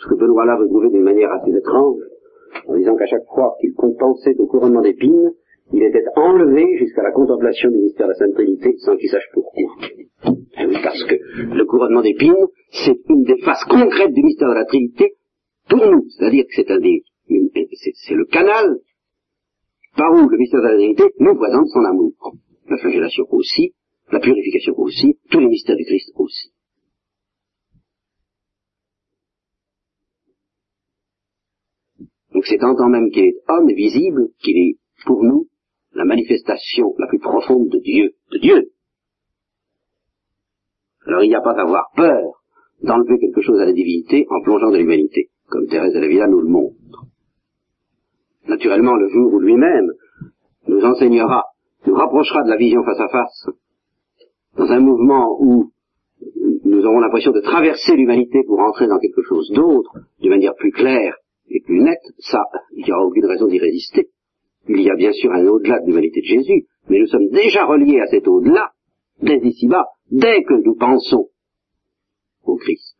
Ce 0.00 0.08
que 0.08 0.14
Benoît 0.14 0.46
là 0.46 0.56
retrouvait 0.56 0.88
d'une 0.88 1.02
manière 1.02 1.32
assez 1.32 1.50
étrange, 1.50 2.00
en 2.66 2.76
disant 2.78 2.96
qu'à 2.96 3.06
chaque 3.06 3.26
fois 3.26 3.56
qu'il 3.60 3.74
compensait 3.74 4.36
au 4.38 4.46
couronnement 4.46 4.80
d'épines, 4.80 5.34
il 5.72 5.82
était 5.82 6.04
enlevé 6.16 6.78
jusqu'à 6.78 7.02
la 7.02 7.12
contemplation 7.12 7.70
du 7.70 7.78
mystère 7.78 8.06
de 8.06 8.12
la 8.12 8.18
Sainte 8.18 8.34
Trinité 8.34 8.74
sans 8.78 8.96
qu'il 8.96 9.10
sache 9.10 9.28
pourquoi. 9.32 9.76
Eh 10.24 10.66
oui, 10.66 10.76
parce 10.82 11.04
que 11.04 11.14
le 11.14 11.64
couronnement 11.66 12.02
d'épines, 12.02 12.46
c'est 12.70 12.98
une 13.08 13.24
des 13.24 13.38
faces 13.42 13.64
concrètes 13.64 14.12
du 14.12 14.22
mystère 14.22 14.48
de 14.48 14.54
la 14.54 14.64
Trinité 14.64 15.14
pour 15.68 15.84
nous. 15.84 16.08
C'est-à-dire 16.08 16.44
que 16.44 16.54
c'est 16.54 16.70
un 16.70 16.80
des, 16.80 17.02
c'est 17.94 18.14
le 18.14 18.24
canal 18.24 18.78
par 19.96 20.12
où 20.12 20.28
le 20.28 20.38
mystère 20.38 20.60
de 20.60 20.68
la 20.68 20.74
Trinité 20.74 21.04
nous 21.20 21.34
présente 21.36 21.68
son 21.68 21.84
amour. 21.84 22.12
La 22.68 22.78
flagellation 22.78 23.24
aussi, 23.30 23.74
la 24.10 24.20
purification 24.20 24.74
aussi, 24.78 25.18
tous 25.30 25.40
les 25.40 25.48
mystères 25.48 25.76
du 25.76 25.84
Christ 25.84 26.12
aussi. 26.16 26.52
Donc 32.32 32.46
c'est 32.46 32.62
en 32.62 32.74
tant 32.74 32.88
même 32.88 33.10
qu'il 33.10 33.24
est 33.24 33.36
homme 33.48 33.68
et 33.68 33.74
visible 33.74 34.28
qu'il 34.38 34.56
est 34.56 34.76
pour 35.04 35.24
nous 35.24 35.48
la 35.98 36.04
manifestation 36.04 36.94
la 36.98 37.08
plus 37.08 37.18
profonde 37.18 37.68
de 37.68 37.78
Dieu, 37.80 38.12
de 38.30 38.38
Dieu. 38.38 38.70
Alors 41.06 41.24
il 41.24 41.28
n'y 41.28 41.34
a 41.34 41.40
pas 41.40 41.54
d'avoir 41.54 41.90
peur 41.96 42.44
d'enlever 42.82 43.18
quelque 43.18 43.42
chose 43.42 43.60
à 43.60 43.66
la 43.66 43.72
divinité 43.72 44.26
en 44.30 44.40
plongeant 44.42 44.70
dans 44.70 44.76
l'humanité, 44.76 45.30
comme 45.48 45.66
Thérèse 45.66 45.92
de 45.92 45.98
la 45.98 46.06
Villa 46.06 46.28
nous 46.28 46.40
le 46.40 46.48
montre. 46.48 47.04
Naturellement, 48.46 48.94
le 48.94 49.08
jour 49.08 49.34
où 49.34 49.40
lui-même 49.40 49.90
nous 50.68 50.84
enseignera, 50.84 51.44
nous 51.86 51.94
rapprochera 51.94 52.44
de 52.44 52.50
la 52.50 52.56
vision 52.56 52.84
face 52.84 53.00
à 53.00 53.08
face, 53.08 53.48
dans 54.56 54.70
un 54.70 54.80
mouvement 54.80 55.36
où 55.40 55.72
nous 56.64 56.84
aurons 56.84 57.00
l'impression 57.00 57.32
de 57.32 57.40
traverser 57.40 57.96
l'humanité 57.96 58.44
pour 58.46 58.60
entrer 58.60 58.86
dans 58.86 58.98
quelque 58.98 59.22
chose 59.22 59.50
d'autre, 59.50 59.98
de 60.22 60.28
manière 60.28 60.54
plus 60.54 60.70
claire 60.70 61.16
et 61.48 61.60
plus 61.64 61.80
nette, 61.80 61.98
ça, 62.18 62.42
il 62.72 62.84
n'y 62.84 62.92
aura 62.92 63.04
aucune 63.04 63.26
raison 63.26 63.48
d'y 63.48 63.58
résister. 63.58 64.10
Il 64.68 64.82
y 64.82 64.90
a 64.90 64.96
bien 64.96 65.12
sûr 65.12 65.32
un 65.32 65.46
au-delà 65.46 65.80
de 65.80 65.86
l'humanité 65.86 66.20
de 66.20 66.26
Jésus, 66.26 66.66
mais 66.88 66.98
nous 66.98 67.06
sommes 67.06 67.28
déjà 67.30 67.64
reliés 67.64 68.00
à 68.00 68.06
cet 68.06 68.28
au-delà, 68.28 68.72
dès 69.22 69.38
ici-bas, 69.38 69.86
dès 70.10 70.42
que 70.42 70.54
nous 70.54 70.74
pensons 70.74 71.28
au 72.44 72.56
Christ. 72.56 72.96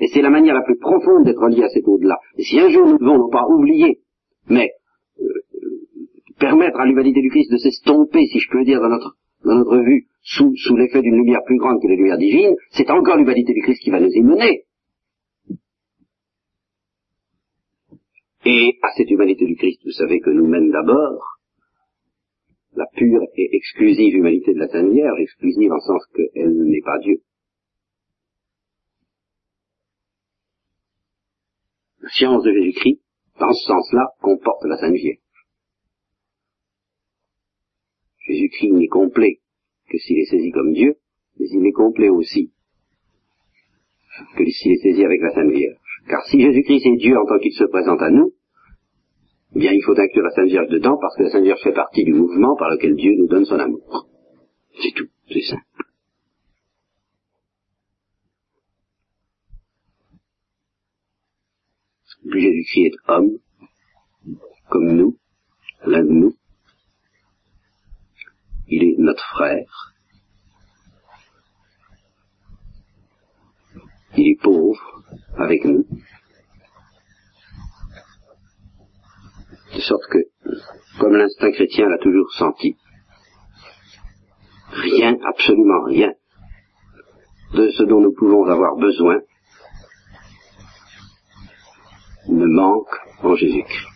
Et 0.00 0.06
c'est 0.08 0.22
la 0.22 0.30
manière 0.30 0.54
la 0.54 0.62
plus 0.62 0.78
profonde 0.78 1.24
d'être 1.24 1.42
relié 1.42 1.64
à 1.64 1.68
cet 1.68 1.86
au-delà. 1.86 2.18
Et 2.36 2.42
si 2.42 2.58
un 2.58 2.70
jour 2.70 2.86
nous 2.86 2.98
devons 2.98 3.18
non 3.18 3.30
pas 3.30 3.46
oublier, 3.48 4.00
mais 4.48 4.70
euh, 5.20 5.24
permettre 6.38 6.78
à 6.78 6.86
l'humanité 6.86 7.20
du 7.20 7.30
Christ 7.30 7.50
de 7.50 7.56
s'estomper, 7.56 8.26
si 8.26 8.38
je 8.38 8.50
peux 8.50 8.64
dire, 8.64 8.80
dans 8.80 8.88
notre, 8.88 9.16
dans 9.44 9.56
notre 9.56 9.78
vue, 9.78 10.06
sous, 10.22 10.54
sous 10.56 10.76
l'effet 10.76 11.02
d'une 11.02 11.16
lumière 11.16 11.42
plus 11.44 11.58
grande 11.58 11.80
que 11.80 11.88
la 11.88 11.94
lumière 11.94 12.18
divine, 12.18 12.54
c'est 12.70 12.90
encore 12.90 13.16
l'humanité 13.16 13.52
du 13.52 13.62
Christ 13.62 13.82
qui 13.82 13.90
va 13.90 14.00
nous 14.00 14.10
y 14.10 14.22
mener. 14.22 14.64
Et 18.50 18.78
à 18.80 18.88
cette 18.96 19.10
humanité 19.10 19.44
du 19.44 19.56
Christ, 19.56 19.82
vous 19.84 19.92
savez 19.92 20.20
que 20.20 20.30
nous 20.30 20.46
mène 20.46 20.70
d'abord 20.70 21.38
la 22.72 22.86
pure 22.96 23.20
et 23.36 23.54
exclusive 23.54 24.14
humanité 24.14 24.54
de 24.54 24.58
la 24.58 24.68
Sainte 24.68 24.90
Vierge, 24.90 25.20
exclusive 25.20 25.70
en 25.70 25.80
sens 25.80 26.02
qu'elle 26.14 26.54
n'est 26.64 26.80
pas 26.80 26.98
Dieu. 27.00 27.20
La 32.00 32.08
science 32.08 32.42
de 32.42 32.52
Jésus-Christ, 32.54 33.02
dans 33.38 33.52
ce 33.52 33.66
sens-là, 33.66 34.06
comporte 34.22 34.64
la 34.64 34.78
Sainte 34.78 34.94
Vierge. 34.94 35.20
Jésus-Christ 38.28 38.72
n'est 38.72 38.88
complet 38.88 39.40
que 39.90 39.98
s'il 39.98 40.20
est 40.20 40.30
saisi 40.30 40.52
comme 40.52 40.72
Dieu, 40.72 40.94
mais 41.38 41.48
il 41.50 41.66
est 41.66 41.72
complet 41.72 42.08
aussi 42.08 42.50
que 44.38 44.44
s'il 44.46 44.72
est 44.72 44.82
saisi 44.82 45.04
avec 45.04 45.20
la 45.20 45.34
Sainte 45.34 45.50
Vierge. 45.50 45.76
Car 46.08 46.24
si 46.28 46.40
Jésus-Christ 46.40 46.86
est 46.86 46.96
Dieu 46.96 47.18
en 47.18 47.26
tant 47.26 47.38
qu'il 47.38 47.52
se 47.52 47.64
présente 47.64 48.00
à 48.00 48.08
nous, 48.08 48.32
eh 49.54 49.58
bien 49.58 49.72
il 49.72 49.82
faut 49.84 49.98
inclure 49.98 50.24
la 50.24 50.30
Sainte 50.30 50.48
Vierge 50.48 50.68
dedans 50.68 50.98
parce 51.00 51.16
que 51.16 51.22
la 51.22 51.30
Sainte 51.30 51.44
Vierge 51.44 51.62
fait 51.62 51.72
partie 51.72 52.04
du 52.04 52.12
mouvement 52.12 52.56
par 52.56 52.70
lequel 52.70 52.94
Dieu 52.96 53.12
nous 53.16 53.28
donne 53.28 53.44
son 53.44 53.58
amour. 53.58 54.08
C'est 54.80 54.92
tout, 54.94 55.08
c'est 55.28 55.42
simple. 55.42 55.62
Puis 62.30 62.42
Jésus-Christ 62.42 62.86
est 62.86 63.10
homme, 63.10 63.38
comme 64.68 64.92
nous, 64.92 65.16
l'un 65.86 66.02
de 66.02 66.10
nous. 66.10 66.34
Il 68.68 68.82
est 68.84 68.96
notre 68.98 69.24
frère. 69.30 69.94
Il 74.16 74.32
est 74.32 74.42
pauvre 74.42 75.02
avec 75.38 75.64
nous. 75.64 75.86
De 79.74 79.80
sorte 79.80 80.06
que, 80.10 80.18
comme 80.98 81.14
l'instinct 81.14 81.52
chrétien 81.52 81.88
l'a 81.88 81.98
toujours 81.98 82.30
senti, 82.32 82.76
rien, 84.70 85.16
absolument 85.26 85.84
rien, 85.84 86.12
de 87.54 87.70
ce 87.70 87.82
dont 87.84 88.00
nous 88.00 88.12
pouvons 88.12 88.44
avoir 88.44 88.76
besoin 88.76 89.20
ne 92.28 92.46
manque 92.46 92.94
en 93.22 93.34
Jésus-Christ. 93.34 93.86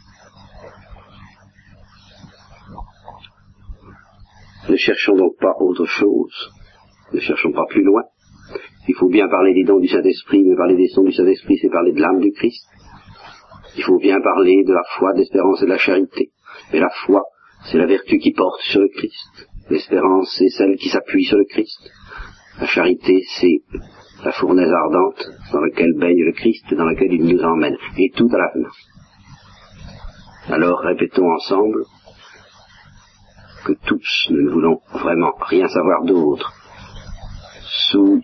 Ne 4.69 4.77
cherchons 4.77 5.17
donc 5.17 5.37
pas 5.39 5.55
autre 5.59 5.85
chose, 5.87 6.51
ne 7.13 7.21
cherchons 7.21 7.53
pas 7.53 7.67
plus 7.69 7.83
loin. 7.83 8.03
Il 8.89 8.95
faut 8.95 9.09
bien 9.09 9.29
parler 9.29 9.55
des 9.55 9.65
dons 9.65 9.79
du 9.79 9.89
Saint-Esprit, 9.89 10.43
mais 10.45 10.57
parler 10.57 10.77
des 10.77 10.89
dons 10.95 11.05
du 11.05 11.13
Saint-Esprit, 11.13 11.59
c'est 11.61 11.69
parler 11.69 11.93
de 11.93 12.01
l'âme 12.01 12.21
du 12.21 12.33
Christ. 12.33 12.67
Il 13.77 13.85
faut 13.85 13.99
bien 13.99 14.21
parler 14.21 14.65
de 14.65 14.73
la 14.73 14.83
foi, 14.97 15.13
de 15.13 15.19
l'espérance 15.19 15.63
et 15.63 15.67
de 15.67 15.71
la 15.71 15.79
charité. 15.79 16.31
Mais 16.73 16.81
la 16.81 16.91
foi, 17.07 17.23
c'est 17.65 17.79
la 17.79 17.87
vertu 17.87 18.19
qui 18.19 18.33
porte 18.33 18.61
sur 18.63 18.81
le 18.81 18.89
Christ. 18.89 19.49
L'espérance, 19.71 20.35
c'est 20.39 20.51
celle 20.51 20.77
qui 20.77 20.89
s'appuie 20.89 21.25
sur 21.25 21.39
le 21.39 21.45
Christ. 21.45 21.91
La 22.61 22.67
charité, 22.67 23.23
c'est 23.39 23.63
la 24.25 24.33
fournaise 24.33 24.71
ardente 24.71 25.25
dans 25.53 25.61
laquelle 25.61 25.95
baigne 25.97 26.25
le 26.25 26.33
Christ 26.33 26.75
dans 26.75 26.85
laquelle 26.85 27.13
il 27.13 27.25
nous 27.25 27.43
emmène. 27.43 27.77
Et 27.97 28.11
tout 28.15 28.29
à 28.33 28.39
la 28.39 28.51
fin. 28.51 30.55
Alors 30.55 30.81
répétons 30.81 31.31
ensemble 31.31 31.85
que 33.65 33.73
tous 33.87 34.27
nous 34.31 34.43
ne 34.43 34.51
voulons 34.51 34.81
vraiment 34.93 35.33
rien 35.41 35.69
savoir 35.69 36.05
d'autre 36.05 36.53
sous 37.91 38.23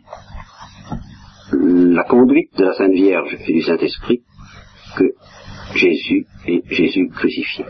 la 1.53 2.05
conduite 2.05 2.55
de 2.57 2.65
la 2.65 2.75
Sainte 2.75 2.93
Vierge 2.93 3.37
et 3.47 3.53
du 3.53 3.63
Saint-Esprit 3.63 4.23
que 4.97 5.05
Jésus 5.75 6.27
et 6.47 6.63
Jésus 6.69 7.09
crucifié. 7.09 7.65